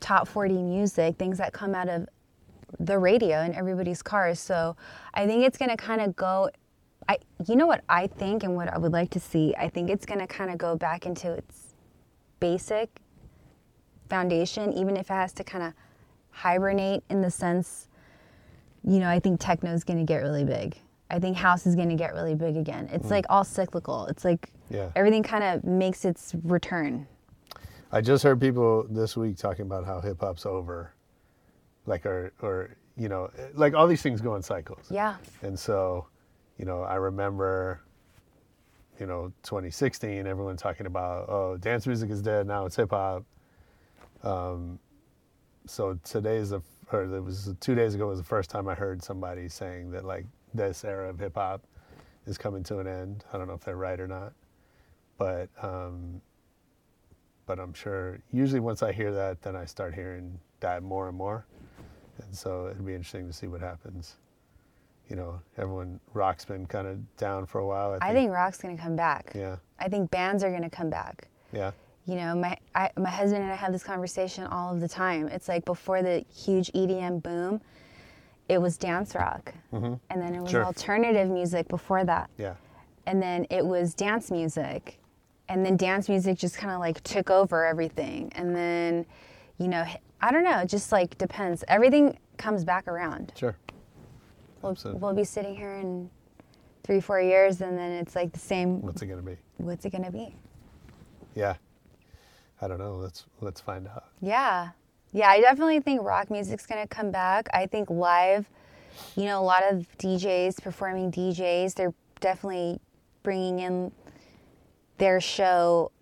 top 0.00 0.26
40 0.28 0.62
music, 0.62 1.16
things 1.16 1.38
that 1.38 1.52
come 1.52 1.74
out 1.74 1.88
of 1.88 2.08
the 2.78 2.98
radio 2.98 3.42
in 3.42 3.54
everybody's 3.54 4.02
cars. 4.02 4.38
So 4.40 4.76
I 5.14 5.26
think 5.26 5.44
it's 5.44 5.58
going 5.58 5.70
to 5.70 5.76
kind 5.76 6.00
of 6.00 6.14
go. 6.16 6.50
I, 7.08 7.18
you 7.46 7.56
know 7.56 7.66
what 7.66 7.82
I 7.88 8.06
think 8.06 8.42
and 8.42 8.54
what 8.54 8.68
I 8.68 8.76
would 8.76 8.92
like 8.92 9.08
to 9.10 9.20
see? 9.20 9.54
I 9.58 9.68
think 9.70 9.88
it's 9.88 10.04
going 10.04 10.20
to 10.20 10.26
kind 10.26 10.50
of 10.50 10.58
go 10.58 10.76
back 10.76 11.06
into 11.06 11.32
its 11.32 11.74
basic 12.40 13.00
foundation, 14.08 14.72
even 14.72 14.96
if 14.96 15.10
it 15.10 15.14
has 15.14 15.32
to 15.34 15.44
kind 15.44 15.64
of 15.64 15.72
hibernate 16.30 17.02
in 17.10 17.20
the 17.22 17.30
sense, 17.30 17.88
you 18.84 18.98
know, 19.00 19.08
I 19.08 19.20
think 19.20 19.40
techno 19.40 19.72
is 19.72 19.84
going 19.84 19.98
to 19.98 20.04
get 20.04 20.18
really 20.18 20.44
big. 20.44 20.76
I 21.10 21.18
think 21.18 21.36
house 21.36 21.66
is 21.66 21.74
going 21.74 21.88
to 21.88 21.94
get 21.96 22.12
really 22.12 22.34
big 22.34 22.56
again. 22.56 22.88
It's 22.92 23.06
Mm. 23.06 23.10
like 23.12 23.24
all 23.30 23.44
cyclical. 23.44 24.06
It's 24.06 24.24
like 24.24 24.50
Yeah. 24.70 24.90
everything 24.94 25.22
kind 25.22 25.42
of 25.44 25.64
makes 25.64 26.04
its 26.04 26.34
return. 26.44 27.06
I 27.90 28.02
just 28.02 28.22
heard 28.22 28.38
people 28.40 28.86
this 28.90 29.16
week 29.16 29.38
talking 29.38 29.64
about 29.64 29.86
how 29.86 30.00
hip 30.00 30.20
hop's 30.20 30.44
over, 30.44 30.92
like 31.88 32.06
or 32.06 32.32
or 32.40 32.70
you 32.98 33.08
know, 33.08 33.30
like 33.54 33.74
all 33.74 33.86
these 33.86 34.02
things 34.02 34.20
go 34.20 34.34
in 34.34 34.42
cycles. 34.42 34.86
Yeah. 34.90 35.14
And 35.42 35.58
so, 35.58 36.08
you 36.58 36.64
know, 36.64 36.82
I 36.82 36.96
remember, 36.96 37.80
you 38.98 39.06
know, 39.06 39.32
2016, 39.44 40.26
everyone 40.26 40.56
talking 40.56 40.86
about, 40.86 41.28
oh, 41.28 41.56
dance 41.56 41.86
music 41.86 42.10
is 42.10 42.20
dead, 42.20 42.48
now 42.48 42.66
it's 42.66 42.74
hip 42.74 42.90
hop. 42.90 43.24
Um, 44.24 44.80
so 45.66 45.98
today's 46.02 46.50
the, 46.50 46.60
or 46.90 47.04
it 47.04 47.20
was 47.22 47.54
two 47.60 47.76
days 47.76 47.94
ago 47.94 48.08
was 48.08 48.18
the 48.18 48.24
first 48.24 48.50
time 48.50 48.66
I 48.66 48.74
heard 48.74 49.02
somebody 49.02 49.48
saying 49.48 49.92
that 49.92 50.04
like 50.04 50.26
this 50.52 50.84
era 50.84 51.08
of 51.08 51.20
hip 51.20 51.36
hop 51.36 51.62
is 52.26 52.36
coming 52.36 52.64
to 52.64 52.80
an 52.80 52.88
end. 52.88 53.24
I 53.32 53.38
don't 53.38 53.46
know 53.46 53.54
if 53.54 53.60
they're 53.60 53.76
right 53.76 54.00
or 54.00 54.08
not, 54.08 54.32
but, 55.18 55.48
um, 55.62 56.20
but 57.46 57.60
I'm 57.60 57.74
sure 57.74 58.18
usually 58.32 58.60
once 58.60 58.82
I 58.82 58.90
hear 58.90 59.12
that, 59.12 59.40
then 59.42 59.54
I 59.54 59.66
start 59.66 59.94
hearing 59.94 60.40
that 60.58 60.82
more 60.82 61.08
and 61.08 61.16
more. 61.16 61.46
And 62.24 62.34
so 62.36 62.66
it'd 62.66 62.84
be 62.84 62.94
interesting 62.94 63.26
to 63.26 63.32
see 63.32 63.46
what 63.46 63.60
happens 63.60 64.16
you 65.08 65.16
know, 65.16 65.40
everyone 65.56 65.98
rock's 66.12 66.44
been 66.44 66.66
kind 66.66 66.86
of 66.86 67.16
down 67.16 67.46
for 67.46 67.60
a 67.60 67.66
while. 67.66 67.96
I 68.02 68.12
think 68.12 68.30
rock's 68.30 68.58
going 68.58 68.76
to 68.76 68.82
come 68.82 68.94
back. 68.94 69.32
Yeah, 69.34 69.56
I 69.80 69.88
think 69.88 70.10
bands 70.10 70.44
are 70.44 70.50
going 70.50 70.64
to 70.64 70.68
come 70.68 70.90
back. 70.90 71.28
yeah, 71.50 71.70
You 72.04 72.16
know, 72.16 72.34
my 72.34 72.58
I, 72.74 72.90
my 72.98 73.08
husband 73.08 73.42
and 73.42 73.50
I 73.50 73.54
have 73.54 73.72
this 73.72 73.82
conversation 73.82 74.44
all 74.44 74.70
of 74.74 74.80
the 74.80 74.88
time. 74.88 75.28
It's 75.28 75.48
like 75.48 75.64
before 75.64 76.02
the 76.02 76.26
huge 76.30 76.70
EDM 76.74 77.22
boom, 77.22 77.62
it 78.50 78.60
was 78.60 78.76
dance 78.76 79.14
rock, 79.14 79.54
Mhm. 79.72 79.98
and 80.10 80.20
then 80.20 80.34
it 80.34 80.42
was 80.42 80.50
Sure. 80.50 80.64
alternative 80.66 81.30
music 81.30 81.68
before 81.68 82.04
that, 82.04 82.28
yeah, 82.36 82.56
and 83.06 83.22
then 83.22 83.46
it 83.48 83.64
was 83.64 83.94
dance 83.94 84.30
music, 84.30 84.98
and 85.48 85.64
then 85.64 85.78
dance 85.78 86.10
music 86.10 86.36
just 86.36 86.58
kind 86.58 86.74
of 86.74 86.80
like 86.80 87.02
took 87.02 87.30
over 87.30 87.64
everything, 87.64 88.30
and 88.36 88.54
then, 88.54 89.06
you 89.56 89.68
know, 89.68 89.86
I 90.20 90.32
don't 90.32 90.44
know, 90.44 90.58
it 90.58 90.68
just 90.68 90.92
like 90.92 91.16
depends. 91.18 91.64
Everything 91.68 92.18
comes 92.36 92.64
back 92.64 92.88
around. 92.88 93.32
sure. 93.36 93.56
We'll, 94.62 94.72
Absolutely. 94.72 95.00
we'll 95.00 95.14
be 95.14 95.24
sitting 95.24 95.54
here 95.54 95.76
in 95.76 96.10
three, 96.82 97.00
four 97.00 97.20
years, 97.20 97.60
and 97.60 97.78
then 97.78 97.92
it's 97.92 98.16
like 98.16 98.32
the 98.32 98.40
same. 98.40 98.82
What's 98.82 99.02
it 99.02 99.06
gonna 99.06 99.22
be? 99.22 99.36
What's 99.58 99.84
it 99.84 99.90
gonna 99.90 100.10
be? 100.10 100.34
Yeah, 101.34 101.54
I 102.60 102.66
don't 102.66 102.78
know. 102.78 102.96
Let's 102.96 103.26
let's 103.40 103.60
find 103.60 103.86
out. 103.86 104.06
Yeah. 104.20 104.70
Yeah, 105.12 105.28
I 105.28 105.40
definitely 105.40 105.80
think 105.80 106.02
rock 106.02 106.30
music's 106.30 106.66
to 106.66 106.86
come 106.86 107.10
back. 107.10 107.48
I 107.54 107.66
think 107.66 107.88
live, 107.88 108.50
you 109.16 109.24
know, 109.24 109.40
a 109.40 109.42
lot 109.42 109.62
of 109.70 109.86
DJs, 109.98 110.62
performing 110.62 111.10
DJs, 111.10 111.74
they're 111.74 111.94
definitely 112.20 112.78
bringing 113.22 113.60
in 113.60 113.92
their 114.98 115.20
show 115.20 115.92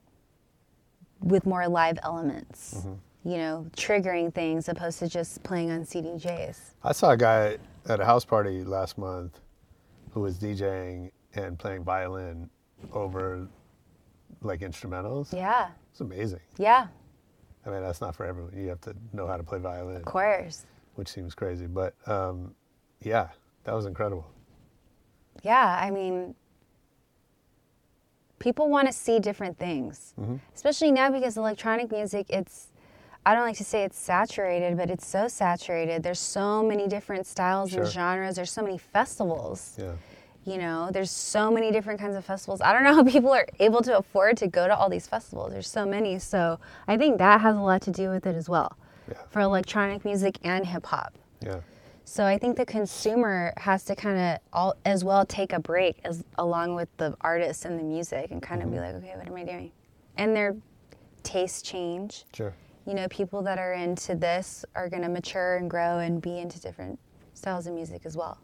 with 1.20 1.46
more 1.46 1.68
live 1.68 1.98
elements, 2.02 2.74
mm-hmm. 2.78 2.94
You 3.26 3.38
know, 3.38 3.66
triggering 3.76 4.32
things 4.32 4.68
opposed 4.68 5.00
to 5.00 5.08
just 5.08 5.42
playing 5.42 5.68
on 5.72 5.80
CDJs. 5.82 6.58
I 6.84 6.92
saw 6.92 7.10
a 7.10 7.16
guy 7.16 7.58
at 7.88 7.98
a 7.98 8.04
house 8.04 8.24
party 8.24 8.62
last 8.62 8.96
month 8.98 9.40
who 10.12 10.20
was 10.20 10.38
DJing 10.38 11.10
and 11.34 11.58
playing 11.58 11.82
violin 11.82 12.48
over 12.92 13.48
like 14.42 14.60
instrumentals. 14.60 15.32
Yeah. 15.34 15.70
It's 15.90 16.00
amazing. 16.00 16.38
Yeah, 16.56 16.86
I 17.64 17.70
mean, 17.70 17.82
that's 17.82 18.00
not 18.00 18.14
for 18.14 18.24
everyone. 18.24 18.52
You 18.56 18.68
have 18.68 18.80
to 18.82 18.94
know 19.12 19.26
how 19.26 19.36
to 19.36 19.42
play 19.42 19.58
violin, 19.58 19.96
of 19.96 20.04
course. 20.04 20.64
which 20.94 21.08
seems 21.08 21.34
crazy, 21.34 21.66
but 21.66 21.94
um, 22.06 22.54
yeah, 23.02 23.28
that 23.64 23.74
was 23.74 23.86
incredible. 23.86 24.26
Yeah, 25.42 25.78
I 25.82 25.90
mean, 25.90 26.34
people 28.38 28.68
want 28.68 28.86
to 28.86 28.92
see 28.92 29.18
different 29.18 29.58
things, 29.58 30.14
Mhm. 30.20 30.38
especially 30.54 30.92
now 30.92 31.10
because 31.10 31.36
electronic 31.36 31.90
music, 31.90 32.26
it's, 32.30 32.68
I 33.26 33.34
don't 33.34 33.42
like 33.42 33.56
to 33.56 33.64
say 33.64 33.82
it's 33.82 33.98
saturated, 33.98 34.76
but 34.76 34.88
it's 34.88 35.04
so 35.04 35.26
saturated. 35.26 36.04
There's 36.04 36.20
so 36.20 36.62
many 36.62 36.86
different 36.86 37.26
styles 37.26 37.74
and 37.74 37.84
genres. 37.84 38.36
There's 38.36 38.52
so 38.52 38.62
many 38.62 38.78
festivals. 38.78 39.74
Yeah. 39.76 39.94
You 40.44 40.58
know, 40.58 40.90
there's 40.92 41.10
so 41.10 41.50
many 41.50 41.72
different 41.72 41.98
kinds 41.98 42.14
of 42.14 42.24
festivals. 42.24 42.60
I 42.60 42.72
don't 42.72 42.84
know 42.84 42.94
how 43.02 43.02
people 43.02 43.32
are 43.32 43.48
able 43.58 43.82
to 43.82 43.98
afford 43.98 44.36
to 44.36 44.46
go 44.46 44.68
to 44.68 44.76
all 44.76 44.88
these 44.88 45.08
festivals. 45.08 45.50
There's 45.50 45.68
so 45.68 45.84
many. 45.84 46.20
So 46.20 46.60
I 46.86 46.96
think 46.96 47.18
that 47.18 47.40
has 47.40 47.56
a 47.56 47.60
lot 47.60 47.82
to 47.82 47.90
do 47.90 48.10
with 48.10 48.26
it 48.26 48.36
as 48.36 48.48
well 48.48 48.76
yeah. 49.08 49.16
for 49.28 49.40
electronic 49.40 50.04
music 50.04 50.38
and 50.44 50.64
hip 50.64 50.86
hop. 50.86 51.12
Yeah. 51.40 51.62
So 52.04 52.24
I 52.24 52.38
think 52.38 52.56
the 52.56 52.64
consumer 52.64 53.52
has 53.56 53.82
to 53.86 53.96
kind 53.96 54.20
of 54.20 54.38
all 54.52 54.76
as 54.84 55.02
well 55.02 55.26
take 55.26 55.52
a 55.52 55.58
break 55.58 55.98
as 56.04 56.22
along 56.38 56.76
with 56.76 56.88
the 56.98 57.16
artists 57.22 57.64
and 57.64 57.76
the 57.76 57.82
music 57.82 58.30
and 58.30 58.40
kind 58.40 58.62
of 58.62 58.70
be 58.70 58.76
mm-hmm. 58.76 58.86
like, 58.86 59.02
okay, 59.02 59.16
what 59.16 59.26
am 59.26 59.34
I 59.34 59.42
doing? 59.42 59.72
And 60.16 60.36
their 60.36 60.54
tastes 61.24 61.60
change. 61.60 62.24
Sure. 62.32 62.54
You 62.86 62.94
know, 62.94 63.08
people 63.08 63.42
that 63.42 63.58
are 63.58 63.72
into 63.72 64.14
this 64.14 64.64
are 64.74 64.88
going 64.88 65.02
to 65.02 65.08
mature 65.08 65.56
and 65.56 65.68
grow 65.68 65.98
and 65.98 66.22
be 66.22 66.38
into 66.38 66.60
different 66.60 66.98
styles 67.34 67.66
of 67.66 67.74
music 67.74 68.02
as 68.04 68.16
well. 68.16 68.38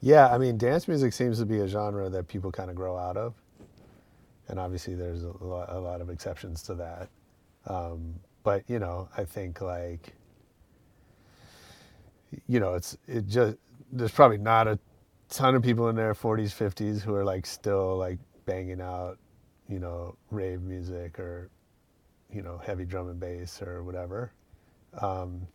Yeah, 0.00 0.28
I 0.28 0.38
mean, 0.38 0.56
dance 0.58 0.88
music 0.88 1.12
seems 1.12 1.38
to 1.38 1.46
be 1.46 1.60
a 1.60 1.68
genre 1.68 2.08
that 2.08 2.28
people 2.28 2.52
kind 2.52 2.70
of 2.70 2.76
grow 2.76 2.96
out 2.96 3.16
of, 3.16 3.34
and 4.48 4.58
obviously 4.58 4.94
there's 4.94 5.24
a 5.24 5.32
lot, 5.40 5.70
a 5.72 5.78
lot 5.78 6.00
of 6.00 6.10
exceptions 6.10 6.62
to 6.64 6.74
that. 6.74 7.08
Um, 7.66 8.14
but 8.42 8.62
you 8.68 8.78
know, 8.78 9.08
I 9.16 9.24
think 9.24 9.60
like, 9.60 10.14
you 12.46 12.60
know, 12.60 12.74
it's 12.74 12.96
it 13.06 13.26
just 13.26 13.56
there's 13.92 14.12
probably 14.12 14.38
not 14.38 14.68
a 14.68 14.78
ton 15.28 15.54
of 15.54 15.62
people 15.62 15.88
in 15.88 15.96
their 15.96 16.14
40s, 16.14 16.54
50s 16.54 17.00
who 17.00 17.14
are 17.14 17.24
like 17.24 17.46
still 17.46 17.96
like 17.96 18.18
banging 18.46 18.80
out, 18.80 19.18
you 19.68 19.78
know, 19.78 20.16
rave 20.30 20.62
music 20.62 21.18
or, 21.18 21.50
you 22.32 22.42
know, 22.42 22.58
heavy 22.58 22.84
drum 22.84 23.08
and 23.08 23.18
bass 23.20 23.60
or 23.62 23.82
whatever. 23.82 24.32
Um, 25.00 25.46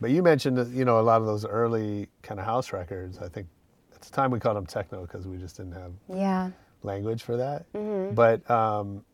but 0.00 0.10
you 0.10 0.22
mentioned, 0.22 0.74
you 0.74 0.84
know, 0.84 1.00
a 1.00 1.02
lot 1.02 1.20
of 1.20 1.26
those 1.26 1.44
early 1.46 2.08
kind 2.22 2.40
of 2.40 2.46
house 2.46 2.72
records. 2.72 3.18
I 3.18 3.28
think 3.28 3.46
at 3.94 4.02
the 4.02 4.10
time 4.10 4.30
we 4.30 4.40
called 4.40 4.56
them 4.56 4.66
techno 4.66 5.02
because 5.02 5.26
we 5.26 5.36
just 5.38 5.56
didn't 5.56 5.72
have 5.72 5.92
Yeah. 6.08 6.50
language 6.82 7.22
for 7.22 7.36
that. 7.36 7.70
Mhm. 7.72 8.14
But 8.14 8.48
um, 8.50 9.04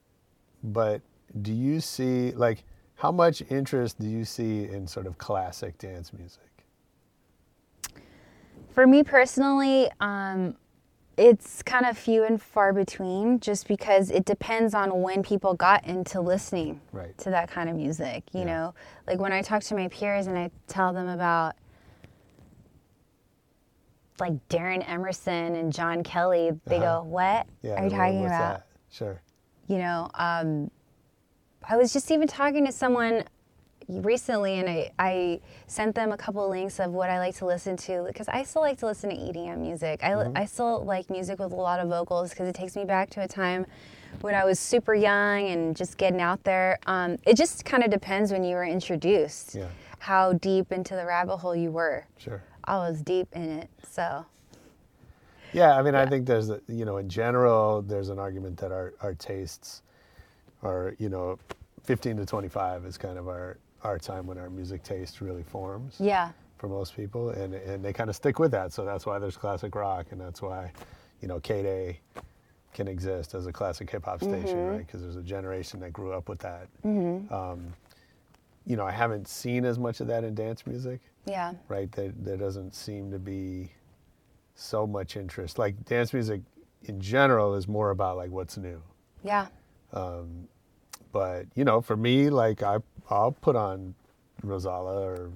but 0.62 1.02
do 1.42 1.52
you 1.52 1.80
see 1.80 2.32
like 2.32 2.64
how 2.96 3.12
much 3.12 3.42
interest 3.50 3.98
do 3.98 4.06
you 4.08 4.24
see 4.24 4.64
in 4.64 4.86
sort 4.86 5.06
of 5.06 5.16
classic 5.18 5.78
dance 5.78 6.12
music? 6.12 6.42
For 8.72 8.86
me 8.86 9.02
personally, 9.02 9.90
um, 10.00 10.56
it's 11.20 11.62
kind 11.62 11.84
of 11.84 11.98
few 11.98 12.24
and 12.24 12.40
far 12.40 12.72
between 12.72 13.40
just 13.40 13.68
because 13.68 14.10
it 14.10 14.24
depends 14.24 14.72
on 14.72 15.02
when 15.02 15.22
people 15.22 15.52
got 15.54 15.84
into 15.86 16.18
listening 16.20 16.80
Right. 16.92 17.16
to 17.18 17.28
that 17.30 17.50
kind 17.50 17.68
of 17.68 17.76
music. 17.76 18.24
You 18.32 18.46
know, 18.46 18.74
like 19.06 19.18
when 19.20 19.30
I 19.32 19.42
talk 19.42 19.62
to 19.64 19.74
my 19.74 19.88
peers 19.88 20.26
and 20.26 20.38
I 20.38 20.50
tell 20.66 20.94
them 20.94 21.08
about 21.08 21.56
like 24.18 24.32
Darren 24.48 24.82
Emerson 24.88 25.54
and 25.56 25.72
John 25.72 26.02
Kelly, 26.02 26.52
they 26.66 26.76
Uh-huh. 26.76 27.00
go, 27.00 27.02
What 27.04 27.46
Yeah, 27.62 27.74
are 27.80 27.84
you 27.84 27.90
talking 27.90 28.24
about? 28.26 28.54
that? 28.54 28.66
Sure. 28.90 29.20
you 29.68 29.78
know 29.78 30.10
um, 30.14 30.68
i 31.68 31.76
was 31.76 31.92
just 31.92 32.10
even 32.10 32.26
talking 32.26 32.66
to 32.66 32.72
someone 32.72 33.22
recently 33.90 34.58
and 34.60 34.68
I, 34.68 34.90
I 34.98 35.40
sent 35.66 35.94
them 35.94 36.12
a 36.12 36.16
couple 36.16 36.48
links 36.48 36.78
of 36.80 36.92
what 36.92 37.10
i 37.10 37.18
like 37.18 37.34
to 37.36 37.46
listen 37.46 37.76
to 37.78 38.04
because 38.06 38.28
i 38.28 38.42
still 38.44 38.62
like 38.62 38.78
to 38.78 38.86
listen 38.86 39.10
to 39.10 39.16
edm 39.16 39.58
music 39.58 40.00
i, 40.04 40.10
Mm-hmm. 40.10 40.36
I 40.36 40.44
still 40.44 40.84
like 40.84 41.10
music 41.10 41.38
with 41.38 41.52
a 41.52 41.56
lot 41.56 41.80
of 41.80 41.88
vocals 41.88 42.30
because 42.30 42.48
it 42.48 42.54
takes 42.54 42.76
me 42.76 42.84
back 42.84 43.10
to 43.10 43.22
a 43.22 43.28
time 43.28 43.66
when 44.20 44.34
i 44.34 44.44
was 44.44 44.58
super 44.58 44.94
young 44.94 45.46
and 45.48 45.74
just 45.76 45.96
getting 45.98 46.20
out 46.20 46.42
there 46.44 46.78
um, 46.86 47.16
it 47.26 47.36
just 47.36 47.64
kind 47.64 47.82
of 47.82 47.90
depends 47.90 48.30
when 48.32 48.44
you 48.44 48.54
were 48.56 48.64
introduced 48.64 49.54
Yeah. 49.54 49.66
how 49.98 50.32
deep 50.34 50.72
into 50.72 50.94
the 50.94 51.04
rabbit 51.04 51.38
hole 51.38 51.56
you 51.56 51.70
were 51.70 52.06
Sure. 52.18 52.42
i 52.64 52.76
was 52.76 53.02
deep 53.02 53.28
in 53.32 53.50
it 53.60 53.68
so 53.88 54.24
Yeah, 55.52 55.76
I 55.76 55.82
mean, 55.82 55.96
I 55.96 56.06
think 56.06 56.26
there's, 56.26 56.48
a, 56.48 56.60
you 56.68 56.84
know, 56.84 56.98
in 56.98 57.08
general, 57.08 57.82
there's 57.82 58.08
an 58.08 58.20
argument 58.20 58.56
that 58.58 58.70
our, 58.70 58.94
our 59.00 59.14
tastes 59.14 59.82
are, 60.62 60.94
you 61.00 61.08
know, 61.08 61.40
15 61.82 62.18
to 62.18 62.24
25 62.24 62.84
is 62.84 62.96
kind 62.96 63.18
of 63.18 63.26
our, 63.26 63.58
our 63.82 63.98
time 63.98 64.26
when 64.26 64.38
our 64.38 64.50
music 64.50 64.82
taste 64.82 65.20
really 65.20 65.42
forms 65.42 65.96
yeah 65.98 66.30
for 66.58 66.68
most 66.68 66.94
people. 66.94 67.30
And, 67.30 67.54
and 67.54 67.82
they 67.82 67.92
kind 67.94 68.10
of 68.10 68.16
stick 68.16 68.38
with 68.38 68.50
that. 68.50 68.72
So 68.74 68.84
that's 68.84 69.06
why 69.06 69.18
there's 69.18 69.38
classic 69.38 69.74
rock. 69.74 70.08
And 70.10 70.20
that's 70.20 70.42
why, 70.42 70.70
you 71.22 71.26
know, 71.28 71.40
K-Day 71.40 72.00
can 72.74 72.86
exist 72.86 73.34
as 73.34 73.46
a 73.46 73.52
classic 73.52 73.88
hip 73.90 74.04
hop 74.04 74.22
station, 74.22 74.58
Mhm. 74.58 74.70
right? 74.70 74.86
Because 74.86 75.00
there's 75.00 75.16
a 75.16 75.22
generation 75.22 75.80
that 75.80 75.92
grew 75.94 76.12
up 76.12 76.28
with 76.28 76.38
that. 76.40 76.68
Mhm. 76.84 77.32
Um, 77.32 77.72
you 78.66 78.76
know, 78.76 78.84
I 78.86 78.90
haven't 78.90 79.26
seen 79.26 79.64
as 79.64 79.78
much 79.78 80.00
of 80.00 80.06
that 80.08 80.22
in 80.22 80.34
dance 80.34 80.66
music 80.66 81.00
yeah 81.26 81.52
right? 81.68 81.90
There, 81.92 82.12
there 82.16 82.36
doesn't 82.36 82.74
seem 82.74 83.10
to 83.10 83.18
be 83.18 83.72
so 84.54 84.86
much 84.86 85.16
interest. 85.16 85.58
Like 85.58 85.82
dance 85.86 86.12
music 86.12 86.42
in 86.84 87.00
general 87.00 87.54
is 87.54 87.66
more 87.68 87.88
about 87.90 88.16
like 88.18 88.30
what's 88.30 88.58
new. 88.58 88.82
yeah 89.22 89.46
Um, 89.94 90.46
but 91.12 91.46
you 91.54 91.64
know, 91.64 91.80
for 91.80 91.96
me, 91.96 92.28
like 92.30 92.62
I, 92.62 92.78
I'll 93.10 93.32
put 93.32 93.56
on 93.56 93.94
Rozalla 94.44 95.04
or 95.04 95.30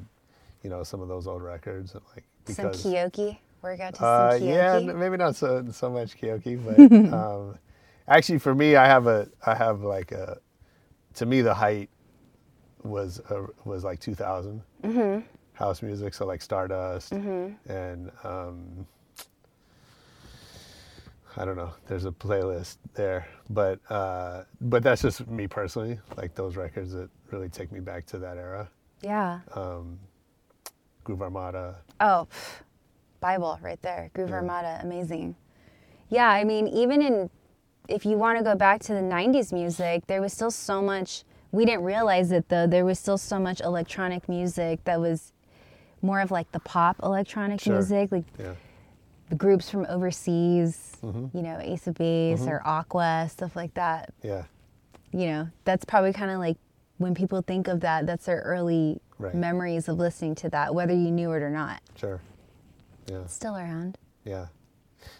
you 0.63 0.71
know 0.71 0.83
some 0.83 1.01
of 1.01 1.09
those 1.09 1.27
old 1.27 1.43
records, 1.43 1.95
and 1.95 2.03
like 2.15 2.25
some 2.47 2.71
because 2.71 2.83
kyoki 2.83 3.39
work 3.63 3.81
out 3.81 3.95
to 3.95 4.01
some 4.01 4.07
uh, 4.07 4.31
kyoki 4.31 4.47
yeah, 4.47 4.79
maybe 4.81 5.17
not 5.17 5.37
so 5.37 5.65
so 5.71 5.91
much 5.91 6.19
karaoke, 6.19 6.57
but 7.11 7.13
um, 7.13 7.59
actually 8.09 8.39
for 8.39 8.55
me, 8.55 8.77
I 8.77 8.87
have 8.87 9.07
a 9.07 9.29
I 9.47 9.55
have 9.55 9.83
like 9.83 10.13
a 10.13 10.39
to 11.15 11.27
me 11.27 11.41
the 11.43 11.55
height 11.55 11.91
was 12.83 13.21
uh, 13.31 13.47
was 13.65 13.85
like 13.85 14.01
2000 14.01 14.63
Mhm. 14.83 15.23
house 15.55 15.83
music, 15.83 16.15
so 16.15 16.27
like 16.27 16.43
Stardust 16.43 17.13
Mhm. 17.13 17.55
and 17.67 18.11
um, 18.25 18.87
I 21.37 21.45
don't 21.45 21.57
know. 21.57 21.73
There's 21.89 22.05
a 22.05 22.11
playlist 22.13 22.77
there, 22.95 23.27
but 23.51 23.81
uh, 23.91 24.45
but 24.61 24.83
that's 24.83 25.03
just 25.03 25.27
me 25.29 25.47
personally. 25.49 25.99
Like 26.17 26.35
those 26.35 26.57
records 26.57 26.93
that 26.93 27.11
really 27.31 27.49
take 27.49 27.73
me 27.73 27.81
back 27.81 28.07
to 28.07 28.19
that 28.19 28.37
era. 28.37 28.69
yeah 29.03 29.41
Um, 29.55 29.99
Groove 31.03 31.23
Armada. 31.23 31.79
Oh, 32.01 32.29
Bible 33.21 33.59
right 33.63 33.81
there. 33.83 34.11
Groove 34.15 34.31
Yeah. 34.31 34.37
Armada, 34.37 34.79
amazing. 34.83 35.35
Yeah, 36.09 36.29
I 36.29 36.45
mean, 36.45 36.69
even 36.69 37.03
in, 37.03 37.31
if 37.89 38.07
you 38.07 38.17
want 38.17 38.39
to 38.39 38.45
go 38.45 38.55
back 38.55 38.81
to 38.83 38.95
the 38.95 39.01
90s 39.01 39.53
music, 39.53 40.07
there 40.07 40.21
was 40.23 40.33
still 40.33 40.51
so 40.51 40.81
much, 40.81 41.25
we 41.51 41.65
didn't 41.65 41.83
realize 41.85 42.31
it 42.33 42.49
though, 42.49 42.67
there 42.67 42.85
was 42.85 42.99
still 42.99 43.19
so 43.19 43.39
much 43.39 43.61
electronic 43.61 44.29
music 44.29 44.85
that 44.85 45.01
was 45.01 45.33
more 46.01 46.21
of 46.21 46.31
like 46.31 46.51
the 46.53 46.61
pop 46.61 46.97
electronic 47.03 47.61
Sure. 47.61 47.75
music, 47.75 48.13
like 48.13 48.25
Yeah. 48.39 48.53
Groups 49.37 49.71
from 49.71 49.87
overseas, 49.89 50.97
Mhm. 51.03 51.35
you 51.35 51.43
know, 51.43 51.59
Ace 51.61 51.87
of 51.87 51.95
Base 51.95 52.43
Mhm. 52.43 52.49
or 52.49 52.67
Aqua, 52.67 53.29
stuff 53.31 53.57
like 53.57 53.75
that. 53.75 54.13
Yeah. 54.23 54.45
You 55.13 55.27
know, 55.27 55.49
that's 55.65 55.85
probably 55.85 56.13
kind 56.13 56.31
of 56.31 56.39
like 56.39 56.57
when 56.99 57.15
people 57.15 57.41
think 57.43 57.69
of 57.69 57.81
that, 57.81 58.07
that's 58.07 58.27
their 58.27 58.41
early 58.41 59.01
Right. 59.19 59.35
memories 59.35 59.89
of 59.89 59.99
listening 59.99 60.35
to 60.37 60.49
that, 60.51 60.75
whether 60.75 60.93
you 60.95 61.11
knew 61.11 61.33
it 61.33 61.43
or 61.43 61.51
not. 61.51 61.81
Sure. 61.97 62.21
Yeah. 63.07 63.21
It's 63.23 63.35
still 63.35 63.57
around. 63.57 63.99
Yeah. 64.25 64.47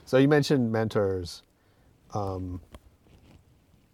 So 0.05 0.17
you 0.19 0.29
mentioned 0.29 0.71
mentors. 0.73 1.43
Um, 2.13 2.61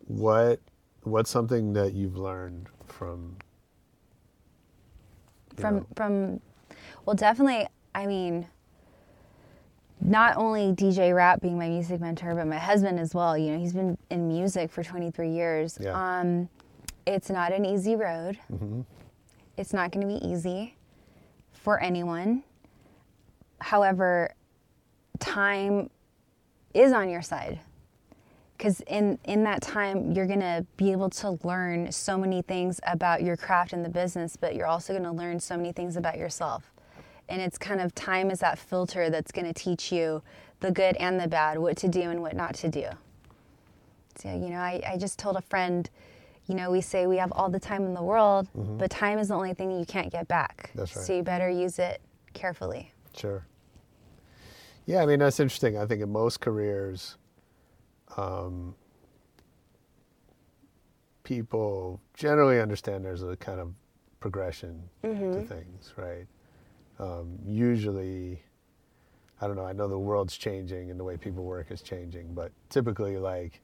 what 0.06 0.60
what's 1.04 1.30
something 1.30 1.72
that 1.72 1.94
you've 1.94 2.16
learned 2.16 2.68
from 2.86 3.36
you 5.56 5.60
from 5.62 5.76
know, 5.76 5.86
from 5.96 6.40
well 7.06 7.14
definitely 7.16 7.66
i 7.94 8.06
mean 8.06 8.46
not 10.00 10.36
only 10.36 10.72
dj 10.72 11.14
rap 11.14 11.40
being 11.40 11.58
my 11.58 11.68
music 11.68 12.00
mentor 12.00 12.34
but 12.34 12.46
my 12.46 12.58
husband 12.58 12.98
as 12.98 13.14
well. 13.14 13.36
You 13.36 13.52
know 13.52 13.58
he's 13.58 13.72
been 13.74 13.96
in 14.10 14.28
music 14.28 14.70
for 14.70 14.82
23 14.82 15.30
years. 15.30 15.78
Yeah. 15.80 15.92
um 16.20 16.48
it's 17.06 17.30
not 17.30 17.52
an 17.52 17.64
easy 17.64 17.96
road. 17.96 18.38
Mhm. 18.52 18.84
it's 19.56 19.72
not 19.72 19.90
going 19.90 20.06
to 20.06 20.20
be 20.20 20.24
easy 20.26 20.74
for 21.52 21.80
anyone. 21.80 22.42
However 23.60 24.34
time 25.18 25.90
is 26.72 26.92
on 26.92 27.08
your 27.10 27.22
side. 27.22 27.60
Because 28.56 28.80
in 28.82 29.18
in 29.24 29.44
that 29.44 29.60
time 29.62 30.12
you're 30.12 30.26
going 30.26 30.40
to 30.40 30.64
be 30.76 30.92
able 30.92 31.10
to 31.10 31.38
learn 31.44 31.90
so 31.92 32.16
many 32.18 32.42
things 32.42 32.80
about 32.86 33.22
your 33.22 33.36
craft 33.36 33.72
and 33.72 33.84
the 33.84 33.88
business 33.88 34.36
but 34.36 34.54
you're 34.54 34.66
also 34.66 34.92
going 34.92 35.04
to 35.04 35.12
learn 35.12 35.40
so 35.40 35.56
many 35.56 35.72
things 35.72 35.96
about 35.96 36.18
yourself 36.18 36.70
and 37.30 37.40
it's 37.40 37.56
kind 37.56 37.80
of 37.80 37.94
time 37.94 38.30
is 38.30 38.40
that 38.40 38.58
filter 38.58 39.08
that's 39.08 39.32
going 39.32 39.46
to 39.46 39.52
teach 39.54 39.90
you 39.92 40.22
the 40.60 40.70
good 40.70 40.96
and 40.96 41.18
the 41.18 41.28
bad 41.28 41.58
what 41.58 41.76
to 41.78 41.88
do 41.88 42.02
and 42.02 42.20
what 42.20 42.34
not 42.36 42.54
to 42.54 42.68
do 42.68 42.86
so 44.16 44.28
you 44.28 44.50
know 44.50 44.58
i, 44.58 44.82
I 44.86 44.96
just 44.98 45.18
told 45.18 45.36
a 45.36 45.40
friend 45.42 45.88
you 46.46 46.54
know 46.54 46.70
we 46.70 46.80
say 46.80 47.06
we 47.06 47.16
have 47.18 47.32
all 47.32 47.48
the 47.48 47.60
time 47.60 47.84
in 47.86 47.94
the 47.94 48.02
world 48.02 48.48
Mhm. 48.56 48.76
but 48.78 48.90
time 48.90 49.18
is 49.18 49.28
the 49.28 49.34
only 49.34 49.54
thing 49.54 49.70
you 49.70 49.86
can't 49.86 50.10
get 50.10 50.26
back 50.28 50.70
That's 50.74 50.94
right. 50.96 51.06
so 51.06 51.14
you 51.16 51.22
better 51.22 51.48
use 51.48 51.78
it 51.78 52.00
carefully 52.34 52.92
Sure. 53.16 53.44
Yeah, 54.86 55.02
I 55.02 55.06
mean 55.06 55.18
that's 55.20 55.38
interesting. 55.40 55.76
I 55.78 55.84
think 55.86 56.00
in 56.02 56.10
most 56.10 56.40
careers, 56.40 57.16
um, 58.16 58.74
people 61.22 62.00
generally 62.14 62.60
understand 62.60 63.04
there's 63.04 63.22
a 63.22 63.36
kind 63.36 63.60
of 63.60 63.74
progression 64.20 64.88
to 65.02 65.08
Mhm. 65.08 65.46
things, 65.48 65.92
right? 65.96 66.26
Um, 67.00 67.38
usually, 67.44 68.42
I 69.40 69.46
don't 69.46 69.56
know. 69.56 69.64
I 69.64 69.72
know 69.72 69.88
the 69.88 69.98
world's 69.98 70.36
changing 70.36 70.90
and 70.90 71.00
the 71.00 71.04
way 71.04 71.16
people 71.16 71.44
work 71.44 71.70
is 71.70 71.82
changing, 71.82 72.34
but 72.34 72.52
typically, 72.68 73.16
like, 73.16 73.60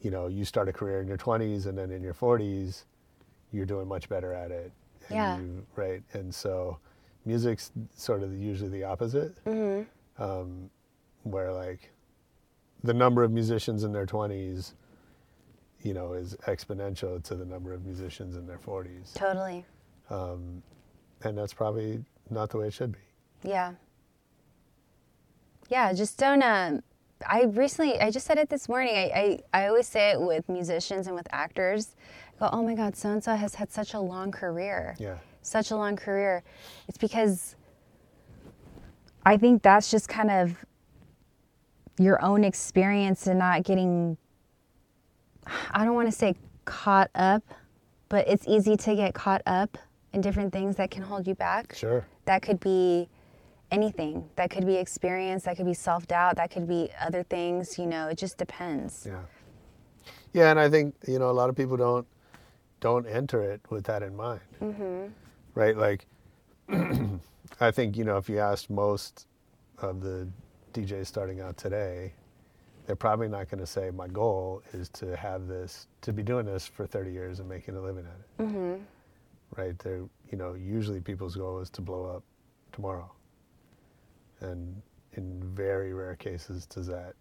you 0.00 0.10
know, 0.10 0.26
you 0.26 0.44
start 0.44 0.68
a 0.68 0.72
career 0.72 1.00
in 1.00 1.06
your 1.06 1.18
20s 1.18 1.66
and 1.66 1.76
then 1.76 1.90
in 1.90 2.02
your 2.02 2.14
40s, 2.14 2.84
you're 3.52 3.66
doing 3.66 3.86
much 3.86 4.08
better 4.08 4.32
at 4.32 4.50
it. 4.50 4.72
Yeah. 5.10 5.38
You, 5.38 5.64
right. 5.76 6.02
And 6.14 6.34
so, 6.34 6.78
music's 7.26 7.72
sort 7.94 8.22
of 8.22 8.32
usually 8.32 8.70
the 8.70 8.84
opposite 8.84 9.44
mm-hmm. 9.44 10.22
um, 10.22 10.70
where 11.24 11.52
like 11.52 11.92
the 12.84 12.94
number 12.94 13.22
of 13.22 13.32
musicians 13.32 13.82
in 13.82 13.92
their 13.92 14.06
20s 14.06 14.72
you 15.82 15.92
know 15.92 16.12
is 16.12 16.36
exponential 16.46 17.22
to 17.22 17.34
the 17.34 17.44
number 17.44 17.72
of 17.74 17.84
musicians 17.84 18.36
in 18.36 18.46
their 18.46 18.58
40s 18.58 19.12
totally 19.14 19.64
um, 20.08 20.62
and 21.24 21.36
that's 21.36 21.52
probably 21.52 22.02
not 22.30 22.50
the 22.50 22.58
way 22.58 22.66
it 22.66 22.72
should 22.72 22.92
be 22.92 22.98
yeah 23.42 23.72
yeah, 25.68 25.92
just 25.92 26.18
don't. 26.18 26.42
Um, 26.42 26.82
I 27.26 27.44
recently, 27.44 27.98
I 28.00 28.10
just 28.10 28.26
said 28.26 28.38
it 28.38 28.48
this 28.48 28.68
morning. 28.68 28.94
I, 28.94 29.40
I, 29.52 29.62
I 29.62 29.66
always 29.68 29.86
say 29.86 30.10
it 30.10 30.20
with 30.20 30.48
musicians 30.48 31.06
and 31.06 31.16
with 31.16 31.26
actors. 31.32 31.96
I 32.36 32.40
go, 32.40 32.50
oh 32.52 32.62
my 32.62 32.74
God, 32.74 32.96
so 32.96 33.10
and 33.10 33.24
so 33.24 33.34
has 33.34 33.54
had 33.54 33.70
such 33.72 33.94
a 33.94 34.00
long 34.00 34.30
career. 34.30 34.96
Yeah. 34.98 35.16
Such 35.42 35.70
a 35.70 35.76
long 35.76 35.96
career. 35.96 36.42
It's 36.88 36.98
because 36.98 37.56
I 39.24 39.36
think 39.36 39.62
that's 39.62 39.90
just 39.90 40.08
kind 40.08 40.30
of 40.30 40.64
your 41.98 42.22
own 42.22 42.44
experience 42.44 43.26
and 43.26 43.38
not 43.38 43.64
getting, 43.64 44.18
I 45.70 45.84
don't 45.84 45.94
want 45.94 46.08
to 46.08 46.12
say 46.12 46.34
caught 46.66 47.10
up, 47.14 47.42
but 48.08 48.28
it's 48.28 48.46
easy 48.46 48.76
to 48.76 48.94
get 48.94 49.14
caught 49.14 49.42
up 49.46 49.78
in 50.16 50.22
different 50.22 50.50
things 50.52 50.76
that 50.76 50.90
can 50.90 51.02
hold 51.02 51.26
you 51.26 51.34
back. 51.34 51.74
Sure. 51.76 52.04
That 52.24 52.40
could 52.40 52.58
be 52.58 53.06
anything. 53.70 54.24
That 54.36 54.48
could 54.50 54.66
be 54.66 54.76
experience. 54.76 55.44
That 55.44 55.56
could 55.58 55.66
be 55.66 55.74
self 55.74 56.08
doubt. 56.08 56.36
That 56.36 56.50
could 56.50 56.66
be 56.66 56.88
other 57.00 57.22
things. 57.22 57.78
You 57.78 57.86
know, 57.86 58.08
it 58.08 58.16
just 58.18 58.38
depends. 58.38 59.06
Yeah. 59.06 59.20
Yeah, 60.32 60.50
and 60.50 60.58
I 60.58 60.68
think 60.70 60.94
you 61.06 61.18
know 61.18 61.30
a 61.30 61.36
lot 61.40 61.50
of 61.50 61.54
people 61.56 61.76
don't 61.76 62.06
don't 62.80 63.06
enter 63.06 63.42
it 63.42 63.60
with 63.70 63.84
that 63.84 64.02
in 64.02 64.16
mind, 64.16 64.40
Mm-hmm. 64.62 65.06
right? 65.54 65.76
Like, 65.76 66.06
I 67.60 67.70
think 67.70 67.96
you 67.96 68.04
know 68.04 68.16
if 68.16 68.28
you 68.28 68.38
asked 68.38 68.70
most 68.70 69.26
of 69.78 70.00
the 70.00 70.26
DJs 70.72 71.06
starting 71.06 71.40
out 71.40 71.56
today, 71.58 72.14
they're 72.86 72.96
probably 72.96 73.28
not 73.28 73.50
going 73.50 73.60
to 73.60 73.66
say 73.66 73.90
my 73.90 74.08
goal 74.08 74.62
is 74.72 74.88
to 74.90 75.14
have 75.16 75.46
this 75.46 75.88
to 76.02 76.12
be 76.12 76.22
doing 76.22 76.46
this 76.46 76.66
for 76.66 76.86
30 76.86 77.12
years 77.12 77.40
and 77.40 77.48
making 77.48 77.76
a 77.76 77.80
living 77.82 78.06
at 78.06 78.18
it, 78.20 78.48
Mm-hmm. 78.48 78.74
Right? 79.56 79.78
They're 79.78 80.04
you 80.30 80.38
know 80.38 80.54
usually 80.54 81.00
people's 81.00 81.36
goal 81.36 81.60
is 81.60 81.70
to 81.70 81.80
blow 81.80 82.06
up 82.06 82.22
tomorrow, 82.72 83.10
and 84.40 84.80
in 85.12 85.42
very 85.54 85.92
rare 85.94 86.16
cases 86.16 86.66
does 86.66 86.86
that 86.86 87.14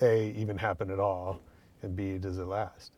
a 0.00 0.32
even 0.32 0.58
happen 0.58 0.90
at 0.90 1.00
all, 1.00 1.40
and 1.82 1.96
b 1.96 2.18
does 2.18 2.38
it 2.38 2.46
last? 2.46 2.92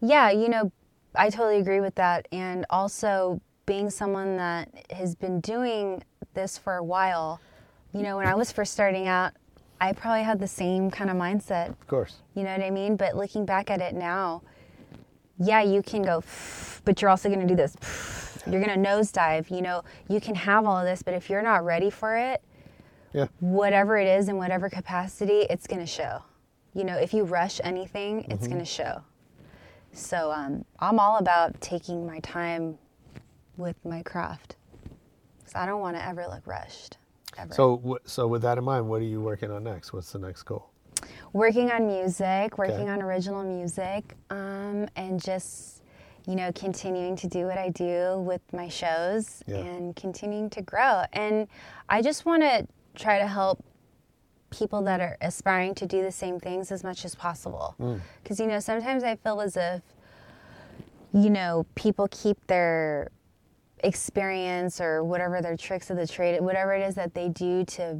Yeah, 0.00 0.30
you 0.30 0.48
know, 0.48 0.70
I 1.14 1.30
totally 1.30 1.58
agree 1.58 1.80
with 1.80 1.94
that. 1.96 2.28
And 2.32 2.66
also, 2.70 3.40
being 3.64 3.90
someone 3.90 4.36
that 4.36 4.68
has 4.90 5.14
been 5.14 5.40
doing 5.40 6.02
this 6.34 6.58
for 6.58 6.76
a 6.76 6.84
while, 6.84 7.40
you 7.92 8.02
know, 8.02 8.18
when 8.18 8.26
I 8.26 8.34
was 8.34 8.52
first 8.52 8.72
starting 8.72 9.08
out, 9.08 9.32
I 9.80 9.92
probably 9.92 10.22
had 10.22 10.38
the 10.38 10.46
same 10.46 10.90
kind 10.90 11.10
of 11.10 11.16
mindset. 11.16 11.70
Of 11.70 11.86
course. 11.86 12.16
You 12.34 12.44
know 12.44 12.52
what 12.52 12.62
I 12.62 12.70
mean? 12.70 12.96
But 12.96 13.16
looking 13.16 13.44
back 13.44 13.70
at 13.70 13.80
it 13.80 13.94
now, 13.94 14.42
yeah, 15.38 15.62
you 15.62 15.82
can 15.82 16.02
go, 16.02 16.22
but 16.84 17.00
you're 17.00 17.10
also 17.10 17.28
going 17.28 17.40
to 17.40 17.46
do 17.46 17.56
this. 17.56 17.76
You're 18.46 18.62
going 18.62 18.82
to 18.82 18.88
nosedive. 18.88 19.50
You 19.50 19.62
know, 19.62 19.82
you 20.08 20.20
can 20.20 20.34
have 20.34 20.66
all 20.66 20.78
of 20.78 20.84
this, 20.84 21.02
but 21.02 21.14
if 21.14 21.28
you're 21.28 21.42
not 21.42 21.64
ready 21.64 21.90
for 21.90 22.16
it, 22.16 22.42
Yeah. 23.12 23.26
whatever 23.40 23.96
it 23.96 24.06
is 24.06 24.28
in 24.28 24.36
whatever 24.36 24.68
capacity, 24.70 25.40
it's 25.50 25.66
going 25.66 25.80
to 25.80 25.86
show. 25.86 26.22
You 26.74 26.84
know, 26.84 26.96
if 26.96 27.12
you 27.14 27.24
rush 27.24 27.60
anything, 27.64 28.24
it's 28.30 28.46
Mhm. 28.46 28.50
going 28.50 28.58
to 28.60 28.64
show. 28.66 29.02
So 29.92 30.30
um, 30.30 30.64
I'm 30.78 30.98
all 31.00 31.16
about 31.18 31.60
taking 31.60 32.06
my 32.06 32.20
time 32.20 32.78
with 33.56 33.76
my 33.84 34.02
craft. 34.02 34.56
'Cause 35.44 35.54
I 35.54 35.64
don't 35.64 35.80
want 35.80 35.96
to 35.96 36.04
ever 36.04 36.26
look 36.26 36.46
rushed. 36.46 36.98
Ever. 37.38 37.54
So, 37.54 37.98
so 38.04 38.26
with 38.26 38.42
that 38.42 38.58
in 38.58 38.64
mind, 38.64 38.88
what 38.88 39.00
are 39.00 39.04
you 39.04 39.20
working 39.20 39.50
on 39.50 39.64
next? 39.64 39.92
What's 39.92 40.12
the 40.12 40.18
next 40.18 40.42
goal? 40.44 40.70
Working 41.32 41.70
on 41.70 41.86
music, 41.86 42.58
working 42.58 42.80
Okay. 42.82 42.90
on 42.90 43.02
original 43.02 43.42
music, 43.44 44.16
um, 44.30 44.88
and 44.96 45.22
just 45.22 45.82
you 46.26 46.34
know 46.34 46.50
continuing 46.52 47.14
to 47.16 47.26
do 47.28 47.46
what 47.46 47.56
I 47.58 47.68
do 47.70 48.18
with 48.18 48.40
my 48.52 48.68
shows 48.68 49.42
Yeah. 49.46 49.58
and 49.58 49.94
continuing 49.94 50.50
to 50.50 50.62
grow. 50.62 51.04
And 51.12 51.46
I 51.88 52.02
just 52.02 52.24
want 52.26 52.42
to 52.42 52.66
try 52.94 53.18
to 53.18 53.26
help 53.26 53.64
people 54.50 54.82
that 54.82 55.00
are 55.00 55.16
aspiring 55.20 55.74
to 55.74 55.86
do 55.86 56.02
the 56.02 56.10
same 56.12 56.40
things 56.40 56.72
as 56.72 56.82
much 56.82 57.04
as 57.04 57.14
possible. 57.14 57.74
Mm. 57.80 58.00
Because 58.22 58.40
you 58.40 58.46
know 58.46 58.58
sometimes 58.60 59.02
I 59.04 59.16
feel 59.16 59.40
as 59.40 59.56
if 59.56 59.82
you 61.12 61.30
know 61.30 61.64
people 61.74 62.08
keep 62.10 62.44
their 62.46 63.08
experience 63.84 64.80
or 64.80 65.04
whatever 65.04 65.40
their 65.42 65.56
tricks 65.56 65.90
of 65.90 65.96
the 65.96 66.06
trade, 66.06 66.40
whatever 66.40 66.74
it 66.74 66.82
is 66.82 66.94
that 66.96 67.14
they 67.14 67.28
do 67.28 67.64
to 67.64 67.98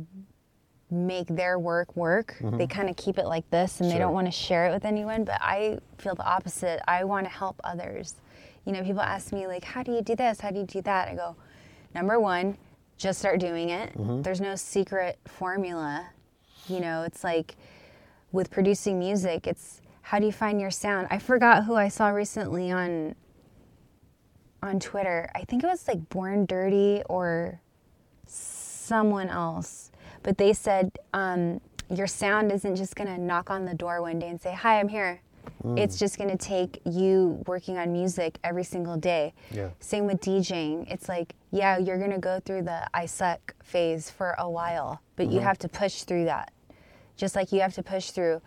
make 0.90 1.26
their 1.26 1.58
work 1.58 1.94
work. 1.96 2.36
Mhm. 2.40 2.58
They 2.58 2.66
kind 2.66 2.88
of 2.88 2.96
keep 2.96 3.18
it 3.18 3.26
like 3.26 3.48
this 3.50 3.80
and 3.80 3.90
they 3.90 3.98
don't 3.98 4.12
want 4.14 4.26
to 4.28 4.30
share 4.30 4.66
it 4.66 4.72
with 4.72 4.84
anyone. 4.84 5.24
But 5.24 5.38
I 5.40 5.78
feel 5.98 6.14
the 6.14 6.24
opposite. 6.24 6.80
I 6.88 7.04
want 7.04 7.26
to 7.26 7.30
help 7.32 7.60
others. 7.64 8.14
You 8.64 8.72
know, 8.72 8.82
people 8.82 9.00
ask 9.02 9.32
me, 9.32 9.46
like, 9.46 9.64
how 9.64 9.82
do 9.82 9.92
you 9.92 10.00
do 10.02 10.14
this? 10.16 10.40
How 10.40 10.50
do 10.50 10.58
you 10.60 10.66
do 10.66 10.82
that? 10.82 11.08
I 11.08 11.14
go, 11.14 11.34
number 11.94 12.18
one, 12.20 12.56
just 12.96 13.18
start 13.18 13.40
doing 13.40 13.70
it. 13.70 13.96
Mhm. 13.96 14.22
There's 14.22 14.40
no 14.40 14.54
secret 14.54 15.18
formula. 15.24 16.06
You 16.68 16.80
know, 16.80 17.02
it's 17.02 17.22
like 17.24 17.56
with 18.32 18.50
producing 18.50 18.98
music, 18.98 19.46
it's 19.46 19.80
how 20.02 20.18
do 20.20 20.26
you 20.26 20.32
find 20.32 20.60
your 20.60 20.70
sound? 20.70 21.08
I 21.10 21.18
forgot 21.18 21.64
who 21.64 21.74
I 21.74 21.88
saw 21.88 22.08
recently 22.08 22.70
on 22.70 23.14
on 24.62 24.80
Twitter. 24.80 25.30
I 25.34 25.44
think 25.44 25.62
it 25.62 25.66
was 25.66 25.86
like 25.86 26.08
Born 26.08 26.44
Dirty 26.46 27.02
or 27.08 27.60
someone 28.26 29.28
else. 29.28 29.85
But 30.26 30.38
they 30.38 30.52
said 30.54 30.90
um, 31.14 31.60
your 31.88 32.08
sound 32.08 32.50
isn't 32.50 32.74
just 32.74 32.96
going 32.96 33.06
to 33.06 33.16
knock 33.16 33.48
on 33.48 33.64
the 33.64 33.74
door 33.74 34.02
one 34.02 34.18
day 34.18 34.28
and 34.28 34.40
say, 34.40 34.52
Hi, 34.52 34.80
I'm 34.80 34.88
here. 34.88 35.20
Mm. 35.62 35.78
It's 35.78 35.96
just 36.00 36.18
going 36.18 36.30
to 36.30 36.36
take 36.36 36.80
you 36.84 37.40
working 37.46 37.78
on 37.78 37.92
music 37.92 38.36
every 38.42 38.64
single 38.64 38.96
day. 38.96 39.34
Yeah. 39.52 39.68
Same 39.78 40.04
with 40.06 40.20
DJing. 40.20 40.90
It's 40.90 41.08
like, 41.08 41.36
yeah, 41.52 41.78
you're 41.78 41.98
going 41.98 42.10
to 42.10 42.18
go 42.18 42.40
through 42.44 42.62
the 42.62 42.88
I 42.92 43.06
suck 43.06 43.54
phase 43.62 44.10
for 44.10 44.34
a 44.36 44.50
while, 44.50 45.00
but 45.14 45.30
you 45.30 45.38
Mhm. 45.38 45.44
have 45.44 45.58
to 45.58 45.68
push 45.68 46.02
through 46.02 46.24
that. 46.24 46.52
Just 47.16 47.36
like 47.36 47.52
you 47.52 47.60
have 47.60 47.74
to 47.74 47.84
push 47.84 48.10
through 48.10 48.42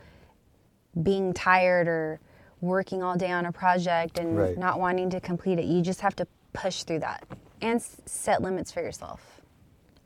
being 1.01 1.33
tired 1.33 1.87
or 1.87 2.19
working 2.59 3.01
all 3.01 3.15
day 3.15 3.31
on 3.31 3.45
a 3.45 3.53
project 3.53 4.19
and 4.19 4.37
Right. 4.37 4.57
not 4.57 4.81
wanting 4.81 5.09
to 5.11 5.21
complete 5.21 5.59
it. 5.59 5.65
You 5.65 5.81
just 5.81 6.01
have 6.01 6.15
to 6.17 6.27
push 6.51 6.83
through 6.83 6.99
that 6.99 7.23
and 7.61 7.81
set 7.81 8.41
limits 8.41 8.69
for 8.69 8.81
yourself 8.81 9.39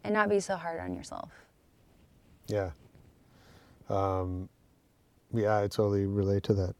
and 0.03 0.13
not 0.13 0.29
be 0.29 0.39
so 0.39 0.55
hard 0.55 0.79
on 0.79 0.93
yourself. 0.93 1.42
Yeah. 2.47 2.71
Um, 3.89 4.49
yeah, 5.33 5.57
I 5.57 5.61
totally 5.67 6.05
relate 6.05 6.43
to 6.43 6.53
that. 6.55 6.75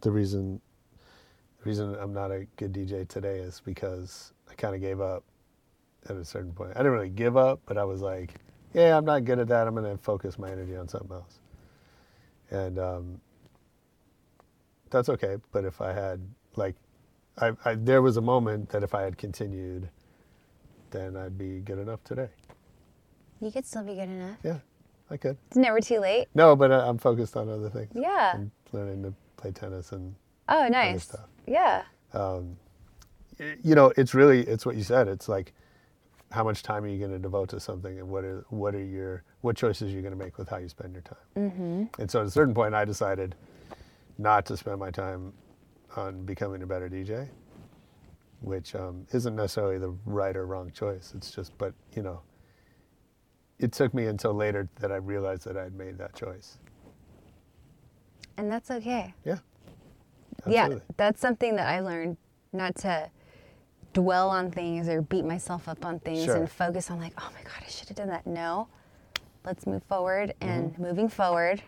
The 0.00 0.10
reason, 0.10 0.60
the 1.62 1.68
reason 1.68 1.94
I'm 1.94 2.12
not 2.12 2.30
a 2.30 2.46
good 2.56 2.72
DJ 2.72 3.06
today 3.06 3.38
is 3.38 3.60
because 3.64 4.32
I 4.50 4.54
kind 4.54 4.74
of 4.74 4.80
gave 4.80 5.00
up 5.00 5.24
at 6.08 6.16
a 6.16 6.24
certain 6.24 6.52
point. 6.52 6.72
I 6.74 6.78
didn't 6.78 6.92
really 6.92 7.08
give 7.08 7.36
up, 7.36 7.60
but 7.66 7.78
I 7.78 7.84
was 7.84 8.00
like, 8.00 8.34
yeah, 8.74 8.96
I'm 8.96 9.04
not 9.04 9.24
good 9.24 9.38
at 9.38 9.48
that. 9.48 9.66
I'm 9.66 9.74
going 9.74 9.90
to 9.90 10.02
focus 10.02 10.38
my 10.38 10.50
energy 10.50 10.76
on 10.76 10.88
something 10.88 11.12
else. 11.12 11.40
And 12.50 12.78
um, 12.78 13.20
that's 14.90 15.08
okay. 15.08 15.36
But 15.52 15.64
if 15.64 15.80
I 15.80 15.92
had, 15.92 16.20
like, 16.56 16.74
I, 17.38 17.52
I, 17.64 17.74
there 17.74 18.02
was 18.02 18.16
a 18.16 18.20
moment 18.20 18.70
that 18.70 18.82
if 18.82 18.94
I 18.94 19.02
had 19.02 19.16
continued, 19.16 19.88
then 20.90 21.16
I'd 21.16 21.38
be 21.38 21.60
good 21.60 21.78
enough 21.78 22.02
today. 22.04 22.28
You 23.40 23.50
could 23.50 23.66
still 23.66 23.82
be 23.82 23.94
good 23.94 24.08
enough. 24.08 24.36
Yeah, 24.44 24.58
I 25.12 25.16
could. 25.18 25.36
It's 25.48 25.56
never 25.56 25.80
too 25.80 26.00
late. 26.00 26.28
No, 26.34 26.56
but 26.56 26.72
I- 26.72 26.88
I'm 26.88 26.98
focused 26.98 27.36
on 27.36 27.48
other 27.48 27.68
things. 27.68 27.90
Yeah. 27.94 28.32
I'm 28.34 28.50
learning 28.72 29.02
to 29.02 29.12
play 29.36 29.50
tennis 29.52 29.92
and 29.92 30.14
Oh, 30.48 30.66
nice. 30.68 31.04
stuff. 31.04 31.28
Yeah. 31.46 31.82
Um, 32.14 32.56
you 33.62 33.74
know, 33.74 33.92
it's 33.96 34.14
really 34.14 34.40
it's 34.42 34.64
what 34.64 34.76
you 34.76 34.82
said. 34.82 35.08
It's 35.08 35.28
like 35.28 35.52
how 36.30 36.44
much 36.44 36.62
time 36.62 36.84
are 36.84 36.88
you 36.88 36.98
going 36.98 37.10
to 37.10 37.18
devote 37.18 37.50
to 37.50 37.60
something, 37.60 37.98
and 37.98 38.08
what 38.08 38.24
are 38.24 38.44
what 38.48 38.74
are 38.74 38.82
your 38.82 39.22
what 39.42 39.56
choices 39.56 39.92
are 39.92 39.94
you 39.94 40.00
going 40.02 40.16
to 40.16 40.24
make 40.24 40.38
with 40.38 40.48
how 40.48 40.56
you 40.58 40.68
spend 40.68 40.92
your 40.92 41.02
time. 41.02 41.18
Mm-hmm. 41.36 42.00
And 42.00 42.10
so 42.10 42.20
at 42.20 42.26
a 42.26 42.30
certain 42.30 42.54
point, 42.54 42.74
I 42.74 42.84
decided 42.84 43.34
not 44.18 44.46
to 44.46 44.56
spend 44.56 44.78
my 44.78 44.90
time 44.90 45.32
on 45.96 46.24
becoming 46.24 46.62
a 46.62 46.66
better 46.66 46.88
DJ, 46.88 47.28
which 48.40 48.74
um, 48.74 49.06
isn't 49.12 49.34
necessarily 49.36 49.78
the 49.78 49.94
right 50.06 50.36
or 50.36 50.46
wrong 50.46 50.70
choice. 50.72 51.12
It's 51.16 51.30
just, 51.30 51.56
but 51.58 51.74
you 51.96 52.02
know, 52.02 52.20
it 53.62 53.72
took 53.72 53.94
me 53.94 54.06
until 54.06 54.34
later 54.34 54.68
that 54.80 54.90
I 54.90 54.96
realized 54.96 55.44
that 55.46 55.56
I'd 55.56 55.74
made 55.74 55.98
that 55.98 56.14
choice. 56.14 56.58
And 58.36 58.50
that's 58.50 58.70
okay. 58.70 59.14
Yeah. 59.24 59.38
Yeah, 60.46 60.68
that's 60.96 61.20
something 61.20 61.54
that 61.56 61.68
I 61.68 61.80
learned 61.80 62.16
not 62.52 62.74
to 62.76 63.08
dwell 63.92 64.30
on 64.30 64.50
things 64.50 64.88
or 64.88 65.02
beat 65.02 65.24
myself 65.24 65.68
up 65.68 65.84
on 65.84 66.00
things 66.00 66.24
Sure. 66.24 66.36
and 66.36 66.50
focus 66.50 66.90
on 66.90 66.98
like, 66.98 67.12
oh 67.18 67.30
my 67.34 67.42
god, 67.42 67.62
I 67.64 67.68
should 67.68 67.88
have 67.88 67.96
done 67.96 68.08
that. 68.08 68.26
No, 68.26 68.66
let's 69.44 69.66
move 69.66 69.82
forward. 69.84 70.34
And 70.40 70.74
Mhm. 70.74 70.78
moving 70.78 71.08
forward, 71.08 71.62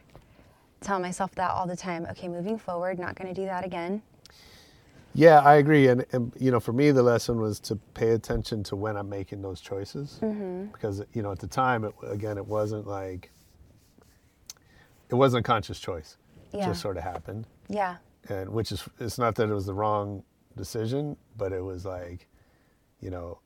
tell 0.81 0.99
myself 0.99 1.35
that 1.37 1.51
all 1.51 1.67
the 1.67 1.77
time. 1.77 2.07
Okay, 2.11 2.27
moving 2.29 2.59
forward, 2.59 2.99
not 2.99 3.15
going 3.15 3.33
to 3.33 3.41
do 3.41 3.47
that 3.47 3.65
again. 3.65 4.03
Yeah, 5.15 5.39
I 5.41 5.55
agree. 5.55 5.89
And, 5.89 6.05
and 6.13 6.33
you 6.39 6.51
know, 6.51 6.59
for 6.61 6.73
me, 6.73 6.91
the 6.91 7.03
lesson 7.03 7.41
was 7.41 7.61
to 7.61 7.77
pay 7.95 8.11
attention 8.11 8.63
to 8.65 8.77
when 8.77 8.97
I'm 8.97 9.09
making 9.09 9.43
those 9.43 9.61
choices, 9.61 10.19
Mhm. 10.21 10.73
because 10.73 11.03
you 11.13 11.23
know, 11.23 11.31
at 11.31 11.39
the 11.39 11.47
time, 11.47 11.85
it, 11.85 11.95
again, 12.03 12.37
it 12.37 12.47
wasn't 12.47 12.87
like 12.87 13.31
it 15.11 15.15
wasn't 15.15 15.47
a 15.47 15.47
conscious 15.47 15.79
choice. 15.79 16.17
It 16.53 16.59
Yeah. 16.59 16.67
just 16.67 16.81
sort 16.81 16.97
of 16.97 17.05
happened, 17.05 17.47
Yeah. 17.69 17.97
and 18.29 18.51
which 18.51 18.73
is 18.73 18.89
it's 18.99 19.19
not 19.19 19.35
that 19.37 19.49
it 19.49 19.55
was 19.55 19.67
the 19.67 19.75
wrong 19.75 20.25
decision, 20.57 21.17
but 21.37 21.53
it 21.53 21.61
was 21.63 21.85
like, 21.85 22.27
you 23.01 23.11
know, 23.11 23.39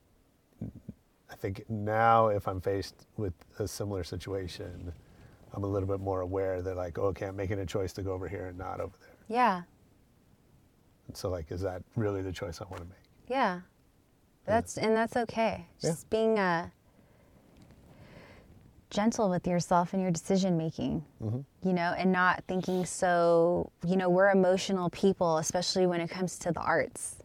I 1.29 1.35
think 1.35 1.69
now 1.69 2.27
if 2.29 2.47
I'm 2.47 2.61
faced 2.61 3.05
with 3.17 3.33
a 3.59 3.67
similar 3.67 4.03
situation, 4.03 4.91
I'm 5.53 5.63
a 5.63 5.67
little 5.67 5.87
bit 5.87 5.99
more 5.99 6.21
aware 6.21 6.61
that 6.63 6.75
like, 6.77 6.97
okay, 6.97 7.27
I'm 7.27 7.35
making 7.35 7.59
a 7.59 7.65
choice 7.65 7.93
to 7.93 8.01
go 8.03 8.13
over 8.13 8.27
here 8.27 8.47
and 8.47 8.57
not 8.57 8.79
over 8.79 8.95
there. 8.99 9.15
Yeah. 9.27 9.61
So 11.13 11.29
like, 11.29 11.51
is 11.51 11.61
that 11.61 11.81
really 11.95 12.21
the 12.21 12.31
choice 12.31 12.61
I 12.61 12.65
want 12.65 12.77
to 12.83 12.87
make? 12.87 12.97
Yeah. 13.27 13.61
That's 14.45 14.77
and 14.77 14.95
that's 14.95 15.15
okay. 15.15 15.65
Yeah. 15.79 15.89
Just 15.91 16.09
being 16.09 16.39
uh, 16.39 16.69
gentle 18.89 19.29
with 19.29 19.45
yourself 19.45 19.93
and 19.93 20.01
your 20.01 20.11
decision 20.11 20.57
making. 20.57 21.05
Mhm. 21.21 21.45
You 21.63 21.73
know, 21.73 21.93
and 21.97 22.11
not 22.11 22.43
thinking 22.47 22.85
so. 22.85 23.71
You 23.85 23.95
know, 23.97 24.09
we're 24.09 24.31
emotional 24.31 24.89
people, 24.89 25.37
especially 25.37 25.85
when 25.85 26.01
it 26.01 26.09
comes 26.09 26.39
to 26.39 26.51
the 26.51 26.61
arts. 26.61 27.17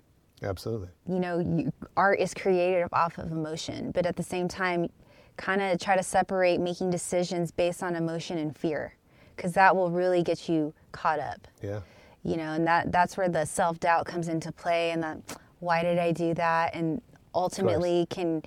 Absolutely. 0.43 0.89
You 1.09 1.20
know, 1.20 1.39
you, 1.39 1.72
art 1.97 2.20
is 2.20 2.35
created 2.35 2.87
off 2.93 3.16
of 3.16 3.32
emotion, 3.32 3.93
but 3.93 4.05
at 4.05 4.16
the 4.16 4.22
same 4.22 4.47
time, 4.47 4.91
kind 5.39 5.62
of 5.62 5.80
try 5.80 5.97
to 5.97 6.03
separate 6.03 6.61
making 6.61 6.91
decisions 6.91 7.51
based 7.51 7.82
on 7.82 7.97
emotion 7.97 8.37
and 8.37 8.55
fear, 8.55 8.95
because 9.35 9.53
that 9.55 9.74
will 9.74 9.91
really 9.91 10.22
get 10.22 10.49
you 10.49 10.74
caught 10.93 11.18
up 11.18 11.49
Yeah. 11.62 11.80
You 12.24 12.36
know 12.36 12.52
and 12.54 12.66
that 12.66 12.90
that's 12.90 13.16
where 13.16 13.28
the 13.28 13.44
self-doubt 13.44 14.06
comes 14.06 14.28
into 14.28 14.50
play 14.52 14.90
and 14.90 15.02
that 15.02 15.18
why 15.60 15.82
did 15.82 15.98
i 15.98 16.10
do 16.12 16.34
that 16.34 16.74
and 16.74 17.00
ultimately 17.34 18.06
can 18.10 18.42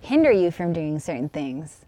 hinder 0.00 0.30
you 0.32 0.50
from 0.50 0.72
doing 0.72 0.98
certain 0.98 1.28
things 1.28 1.84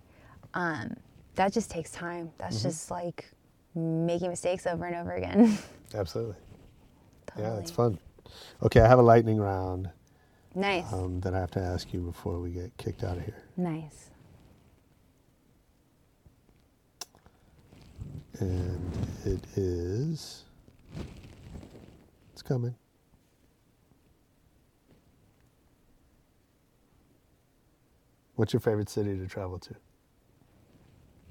um, 0.54 0.96
that 1.34 1.52
just 1.52 1.70
takes 1.70 1.90
time 1.90 2.30
that's 2.38 2.58
Mhm. 2.60 2.62
just 2.62 2.90
like 2.90 3.30
making 3.74 4.30
mistakes 4.30 4.66
over 4.66 4.86
and 4.86 4.96
over 4.96 5.12
again 5.12 5.58
Absolutely. 5.94 6.34
Yeah, 7.38 7.56
it's 7.58 7.70
fun. 7.70 7.98
Okay, 8.62 8.80
I 8.80 8.88
have 8.88 8.98
a 8.98 9.02
lightning 9.02 9.38
round 9.38 9.90
nice 10.54 10.90
um, 10.92 11.20
that 11.20 11.34
I 11.34 11.38
have 11.38 11.50
to 11.52 11.60
ask 11.60 11.92
you 11.92 12.00
before 12.00 12.40
we 12.40 12.50
get 12.50 12.74
kicked 12.78 13.04
out 13.04 13.18
of 13.18 13.24
here. 13.24 13.42
nice 13.56 14.10
And 18.40 19.06
it 19.24 19.40
is. 19.56 20.44
It's 22.32 22.42
coming. 22.42 22.74
What's 28.34 28.52
your 28.52 28.60
favorite 28.60 28.88
city 28.88 29.16
to 29.16 29.26
travel 29.26 29.58
to? 29.60 29.74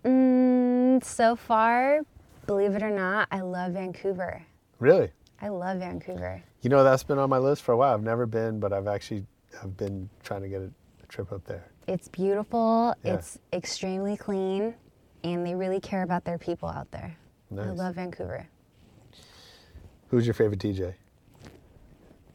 mm, 0.03 1.03
so 1.03 1.36
far 1.36 2.01
believe 2.45 2.76
it 2.76 2.84
or 2.84 2.91
not 2.91 3.28
i 3.32 3.39
love 3.41 3.72
vancouver 3.74 4.39
Really? 4.80 5.09
i 5.41 5.47
love 5.47 5.80
vancouver 5.80 6.43
You 6.61 6.70
know, 6.70 6.84
that's 6.84 7.01
been 7.03 7.18
on 7.18 7.28
my 7.30 7.38
list 7.39 7.63
for 7.63 7.72
a 7.74 7.78
while. 7.78 7.93
I've 7.93 8.03
never 8.03 8.26
been, 8.28 8.59
but 8.59 8.72
I've 8.74 8.88
actually 8.88 9.26
I've 9.63 9.76
been 9.78 10.09
trying 10.24 10.41
to 10.43 10.47
get 10.49 10.61
a, 10.61 10.66
a 11.03 11.05
trip 11.07 11.32
up 11.32 11.43
there. 11.45 11.66
it's 11.88 12.07
beautiful 12.07 12.93
Yeah. 13.03 13.16
it's 13.16 13.39
extremely 13.51 14.16
clean 14.16 14.76
and 15.24 15.43
they 15.45 15.55
really 15.55 15.80
care 15.80 16.03
about 16.03 16.24
their 16.24 16.38
people 16.38 16.70
out 16.70 16.89
there 16.91 17.16
i 17.57 17.63
love 17.72 17.95
vancouver 17.95 18.47
Who's 20.10 20.26
your 20.26 20.34
favorite 20.34 20.60
DJ? 20.60 20.93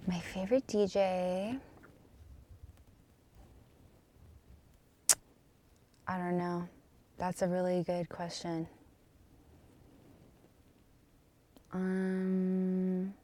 My 0.07 0.19
favorite 0.19 0.67
DJ. 0.67 1.59
I 6.09 6.19
don't 6.19 6.37
know. 6.37 6.69
That's 7.19 7.43
a 7.43 7.49
really 7.49 7.85
good 7.85 8.09
question. 8.09 8.67
Um, 11.73 13.15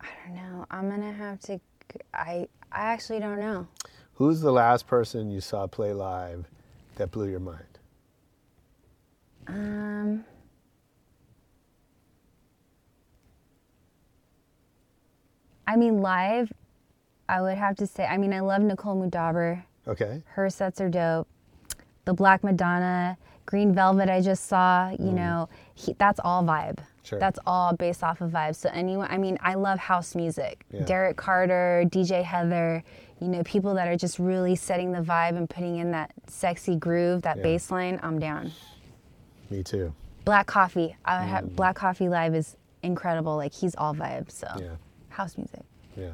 I 0.00 0.06
don't 0.24 0.36
know. 0.36 0.66
I'm 0.70 0.88
gonna 0.88 1.12
have 1.12 1.40
to. 1.40 1.60
I 2.12 2.46
I 2.70 2.82
actually 2.92 3.18
don't 3.18 3.40
know. 3.40 3.66
Who's 4.14 4.40
the 4.40 4.52
last 4.52 4.86
person 4.86 5.32
you 5.32 5.40
saw 5.40 5.66
play 5.66 5.92
live 5.92 6.46
that 6.96 7.10
blew 7.10 7.28
your 7.28 7.40
mind? 7.40 7.78
Um. 9.48 10.24
I 15.66 15.76
mean, 15.76 16.00
live, 16.00 16.52
I 17.28 17.40
would 17.40 17.56
have 17.58 17.76
to 17.76 17.86
say. 17.86 18.04
I 18.04 18.18
mean, 18.18 18.32
I 18.32 18.40
love 18.40 18.62
Nicole 18.62 18.96
Moudaber. 19.00 19.62
Okay. 19.88 20.22
Her 20.26 20.50
sets 20.50 20.80
are 20.80 20.88
dope. 20.88 21.26
The 22.04 22.12
Black 22.14 22.44
Madonna, 22.44 23.16
Green 23.46 23.72
Velvet, 23.74 24.08
I 24.08 24.20
just 24.20 24.46
saw. 24.46 24.90
You 24.90 24.98
Mm. 25.10 25.14
know, 25.14 25.48
he, 25.74 25.94
that's 25.94 26.20
all 26.22 26.42
vibe. 26.44 26.78
Sure. 27.02 27.18
That's 27.18 27.38
all 27.46 27.74
based 27.76 28.02
off 28.02 28.20
of 28.22 28.30
vibes. 28.30 28.56
So 28.56 28.70
anyone, 28.72 29.08
I 29.10 29.18
mean, 29.18 29.38
I 29.42 29.54
love 29.54 29.78
house 29.78 30.14
music. 30.14 30.64
Yeah. 30.70 30.84
Derrick 30.84 31.16
Carter, 31.16 31.84
DJ 31.88 32.22
Heather. 32.22 32.82
You 33.20 33.28
know, 33.28 33.42
people 33.44 33.74
that 33.74 33.88
are 33.88 33.96
just 33.96 34.18
really 34.18 34.56
setting 34.56 34.92
the 34.92 35.00
vibe 35.00 35.36
and 35.36 35.48
putting 35.48 35.76
in 35.76 35.90
that 35.92 36.12
sexy 36.26 36.76
groove, 36.76 37.22
that 37.22 37.38
Yeah. 37.38 37.42
bass 37.42 37.70
line. 37.70 38.00
I'm 38.02 38.18
down. 38.18 38.52
Me 39.50 39.62
too. 39.62 39.94
Black 40.24 40.46
Coffee. 40.46 40.96
I 41.04 41.18
Mm. 41.24 41.26
have 41.28 41.56
Black 41.56 41.76
Coffee 41.76 42.08
live 42.08 42.34
is 42.34 42.56
incredible. 42.82 43.36
Like 43.36 43.52
he's 43.52 43.74
all 43.76 43.94
vibes. 43.94 44.32
So 44.32 44.46
Yeah. 44.58 44.76
House 45.14 45.36
music. 45.38 45.60
Yeah. 45.96 46.10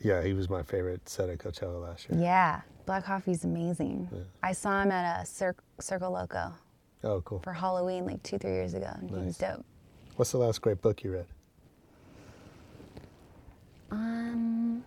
Yeah, 0.00 0.22
he 0.22 0.32
was 0.32 0.48
my 0.48 0.62
favorite 0.62 1.08
set 1.08 1.28
at 1.28 1.38
Coachella 1.38 1.82
last 1.82 2.08
year. 2.08 2.20
Yeah, 2.20 2.60
Black 2.84 3.04
Coffee's 3.04 3.42
amazing. 3.44 4.08
I 4.44 4.52
saw 4.52 4.82
him 4.82 4.92
at 4.92 5.22
a 5.22 5.26
Cir- 5.26 5.56
Circoloco 5.80 6.52
Oh, 7.02 7.20
cool. 7.22 7.40
for 7.40 7.52
Halloween 7.52 8.06
like 8.06 8.22
two, 8.22 8.38
three 8.38 8.52
years 8.52 8.74
ago. 8.74 8.90
And 9.00 9.10
he 9.10 9.16
was 9.16 9.36
dope. 9.38 9.64
What's 10.14 10.30
the 10.30 10.38
last 10.38 10.60
great 10.62 10.80
book 10.80 11.02
you 11.02 11.12
read? 11.14 11.26
Um, 13.90 14.84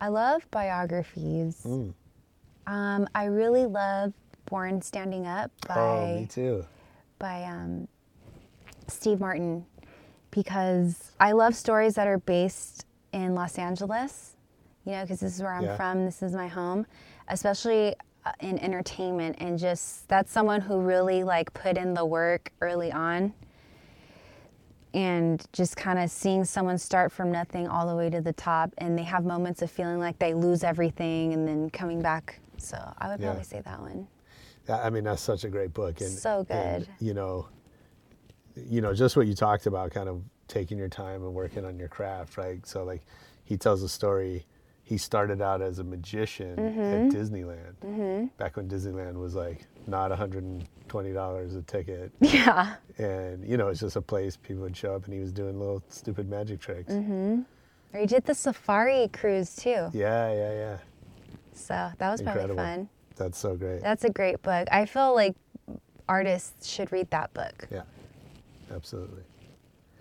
I 0.00 0.08
love 0.08 0.48
biographies. 0.50 1.62
Mm. 1.64 1.94
Um, 2.66 3.08
I 3.14 3.24
really 3.26 3.66
love 3.66 4.12
Born 4.46 4.80
Standing 4.82 5.26
Up 5.26 5.50
by 5.66 5.74
Oh, 5.80 6.06
me 6.08 6.26
too. 6.26 6.64
by 7.18 7.42
um, 7.44 7.88
Steve 8.88 9.20
Martin 9.20 9.66
because 10.30 11.12
I 11.20 11.32
love 11.32 11.54
stories 11.54 11.94
that 11.94 12.06
are 12.06 12.18
based 12.18 12.84
in 13.12 13.34
Los 13.34 13.58
Angeles, 13.58 14.34
you 14.84 14.92
know, 14.92 15.02
because 15.02 15.20
this 15.20 15.34
is 15.36 15.42
where 15.42 15.52
I'm 15.54 15.64
Yeah. 15.64 15.76
from, 15.76 16.04
this 16.04 16.22
is 16.22 16.32
my 16.32 16.48
home, 16.48 16.86
especially 17.28 17.94
uh, 18.24 18.32
in 18.40 18.58
entertainment. 18.58 19.36
And 19.38 19.58
just 19.58 20.08
that's 20.08 20.30
someone 20.32 20.60
who 20.60 20.78
really 20.80 21.24
like 21.24 21.52
put 21.54 21.76
in 21.78 21.94
the 21.94 22.04
work 22.04 22.52
early 22.60 22.92
on. 22.92 23.32
And 24.94 25.44
just 25.52 25.76
kind 25.76 25.98
of 25.98 26.10
seeing 26.10 26.44
someone 26.44 26.78
start 26.78 27.12
from 27.12 27.30
nothing 27.30 27.68
all 27.68 27.86
the 27.86 27.94
way 27.94 28.08
to 28.08 28.22
the 28.22 28.32
top, 28.32 28.72
and 28.78 28.98
they 28.98 29.02
have 29.02 29.26
moments 29.26 29.60
of 29.60 29.70
feeling 29.70 29.98
like 29.98 30.18
they 30.18 30.32
lose 30.32 30.64
everything 30.64 31.34
and 31.34 31.46
then 31.46 31.68
coming 31.68 32.00
back. 32.00 32.40
So 32.56 32.78
I 32.96 33.08
would 33.08 33.20
Yeah. 33.20 33.26
probably 33.26 33.44
say 33.44 33.60
that 33.60 33.80
one. 33.80 34.08
I 34.68 34.90
mean, 34.90 35.04
that's 35.04 35.22
such 35.22 35.44
a 35.44 35.48
great 35.48 35.72
book. 35.74 36.00
And, 36.00 36.10
So 36.10 36.44
and, 36.48 36.84
good. 36.86 36.94
you 37.00 37.14
know, 37.14 37.48
you 38.56 38.80
know, 38.80 38.94
just 38.94 39.16
what 39.16 39.26
you 39.26 39.34
talked 39.34 39.66
about, 39.66 39.90
kind 39.90 40.08
of 40.08 40.22
taking 40.48 40.78
your 40.78 40.88
time 40.88 41.22
and 41.24 41.34
working 41.34 41.64
on 41.64 41.78
your 41.78 41.88
craft, 41.88 42.36
right? 42.36 42.64
So, 42.66 42.84
like, 42.84 43.02
he 43.44 43.56
tells 43.56 43.82
a 43.82 43.88
story. 43.88 44.46
He 44.82 44.96
started 44.98 45.42
out 45.42 45.60
as 45.62 45.78
a 45.80 45.84
magician 45.84 46.56
Mhm. 46.56 47.06
at 47.08 47.12
Disneyland 47.12 47.74
Mhm. 47.84 48.30
back 48.38 48.56
when 48.56 48.68
Disneyland 48.68 49.14
was 49.16 49.34
like 49.34 49.66
not 49.88 50.10
$120 50.12 51.56
a 51.56 51.62
ticket. 51.62 52.12
Yeah. 52.20 52.76
And, 52.98 53.44
you 53.44 53.56
know, 53.56 53.68
it's 53.68 53.80
just 53.80 53.96
a 53.96 54.00
place 54.00 54.36
people 54.36 54.62
would 54.62 54.76
show 54.76 54.94
up 54.94 55.04
and 55.04 55.12
he 55.14 55.20
was 55.20 55.32
doing 55.32 55.58
little 55.58 55.82
stupid 55.88 56.28
magic 56.30 56.60
tricks. 56.60 56.92
Mm-hmm. 56.92 57.40
Or 57.94 58.00
you 58.00 58.06
did 58.06 58.24
the 58.26 58.34
safari 58.34 59.08
cruise 59.12 59.54
too. 59.56 59.90
Yeah, 59.92 60.32
yeah, 60.32 60.52
yeah. 60.52 60.76
So 61.52 61.90
that 61.98 62.10
was 62.10 62.20
Incredible. 62.20 62.54
probably 62.54 62.74
fun. 62.76 62.88
That's 63.16 63.38
so 63.38 63.56
great. 63.56 63.80
That's 63.82 64.04
a 64.04 64.10
great 64.10 64.42
book. 64.42 64.68
I 64.70 64.84
feel 64.86 65.14
like 65.14 65.34
artists 66.08 66.66
should 66.68 66.92
read 66.92 67.10
that 67.10 67.32
book. 67.34 67.66
Yeah, 67.70 67.82
absolutely. 68.72 69.22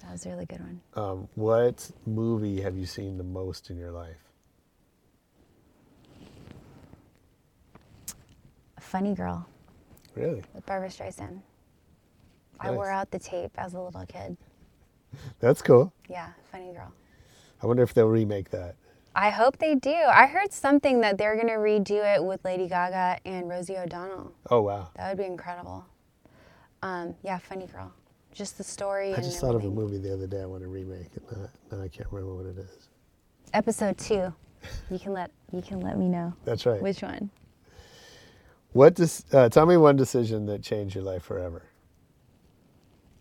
That 0.01 0.11
was 0.11 0.25
a 0.25 0.29
really 0.29 0.45
good 0.45 0.59
one. 0.59 0.81
Um, 0.93 1.27
what 1.35 1.89
movie 2.05 2.61
have 2.61 2.77
you 2.77 2.85
seen 2.85 3.17
the 3.17 3.23
most 3.23 3.69
in 3.69 3.77
your 3.77 3.91
life? 3.91 4.17
Funny 8.79 9.15
Girl 9.15 9.47
Really? 10.13 10.43
with 10.53 10.65
Barbra 10.65 10.89
Streisand. 10.89 11.41
I 12.59 12.71
wore 12.71 12.89
out 12.89 13.11
the 13.11 13.19
tape 13.19 13.51
as 13.57 13.73
a 13.73 13.79
little 13.79 14.05
kid. 14.05 14.37
That's 15.39 15.61
cool. 15.61 15.91
Yeah, 16.07 16.29
Funny 16.51 16.71
Girl. 16.71 16.91
I 17.61 17.67
wonder 17.67 17.83
if 17.83 17.93
they'll 17.93 18.07
remake 18.07 18.51
that. 18.51 18.75
I 19.15 19.29
hope 19.29 19.57
they 19.59 19.75
do. 19.75 19.95
I 19.95 20.25
heard 20.25 20.51
something 20.51 20.99
that 20.99 21.17
they're 21.17 21.35
going 21.35 21.47
to 21.47 21.53
redo 21.53 22.03
it 22.15 22.21
with 22.21 22.43
Lady 22.43 22.67
Gaga 22.67 23.19
and 23.25 23.47
Rosie 23.47 23.77
O'Donnell. 23.77 24.33
Oh 24.51 24.61
wow! 24.61 24.89
That 24.97 25.09
would 25.09 25.17
be 25.17 25.23
incredible. 25.23 25.85
Um, 26.81 27.15
yeah, 27.23 27.37
Funny 27.37 27.65
Girl. 27.65 27.93
Just 28.33 28.57
the 28.57 28.63
story. 28.65 29.13
I 29.13 29.21
just 29.21 29.39
thought 29.39 29.55
of 29.55 29.63
a 29.63 29.69
movie 29.69 29.97
the 29.97 30.13
other 30.13 30.27
day 30.27 30.41
I 30.41 30.45
want 30.45 30.63
to 30.63 30.67
remake, 30.67 31.07
and 31.15 31.25
now, 31.31 31.49
now 31.71 31.83
I 31.83 31.87
can't 31.87 32.11
remember 32.11 32.35
what 32.35 32.45
it 32.45 32.57
is. 32.57 32.89
Episode 33.53 33.97
two. 33.97 34.33
You 34.91 34.99
can 34.99 35.13
let 35.13 35.31
you 35.53 35.61
can 35.61 35.79
let 35.79 35.97
me 35.97 36.09
know. 36.09 36.33
That's 36.43 36.65
right. 36.65 36.81
Which 36.81 37.01
one? 37.01 37.29
What? 38.73 38.95
does 38.95 39.23
uh, 39.31 39.47
tell 39.47 39.65
me 39.65 39.77
one 39.77 39.95
decision 39.95 40.45
that 40.47 40.61
changed 40.61 40.95
your 40.95 41.05
life 41.05 41.23
forever. 41.23 41.63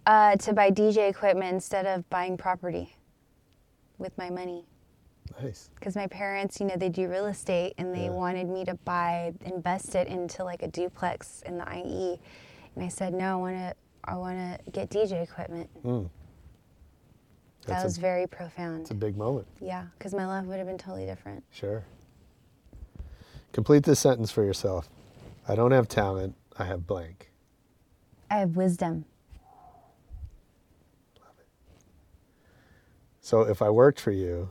Uh, 0.07 0.35
to 0.37 0.53
buy 0.53 0.71
DJ 0.73 1.09
equipment 1.09 1.55
instead 1.55 1.87
of 1.87 2.09
buying 2.11 2.37
property 2.37 2.97
with 3.99 4.19
my 4.19 4.29
money. 4.29 4.65
Nice. 5.43 5.71
Because 5.75 5.97
my 5.97 6.07
parents, 6.07 6.61
you 6.61 6.67
know, 6.67 6.77
they 6.77 6.89
do 6.89 7.09
real 7.09 7.27
estate 7.27 7.75
and 7.79 7.95
they 7.95 8.05
Yeah. 8.05 8.11
wanted 8.11 8.49
me 8.49 8.65
to 8.67 8.75
buy, 8.85 9.33
invest 9.45 9.95
it 9.95 10.07
into 10.09 10.45
like 10.45 10.63
a 10.63 10.69
duplex 10.69 11.43
in 11.43 11.59
the 11.59 11.65
IE. 11.77 12.21
And 12.75 12.85
I 12.85 12.89
said, 12.89 13.15
no, 13.15 13.33
I 13.33 13.37
want 13.41 13.57
to, 13.57 13.75
I 14.05 14.17
want 14.17 14.39
to 14.65 14.71
get 14.71 14.91
DJ 14.91 15.23
equipment. 15.23 15.71
Mm. 15.83 16.09
That 17.63 17.69
That's 17.69 17.83
a- 17.83 17.87
was 17.87 17.97
very 17.99 18.27
profound. 18.27 18.83
It's 18.83 18.91
a 18.91 18.95
big 18.95 19.17
moment. 19.17 19.47
Yeah, 19.61 19.87
because 19.99 20.15
my 20.15 20.27
life 20.27 20.45
would 20.47 20.59
have 20.59 20.67
been 20.67 20.79
totally 20.79 21.07
different. 21.07 21.43
Sure. 21.51 21.85
Complete 23.53 23.85
this 23.85 24.01
sentence 24.01 24.31
for 24.31 24.45
yourself. 24.45 24.89
I 25.49 25.55
don't 25.55 25.71
have 25.73 25.89
talent. 25.89 26.35
I 26.59 26.65
have 26.65 26.87
blank. 26.87 27.31
I 28.31 28.37
have 28.39 28.57
wisdom. 28.57 29.05
Love 31.21 31.35
it. 31.39 31.47
So 33.21 33.43
if 33.43 33.63
I 33.63 33.71
worked 33.71 34.01
for 34.01 34.11
you, 34.11 34.51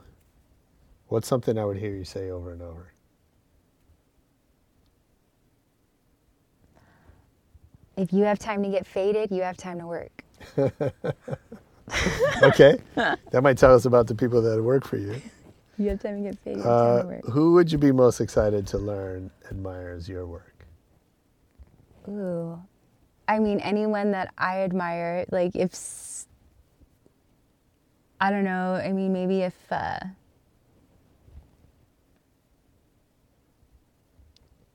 what's 1.08 1.28
something 1.28 1.58
I 1.58 1.64
would 1.64 1.76
hear 1.76 1.90
you 1.94 2.04
say 2.04 2.30
over 2.30 2.52
and 2.52 2.62
over? 2.62 2.92
If 7.96 8.12
you 8.12 8.24
have 8.24 8.38
time 8.38 8.62
to 8.64 8.68
get 8.68 8.86
faded, 8.86 9.30
you 9.30 9.42
have 9.42 9.56
time 9.56 9.78
to 9.78 9.86
work. 9.86 10.24
okay. 12.42 12.78
that 12.94 13.42
might 13.42 13.56
tell 13.56 13.74
us 13.74 13.84
about 13.84 14.06
the 14.08 14.14
people 14.14 14.42
that 14.42 14.60
work 14.62 14.86
for 14.86 14.96
you. 14.96 15.20
You 15.78 15.90
have 15.90 16.00
time 16.00 16.22
to 16.22 16.30
get 16.30 16.38
faded, 16.40 16.58
you 16.58 16.64
have 16.64 16.80
time 16.80 16.98
Uh, 16.98 17.02
to 17.02 17.08
work. 17.08 17.24
who 17.26 17.52
would 17.54 17.70
you 17.70 17.78
be 17.78 17.92
most 17.92 18.20
excited 18.20 18.66
to 18.68 18.78
learn 18.78 19.30
admires 19.50 20.08
your 20.08 20.26
work? 20.26 20.66
Ooh. 22.08 22.60
I 23.26 23.38
mean, 23.38 23.60
anyone 23.60 24.10
that 24.12 24.32
I 24.36 24.60
admire, 24.60 25.24
like 25.30 25.56
if, 25.56 26.26
I 28.20 28.30
don't 28.30 28.44
know, 28.44 28.74
I 28.74 28.92
mean, 28.92 29.12
maybe 29.12 29.42
if, 29.42 29.54
uh, 29.70 29.98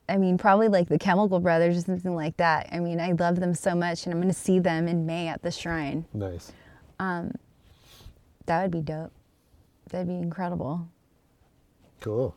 I 0.10 0.18
mean, 0.18 0.38
probably 0.38 0.68
like 0.68 0.88
the 0.90 0.98
Chemical 1.00 1.40
Brothers 1.40 1.78
or 1.78 1.82
something 1.82 2.16
like 2.16 2.38
that. 2.38 2.70
I 2.72 2.80
mean, 2.80 3.00
I 3.00 3.12
love 3.14 3.40
them 3.40 3.54
so 3.54 3.76
much, 3.76 4.06
and 4.06 4.14
I'm 4.14 4.20
going 4.20 4.34
to 4.34 4.38
see 4.40 4.60
them 4.60 4.88
in 4.88 5.06
May 5.06 5.28
at 5.28 5.42
the 5.42 5.52
Shrine. 5.52 6.06
Nice. 6.14 6.52
Um, 7.00 7.34
that 8.46 8.62
would 8.64 8.72
be 8.72 8.82
dope. 8.82 9.12
That'd 9.90 10.08
be 10.08 10.16
incredible. 10.16 10.88
Cool. 12.02 12.36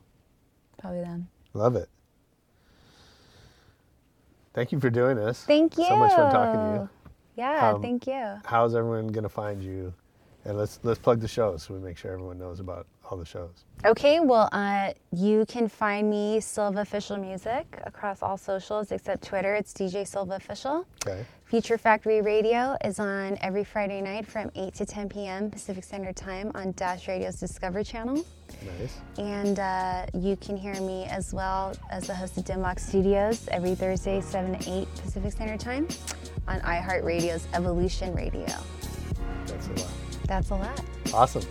Probably 0.78 1.00
them. 1.00 1.28
Love 1.54 1.76
it. 1.76 1.88
Thank 4.54 4.72
you 4.72 4.80
for 4.80 4.90
doing 4.90 5.16
this. 5.16 5.44
Thank 5.44 5.78
you. 5.78 5.84
So 5.86 5.96
much 5.96 6.12
fun 6.12 6.32
talking 6.32 6.60
to 6.60 6.82
you. 6.82 6.88
Yeah, 7.36 7.70
Um, 7.72 7.80
thank 7.82 8.06
you. 8.06 8.40
How's 8.44 8.74
everyone 8.74 9.08
gonna 9.08 9.28
find 9.28 9.62
you? 9.62 9.94
And 10.44 10.58
let's 10.58 10.78
let's 10.82 10.98
plug 10.98 11.20
the 11.20 11.28
shows 11.28 11.62
so 11.62 11.72
we 11.74 11.80
make 11.80 11.96
sure 11.96 12.12
everyone 12.12 12.38
knows 12.38 12.60
about 12.60 12.86
all 13.10 13.16
the 13.16 13.24
shows. 13.24 13.64
Okay, 13.84 14.20
well, 14.20 14.48
uh, 14.52 14.92
you 15.12 15.44
can 15.46 15.68
find 15.68 16.08
me 16.08 16.40
Silva 16.40 16.80
Official 16.80 17.16
Music 17.16 17.80
across 17.84 18.22
all 18.22 18.36
socials 18.36 18.92
except 18.92 19.24
Twitter. 19.24 19.54
It's 19.54 19.72
DJ 19.72 20.06
Silva 20.06 20.36
Official. 20.36 20.86
Okay. 21.04 21.24
Future 21.44 21.76
Factory 21.76 22.22
Radio 22.22 22.76
is 22.84 22.98
on 22.98 23.36
every 23.42 23.64
Friday 23.64 24.00
night 24.00 24.26
from 24.26 24.50
8 24.54 24.72
to 24.74 24.86
10 24.86 25.08
p.m. 25.08 25.50
Pacific 25.50 25.84
Standard 25.84 26.16
Time 26.16 26.50
on 26.54 26.72
Dash 26.72 27.08
Radio's 27.08 27.40
Discover 27.40 27.84
channel. 27.84 28.24
Nice. 28.78 28.98
And 29.18 29.58
uh, 29.58 30.06
you 30.14 30.36
can 30.36 30.56
hear 30.56 30.74
me 30.80 31.04
as 31.10 31.34
well 31.34 31.74
as 31.90 32.06
the 32.06 32.14
host 32.14 32.38
of 32.38 32.44
Dim 32.44 32.62
Mak 32.62 32.78
Studios 32.78 33.48
every 33.50 33.74
Thursday, 33.74 34.20
7 34.20 34.58
to 34.58 34.70
8 34.82 34.88
Pacific 35.02 35.32
Standard 35.32 35.60
Time 35.60 35.88
on 36.48 36.60
iHeartRadio's 36.60 37.46
Evolution 37.52 38.14
Radio. 38.14 38.46
That's 39.46 39.66
a 39.66 39.72
lot. 39.72 39.90
That's 40.26 40.50
a 40.50 40.54
lot. 40.54 40.80
Awesome. 41.12 41.42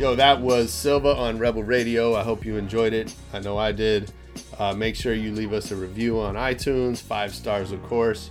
Yo, 0.00 0.14
that 0.14 0.40
was 0.40 0.72
Silva 0.72 1.14
on 1.14 1.38
Rebel 1.38 1.62
Radio. 1.62 2.14
I 2.14 2.22
hope 2.22 2.46
you 2.46 2.56
enjoyed 2.56 2.94
it. 2.94 3.14
I 3.34 3.38
know 3.38 3.58
I 3.58 3.70
did. 3.70 4.10
Uh, 4.58 4.72
make 4.72 4.96
sure 4.96 5.12
you 5.12 5.30
leave 5.30 5.52
us 5.52 5.72
a 5.72 5.76
review 5.76 6.18
on 6.18 6.36
iTunes, 6.36 7.02
five 7.02 7.34
stars, 7.34 7.70
of 7.70 7.82
course. 7.82 8.30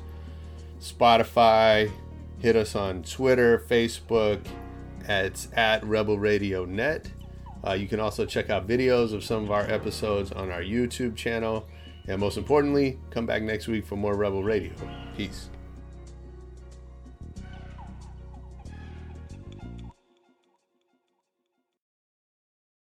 Spotify. 0.82 1.92
Hit 2.40 2.56
us 2.56 2.76
on 2.76 3.04
Twitter, 3.04 3.60
Facebook. 3.70 4.44
It's 5.08 5.48
at 5.54 5.84
Rebel 5.84 6.18
Radio 6.18 6.66
Net. 6.66 7.12
Uh, 7.64 7.74
you 7.74 7.88
can 7.88 8.00
also 8.00 8.26
check 8.26 8.50
out 8.50 8.68
videos 8.68 9.14
of 9.14 9.24
some 9.24 9.44
of 9.44 9.52
our 9.52 9.70
episodes 9.70 10.32
on 10.32 10.50
our 10.50 10.64
YouTube 10.64 11.16
channel. 11.16 11.68
And 12.08 12.20
most 12.20 12.40
importantly, 12.40 12.98
come 13.12 13.28
back 13.28 13.44
next 13.44 13.68
week 13.68 13.86
for 13.86 13.96
more 13.96 14.16
Rebel 14.16 14.44
Radio. 14.44 14.74
Peace. 15.16 15.52